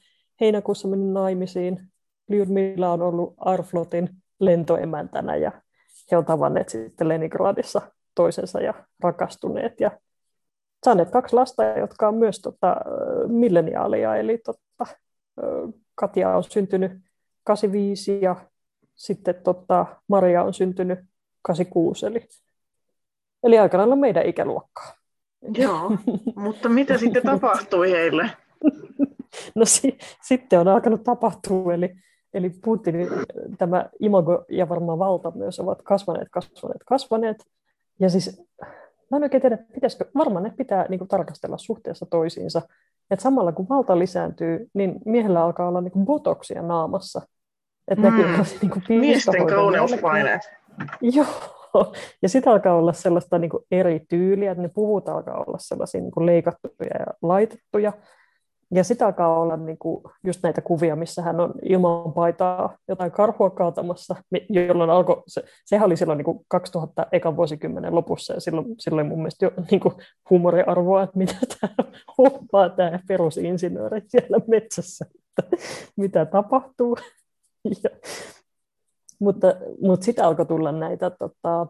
heinäkuussa 0.41 0.89
mennyt 0.89 1.13
naimisiin. 1.13 1.81
Lyudmila 2.29 2.93
on 2.93 3.03
ollut 3.03 3.35
Arflotin 3.39 4.11
lentoemäntänä 4.41 5.37
ja 5.37 5.53
he 6.11 6.17
on 6.17 6.25
tavanneet 6.25 6.69
sitten 6.69 7.09
Leningradissa 7.09 7.83
toisensa 8.15 8.61
ja 8.61 8.75
rakastuneet 9.03 9.81
ja 9.81 9.91
saaneet 10.85 11.11
kaksi 11.11 11.37
lasta, 11.37 11.65
jotka 11.65 12.09
on 12.09 12.15
myös 12.15 12.41
tota, 12.41 12.77
milleniaalia, 13.27 14.17
eli 14.17 14.39
tota, 14.39 14.87
Katja 15.95 16.37
on 16.37 16.45
syntynyt 16.45 16.93
85 17.45 18.19
ja 18.23 18.37
sitten 18.97 19.35
tota, 19.35 19.87
Maria 20.09 20.43
on 20.43 20.55
syntynyt 20.55 20.99
86, 21.43 22.07
eli, 22.07 22.29
eli 23.43 23.59
aika 23.59 23.79
lailla 23.79 23.97
meidän 23.97 24.27
ikäluokkaa. 24.27 24.95
Joo, 25.55 25.93
mutta 26.37 26.69
mitä 26.69 26.99
sitten 26.99 27.23
tapahtui 27.23 27.91
heille? 27.91 28.31
No 29.55 29.65
si- 29.65 29.99
sitten 30.23 30.61
on 30.61 30.69
alkanut 30.69 31.05
tapahtua, 31.05 31.75
eli, 31.75 31.91
eli 32.35 32.51
Putinin 32.65 33.09
tämä 33.59 33.87
imago 34.01 34.45
ja 34.49 34.69
varmaan 34.69 34.99
valta 34.99 35.33
myös 35.35 35.61
ovat 35.61 35.83
kasvaneet, 35.83 36.29
kasvaneet, 36.31 36.83
kasvaneet. 36.87 37.45
Ja 38.01 38.11
siis 38.11 38.43
mä 39.11 39.17
en 39.17 39.23
oikein 39.23 39.41
tiedä, 39.41 39.59
pitäisikö, 39.75 40.05
varmaan 40.15 40.43
ne 40.43 40.53
pitää 40.57 40.87
niin 40.89 40.99
kuin, 40.99 41.09
tarkastella 41.09 41.59
suhteessa 41.59 42.07
toisiinsa. 42.07 42.63
Että 43.11 43.23
samalla 43.23 43.53
kun 43.53 43.69
valta 43.69 43.99
lisääntyy, 43.99 44.67
niin 44.75 44.95
miehellä 45.05 45.45
alkaa 45.45 45.69
olla 45.69 45.81
niin 45.81 45.93
kuin 45.93 46.07
botoksia 46.07 46.63
naamassa. 46.63 47.23
Että 47.89 48.11
Mm. 48.11 48.17
näkyy 48.17 48.45
niin 48.63 48.71
kuin 48.71 49.01
Miesten 49.01 49.47
kauneuspaineet. 49.47 50.41
Joo, 51.01 51.93
ja 52.23 52.29
sitten 52.29 52.53
alkaa 52.53 52.75
olla 52.75 52.93
sellaista 52.93 53.39
niin 53.39 53.51
kuin 53.51 53.65
eri 53.71 54.01
tyyliä, 54.09 54.51
että 54.51 54.63
ne 54.63 54.69
puvut 54.69 55.09
alkaa 55.09 55.45
olla 55.47 55.59
sellaisia 55.59 56.01
niin 56.01 56.11
kuin 56.11 56.27
leikattuja 56.27 56.97
ja 56.99 57.07
laitettuja. 57.23 57.93
Ja 58.75 58.85
sitten 58.85 59.07
alkaa 59.07 59.41
olla 59.41 59.57
niin 59.57 59.79
kuin 59.79 60.03
just 60.25 60.43
näitä 60.43 60.61
kuvia, 60.61 60.97
missä 60.97 61.23
hän 61.23 61.41
on 61.41 61.55
ilman 61.63 62.13
paitaa 62.13 62.79
jotain 62.89 63.13
karhua 63.13 63.51
kaatamassa, 63.51 64.17
jolloin 64.49 64.91
alkoi, 64.91 65.23
se, 65.27 65.45
sehän 65.65 65.87
oli 65.87 65.97
silloin 65.97 66.17
niin 66.17 66.25
kuin 66.25 66.45
2000 66.49 67.07
ekan 67.13 67.37
vuosikymmenen 67.37 67.95
lopussa, 67.95 68.35
ja 68.35 68.41
silloin, 68.41 68.67
silloin 68.79 69.07
mun 69.07 69.19
mielestä 69.19 69.45
jo 69.47 69.53
niin 69.71 69.81
kuin 69.81 69.95
huumoriarvoa, 70.31 71.03
että 71.03 71.19
mitä 71.19 71.35
tämä 71.61 71.91
hoppaa 72.19 72.69
tämä 72.69 73.01
perusinsinööri 73.09 74.03
siellä 74.07 74.41
metsässä, 74.47 75.07
että 75.39 75.57
mitä 75.97 76.27
tapahtuu. 76.27 76.97
Ja, 77.85 77.91
mutta, 79.19 79.55
mutta 79.81 80.05
sitten 80.05 80.25
alkoi 80.25 80.47
tulla 80.47 80.73
näitä 80.73 81.11
tota, 81.11 81.67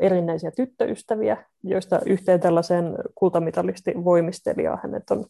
erinäisiä 0.00 0.50
tyttöystäviä, 0.50 1.44
joista 1.64 2.00
yhteen 2.06 2.40
tällaiseen 2.40 2.94
kultamitalisti 3.14 3.92
voimistelijaan 4.04 4.78
hänet 4.82 5.10
on 5.10 5.24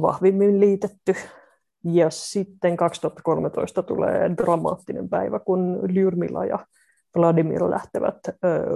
vahvimmin 0.00 0.60
liitetty. 0.60 1.14
Ja 1.84 2.10
sitten 2.10 2.76
2013 2.76 3.82
tulee 3.82 4.30
dramaattinen 4.36 5.08
päivä, 5.08 5.38
kun 5.38 5.78
Lyurmila 5.94 6.44
ja 6.44 6.58
Vladimir 7.16 7.70
lähtevät 7.70 8.18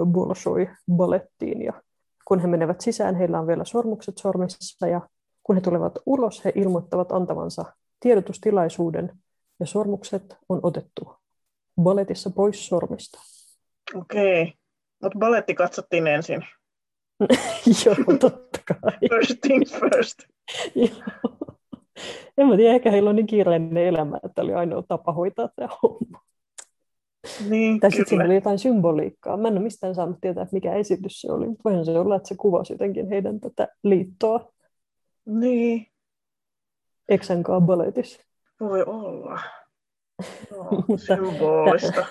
Bolshoi-balettiin. 0.05 1.61
Ja 1.61 1.73
kun 2.25 2.39
he 2.39 2.47
menevät 2.47 2.81
sisään, 2.81 3.15
heillä 3.15 3.39
on 3.39 3.47
vielä 3.47 3.65
sormukset 3.65 4.17
sormissa. 4.17 4.87
Ja 4.87 5.01
kun 5.43 5.55
he 5.55 5.61
tulevat 5.61 5.99
ulos, 6.05 6.45
he 6.45 6.51
ilmoittavat 6.55 7.11
antavansa 7.11 7.65
tiedotustilaisuuden. 7.99 9.11
Ja 9.59 9.65
sormukset 9.65 10.37
on 10.49 10.59
otettu 10.63 11.15
balletissa 11.81 12.29
pois 12.29 12.67
sormista. 12.67 13.19
Okei, 13.95 14.41
okay. 14.41 14.53
mutta 15.03 15.19
balletti 15.19 15.53
katsottiin 15.53 16.07
ensin. 16.07 16.45
Joo, 17.85 18.17
totta 18.19 18.59
kai. 18.67 18.91
First 19.09 19.41
things 19.41 19.71
first. 19.71 20.36
En 22.37 22.47
mä 22.47 22.55
tiedä, 22.55 22.75
ehkä 22.75 22.91
heillä 22.91 23.09
on 23.09 23.15
niin 23.15 23.27
kiireinen 23.27 23.77
elämä, 23.77 24.19
että 24.23 24.41
oli 24.41 24.53
ainoa 24.53 24.83
tapa 24.87 25.13
hoitaa 25.13 25.49
tämä 25.55 25.69
homma. 25.83 26.21
Niin, 27.49 27.79
tai 27.79 27.91
sitten 27.91 28.09
siinä 28.09 28.25
oli 28.25 28.35
jotain 28.35 28.59
symboliikkaa. 28.59 29.37
Mä 29.37 29.47
en 29.47 29.53
ole 29.53 29.63
mistään 29.63 29.95
saanut 29.95 30.17
tietää, 30.21 30.43
että 30.43 30.55
mikä 30.55 30.73
esitys 30.73 31.21
se 31.21 31.31
oli, 31.31 31.47
mutta 31.47 31.61
voihan 31.65 31.85
se 31.85 31.99
olla, 31.99 32.15
että 32.15 32.29
se 32.29 32.35
kuvasi 32.35 32.73
jotenkin 32.73 33.09
heidän 33.09 33.39
tätä 33.39 33.67
liittoa. 33.83 34.51
Niin. 35.25 35.87
Eksän 37.09 37.43
balletissa. 37.65 38.21
Voi 38.59 38.83
olla. 38.83 39.39
No, 40.51 40.97
symbolista 41.07 42.05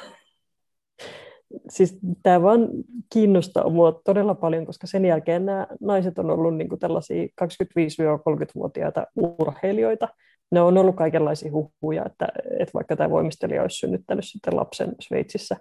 siis 1.68 1.98
tämä 2.22 2.42
vaan 2.42 2.68
kiinnostaa 3.12 3.70
mua 3.70 4.00
todella 4.04 4.34
paljon, 4.34 4.66
koska 4.66 4.86
sen 4.86 5.04
jälkeen 5.04 5.46
nämä 5.46 5.66
naiset 5.80 6.18
on 6.18 6.30
ollut 6.30 6.56
niin 6.56 6.68
kuin 6.68 6.78
tällaisia 6.78 7.24
25-30-vuotiaita 7.24 9.06
urheilijoita. 9.16 10.08
Ne 10.50 10.60
on 10.60 10.78
ollut 10.78 10.96
kaikenlaisia 10.96 11.52
huhuja, 11.52 12.04
että, 12.06 12.28
että 12.60 12.74
vaikka 12.74 12.96
tämä 12.96 13.10
voimistelija 13.10 13.62
olisi 13.62 13.78
synnyttänyt 13.78 14.24
sitten 14.24 14.56
lapsen 14.56 14.94
Sveitsissä 15.00 15.56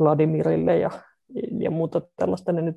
Vladimirille 0.00 0.78
ja, 0.78 0.90
ja 1.58 1.70
muuta 1.70 2.02
tällaista, 2.16 2.52
ne 2.52 2.62
nyt 2.62 2.76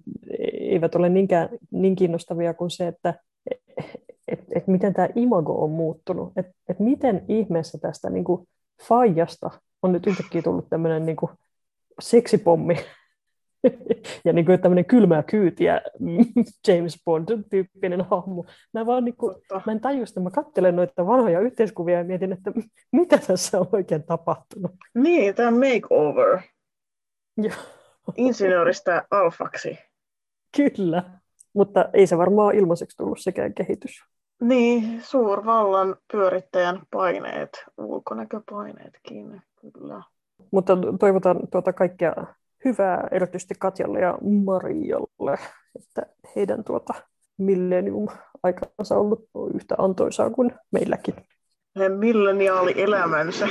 eivät 0.60 0.96
ole 0.96 1.10
niinkään, 1.10 1.50
niin 1.72 1.96
kiinnostavia 1.96 2.54
kuin 2.54 2.72
se, 2.72 2.88
että 2.88 3.14
et, 4.28 4.40
et 4.56 4.68
miten 4.68 4.94
tämä 4.94 5.10
imago 5.16 5.64
on 5.64 5.70
muuttunut, 5.70 6.34
että 6.36 6.52
et 6.70 6.80
miten 6.80 7.26
ihmeessä 7.28 7.78
tästä 7.78 8.10
niin 8.10 8.24
kuin 8.24 8.48
faijasta 8.88 9.50
on 9.84 9.92
nyt 9.92 10.08
yhtäkkiä 10.08 10.42
tullut 10.42 10.70
tämmöinen 10.70 11.06
niin 11.06 11.16
kuin 11.16 11.32
seksipommi 12.02 12.76
ja 14.26 14.34
niin 14.34 14.46
kuin 14.46 14.62
tämmöinen 14.62 14.86
kylmää 14.86 15.24
kyytiä 15.24 15.82
James 16.68 17.02
Bond-tyyppinen 17.06 18.06
hahmo. 18.10 18.46
Mä, 18.74 18.86
vaan 18.86 19.06
niin 19.06 19.16
kuin, 19.16 19.36
mä 19.66 19.72
en 19.72 19.80
tajua 19.80 20.06
sitä, 20.06 20.20
mä 20.20 20.30
katselen 20.30 20.76
noita 20.76 21.08
vanhoja 21.08 21.40
yhteiskuvia 21.40 21.98
ja 21.98 22.04
mietin, 22.04 22.34
että 22.34 22.52
mitä 22.92 23.18
tässä 23.18 23.60
on 23.60 23.68
oikein 23.72 24.04
tapahtunut. 24.04 24.72
Niin, 24.96 25.36
tämä 25.36 25.52
makeover. 25.52 26.40
Insinööristä 28.18 29.04
alfaksi. 29.12 29.78
Kyllä, 30.58 31.04
mutta 31.54 31.90
ei 31.94 32.08
se 32.08 32.18
varmaan 32.18 32.56
ilmaiseksi 32.56 32.98
tullut 32.98 33.20
sekään 33.20 33.54
kehitys. 33.54 34.04
Niin, 34.42 35.02
suurvallan 35.04 35.96
pyörittäjän 36.12 36.82
paineet, 36.92 37.50
ulkonäköpaineetkin, 37.78 39.42
kyllä. 39.62 40.04
Mutta 40.52 40.78
toivotan 41.00 41.48
tuota 41.52 41.74
kaikkea 41.74 42.14
hyvää 42.66 43.08
erityisesti 43.12 43.54
Katjalle 43.60 44.00
ja 44.00 44.18
Marialle, 44.46 45.38
että 45.76 46.02
heidän 46.36 46.64
tuota 46.64 46.94
millennium-aikansa 47.38 48.96
on 48.96 49.02
ollut 49.02 49.30
yhtä 49.54 49.76
antoisaa 49.78 50.30
kuin 50.30 50.52
meilläkin. 50.72 51.16
Milleniaali-elämänsä. 51.98 53.48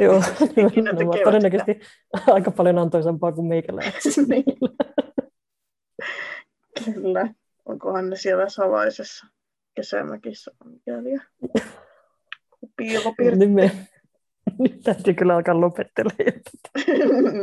Joo, 0.00 0.22
todennäköisesti 1.24 1.80
aika 2.26 2.50
paljon 2.50 2.78
antoisampaa 2.78 3.32
kuin 3.32 3.46
meikäläisessä. 3.46 4.22
niin. 4.28 4.44
Kyllä. 6.94 7.28
Onkohan 7.66 8.10
ne 8.10 8.16
siellä 8.16 8.48
salaisessa 8.48 9.26
kesämäkissä 9.74 10.50
mikäli? 10.64 11.18
Piilopirtti. 12.76 13.38
Niin 13.38 13.50
me, 13.50 13.70
nyt 14.58 14.80
täytyy 14.82 15.14
kyllä 15.14 15.34
alkaa 15.34 15.60
lopettelemaan. 15.60 16.42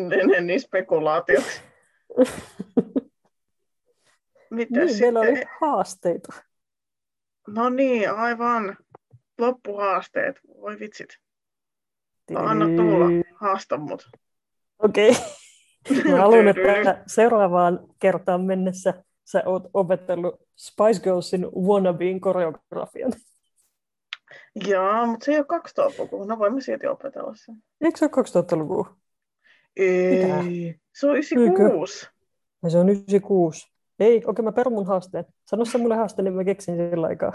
ne 0.31 0.41
niin 0.41 0.61
spekulaatioksi. 0.61 1.61
Mitä 4.49 4.79
niin, 4.79 4.89
sitten? 4.89 5.13
meillä 5.13 5.19
oli 5.19 5.43
haasteita. 5.61 6.33
No 7.47 7.69
niin, 7.69 8.11
aivan. 8.11 8.77
Loppuhaasteet. 9.37 10.39
Voi 10.61 10.79
vitsit. 10.79 11.09
Anna 12.35 12.65
tulla, 12.65 13.05
haasta 13.35 13.77
mut. 13.77 14.09
Okei. 14.79 15.09
Okay. 15.09 16.11
Mä 16.11 16.17
haluan, 16.17 16.47
että 16.47 17.03
seuraavaan 17.07 17.79
kertaan 17.99 18.41
mennessä 18.41 19.03
sä 19.25 19.43
oot 19.45 19.63
opetellut 19.73 20.41
Spice 20.57 21.01
Girlsin 21.03 21.47
Wannabeen 21.55 22.21
koreografian. 22.21 23.13
Joo, 24.55 25.05
mutta 25.05 25.25
se 25.25 25.31
ei 25.31 25.37
ole 25.37 25.59
2000-lukua. 25.89 26.25
No 26.25 26.39
voimme 26.39 26.61
silti 26.61 26.87
opetella 26.87 27.33
sen. 27.35 27.55
Eikö 27.81 27.97
se 27.97 28.05
ole 28.05 28.23
2000-lukua? 28.55 28.97
Ei, 29.75 30.25
Mitä? 30.25 30.43
se 30.95 31.07
on 31.07 31.13
96. 31.13 32.07
Ja 32.63 32.69
se 32.69 32.77
on 32.77 32.89
96. 32.89 33.71
Ei, 33.99 34.17
okei, 34.17 34.29
okay, 34.29 34.45
mä 34.45 34.51
perun 34.51 34.73
mun 34.73 34.87
haasteen. 34.87 35.25
Sano 35.47 35.65
se 35.65 35.77
mulle 35.77 35.95
haaste, 35.95 36.21
niin 36.21 36.33
mä 36.33 36.43
keksin 36.43 36.75
sillä 36.75 37.07
aikaa. 37.07 37.33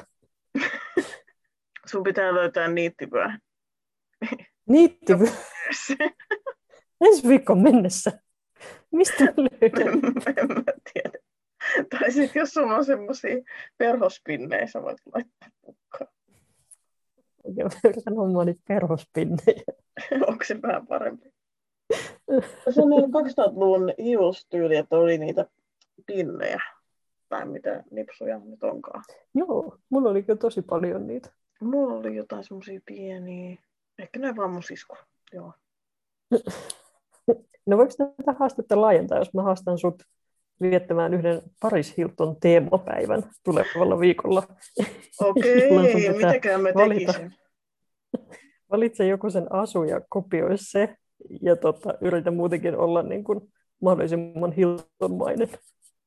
Sun 1.91 2.03
pitää 2.03 2.35
löytää 2.35 2.69
niittivyö. 2.69 3.27
Niittivyö? 4.69 5.29
Ensi 7.07 7.29
viikon 7.29 7.63
mennessä. 7.63 8.13
Mistä 8.93 9.25
löydän? 9.25 9.89
en 10.37 10.49
mä 10.49 10.63
tiedä. 10.93 11.19
Tai 11.91 12.13
sitten 12.13 12.41
jos 12.41 12.51
sulla 12.51 12.77
on 12.77 12.85
semmosia 12.85 13.37
perhospinnejä, 13.79 14.67
sä 14.67 14.83
voit 14.83 14.99
laittaa 15.15 15.49
pukkaan. 15.61 16.16
Hommaa 18.17 18.45
niitä 18.45 18.61
perhospinnejä. 18.69 19.63
Onko 20.29 20.45
se 20.45 20.63
vähän 20.63 20.87
parempi? 20.87 21.29
Se 22.75 22.83
on 22.83 22.91
2000-luvun 22.91 23.95
hiustyyli, 23.99 24.77
että 24.77 24.97
oli 24.97 25.19
niitä 25.19 25.47
pinnejä. 26.07 26.61
Tai 27.29 27.47
mitä 27.47 27.85
nipsuja 27.91 28.39
nyt 28.39 28.63
onkaan. 28.63 29.05
Joo, 29.35 29.79
mulla 29.91 30.11
oli 30.11 30.23
kyllä 30.23 30.39
tosi 30.39 30.63
paljon 30.63 31.07
niitä. 31.07 31.33
Mulla 31.61 31.95
oli 31.95 32.17
jotain 32.17 32.45
semmoisia 32.45 32.81
pieniä. 32.87 33.59
Ehkä 33.99 34.19
ne 34.19 34.37
vaan 34.37 34.51
mun 34.51 34.63
sisko. 34.63 34.97
Joo. 35.33 35.53
No 37.67 37.77
voiko 37.77 37.93
tätä 37.99 38.33
haastetta 38.39 38.81
laajentaa, 38.81 39.19
jos 39.19 39.35
mä 39.35 39.43
haastan 39.43 39.79
sut 39.79 40.03
viettämään 40.61 41.15
yhden 41.15 41.43
Paris 41.61 41.97
Hilton 41.97 42.37
teemapäivän 42.41 43.23
tulevalla 43.45 44.01
viikolla. 44.01 44.43
Okei, 45.21 45.71
okay, 45.77 46.17
mitäkään 46.17 46.61
mä 46.61 46.69
valita. 46.75 47.13
tekisin? 47.13 47.35
Valitse 48.71 49.07
joku 49.07 49.31
sen 49.31 49.53
asu 49.53 49.85
ja 49.85 50.01
kopioi 50.09 50.59
se, 50.59 50.97
ja 51.43 51.57
tota, 51.57 51.95
yritä 52.01 52.31
muutenkin 52.31 52.77
olla 52.77 53.03
niin 53.03 53.25
kuin 53.25 53.41
mahdollisimman 53.83 54.53
Hilton-mainen. 54.53 55.49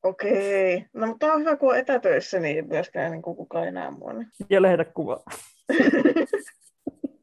Okei, 0.04 0.76
okay. 0.76 0.90
no 0.94 1.08
mutta 1.08 1.34
on 1.34 1.40
hyvä, 1.40 1.56
kun 1.56 1.70
on 1.70 1.78
etätöissä, 1.78 2.40
niin 2.40 2.68
myöskään 2.68 3.12
niin 3.12 3.22
kuin 3.22 3.38
kukaan 3.38 3.66
ei 3.66 3.72
näe 3.72 3.92
mua. 3.92 4.14
Ja 4.50 4.62
lähetä 4.62 4.86
kuvaa. 4.86 5.24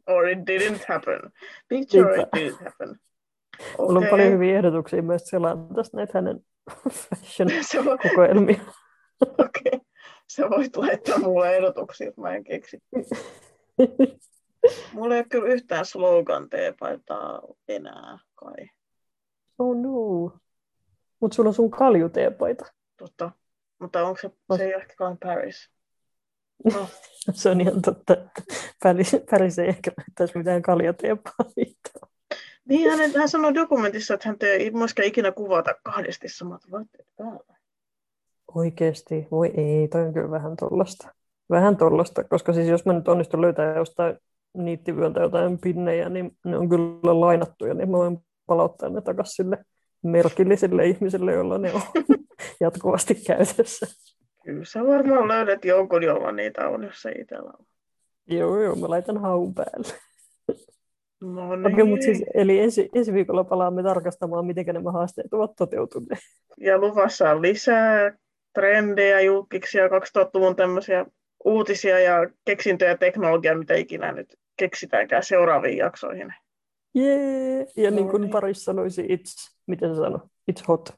Or 0.09 0.29
it 0.29 0.39
didn't 0.39 0.85
happen. 0.89 1.33
Picture 1.69 2.23
it 2.23 2.29
didn't 2.37 2.65
happen. 2.65 2.89
Okay. 2.89 3.87
Mulla 3.87 3.99
on 3.99 4.07
paljon 4.11 4.33
hyviä 4.33 4.57
ehdotuksia 4.57 5.03
myös 5.03 5.23
selaan 5.23 5.69
tästä 5.75 5.97
näitä 5.97 6.13
hänen 6.15 6.41
fashion-kokoelmia. 6.71 8.61
Okei. 9.23 9.63
Okay. 9.67 9.81
Sä 10.33 10.51
voit 10.51 10.77
laittaa 10.77 11.19
mulle 11.19 11.57
ehdotuksia, 11.57 12.09
että 12.09 12.21
mä 12.21 12.35
en 12.35 12.45
keksi. 12.45 12.83
Mulla 14.93 15.15
ei 15.15 15.21
ole 15.21 15.27
kyllä 15.29 15.53
yhtään 15.55 15.87
slogan 15.87 16.49
teepaitaa 16.49 17.43
enää 17.69 18.19
kai. 18.35 18.69
Oh 19.59 19.77
no. 19.77 20.39
Mutta 21.21 21.35
sulla 21.35 21.49
on 21.49 21.55
sun 21.55 21.71
kaljuteepaita. 21.71 22.73
Totta. 22.97 23.31
Mutta 23.79 24.07
onko 24.07 24.21
se, 24.21 24.31
se 24.57 24.65
ei 24.65 24.73
ehkä 24.73 24.95
Paris? 25.23 25.71
No. 26.65 26.89
se 27.33 27.51
on 27.51 27.61
ihan 27.61 27.83
totta, 27.83 28.13
että 28.13 28.43
Paris, 28.83 29.17
Paris 29.31 29.59
ei 29.59 29.69
ehkä 29.69 29.93
näyttäisi 29.97 30.39
mitään 30.39 30.63
kaljateepaita. 30.63 32.07
Niin, 32.69 32.91
hän, 32.91 33.11
hän 33.17 33.29
sanoi 33.29 33.55
dokumentissa, 33.55 34.15
että 34.15 34.29
hän 34.29 34.37
ei 34.41 34.71
myöskään 34.71 35.09
ikinä 35.09 35.33
kuvata 35.33 35.75
kahdesti 35.83 36.29
samat 36.29 36.63
vaatteet 36.71 37.09
päällä. 37.17 37.57
Oikeesti? 38.55 39.29
Voi 39.31 39.53
ei, 39.57 39.89
toi 39.89 40.03
on 40.03 40.13
kyllä 40.13 40.31
vähän 40.31 40.57
tollasta. 40.57 41.09
Vähän 41.51 41.77
tollasta, 41.77 42.25
koska 42.25 42.53
siis 42.53 42.69
jos 42.69 42.85
mä 42.85 42.93
nyt 42.93 43.09
onnistun 43.09 43.41
löytää 43.41 43.77
jostain 43.77 44.19
niittivyöltä 44.57 45.21
jotain 45.21 45.59
pinnejä, 45.59 46.09
niin 46.09 46.37
ne 46.45 46.59
on 46.59 46.69
kyllä 46.69 47.21
lainattuja, 47.21 47.75
niin 47.75 47.91
mä 47.91 47.97
voin 47.97 48.19
palauttaa 48.47 48.89
ne 48.89 49.01
takaisin 49.01 49.35
sille 49.35 49.65
merkillisille 50.03 50.87
ihmisille, 50.87 51.33
joilla 51.33 51.59
ne 51.59 51.73
on 51.73 51.83
jatkuvasti 52.61 53.15
käytössä. 53.15 53.87
Kyllä 54.45 54.65
sä 54.65 54.87
varmaan 54.87 55.29
löydät 55.29 55.65
jonkun, 55.65 56.03
jolla 56.03 56.33
niitä 56.33 56.69
on, 56.69 56.85
jos 56.85 57.03
se 57.03 57.11
itsellä 57.11 57.51
on. 57.59 57.67
Joo, 58.27 58.63
joo, 58.63 58.77
mä 58.77 58.89
laitan 58.89 59.21
haun 59.21 59.55
päälle. 59.55 59.93
No 61.35 61.57
niin. 61.57 61.73
Okei, 61.73 61.85
mutta 61.85 62.05
siis, 62.05 62.25
eli 62.35 62.59
ensi, 62.61 62.89
ensi 62.95 63.13
viikolla 63.13 63.45
palaamme 63.45 63.83
tarkastamaan, 63.83 64.47
miten 64.47 64.67
nämä 64.67 64.93
haasteet 64.93 65.35
ovat 65.35 65.53
toteutuneet. 65.57 66.19
Ja 66.61 66.79
luvassa 66.79 67.31
on 67.31 67.43
lisää 67.43 68.13
trendejä, 68.55 69.21
julkiksia, 69.21 69.87
2000-luvun 69.87 70.57
tämmöisiä 70.57 71.07
uutisia 71.45 71.99
ja 72.01 72.31
keksintöjä 72.45 72.91
ja 72.91 72.97
teknologiaa, 72.97 73.55
mitä 73.55 73.75
ikinä 73.75 74.13
nyt 74.13 74.37
keksitäänkään 74.57 75.23
seuraaviin 75.23 75.77
jaksoihin. 75.77 76.35
Jee! 76.95 77.67
Ja 77.77 77.91
No 77.91 77.97
niin 77.97 78.09
kuin 78.09 78.21
niin. 78.21 78.31
Paris 78.31 78.65
sanoisi, 78.65 79.03
it's, 79.03 79.57
miten 79.67 79.95
se 79.95 79.97
sanoo? 79.97 80.21
It's 80.53 80.65
hot. 80.69 80.95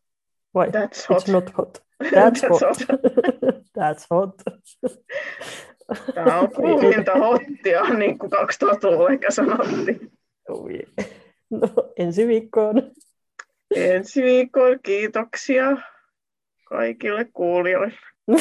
Vai? 0.54 0.68
That's 0.68 1.06
hot. 1.08 1.22
It's 1.22 1.32
not 1.32 1.56
hot. 1.58 1.82
That's, 2.04 2.12
That's 2.14 2.48
hot. 2.48 2.60
hot. 2.60 2.78
That's 3.78 4.06
hot. 4.10 4.34
Tämä 6.14 6.40
on 6.40 6.52
kuuminta 6.56 7.12
hottia, 7.14 7.82
niin 7.82 8.18
kuin 8.18 8.32
2000-luvulla 8.32 9.10
ehkä 9.10 9.30
sanottiin. 9.30 10.12
Oh, 10.48 10.68
yeah. 10.72 11.10
No, 11.50 11.68
ensi 11.96 12.26
viikkoon. 12.26 12.92
Ensi 13.74 14.22
viikolla 14.22 14.78
kiitoksia 14.78 15.76
kaikille 16.68 17.24
kuulijoille. 17.24 17.98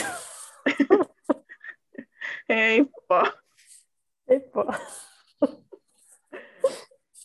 Heippa! 2.50 3.32
Heippa. 4.30 4.74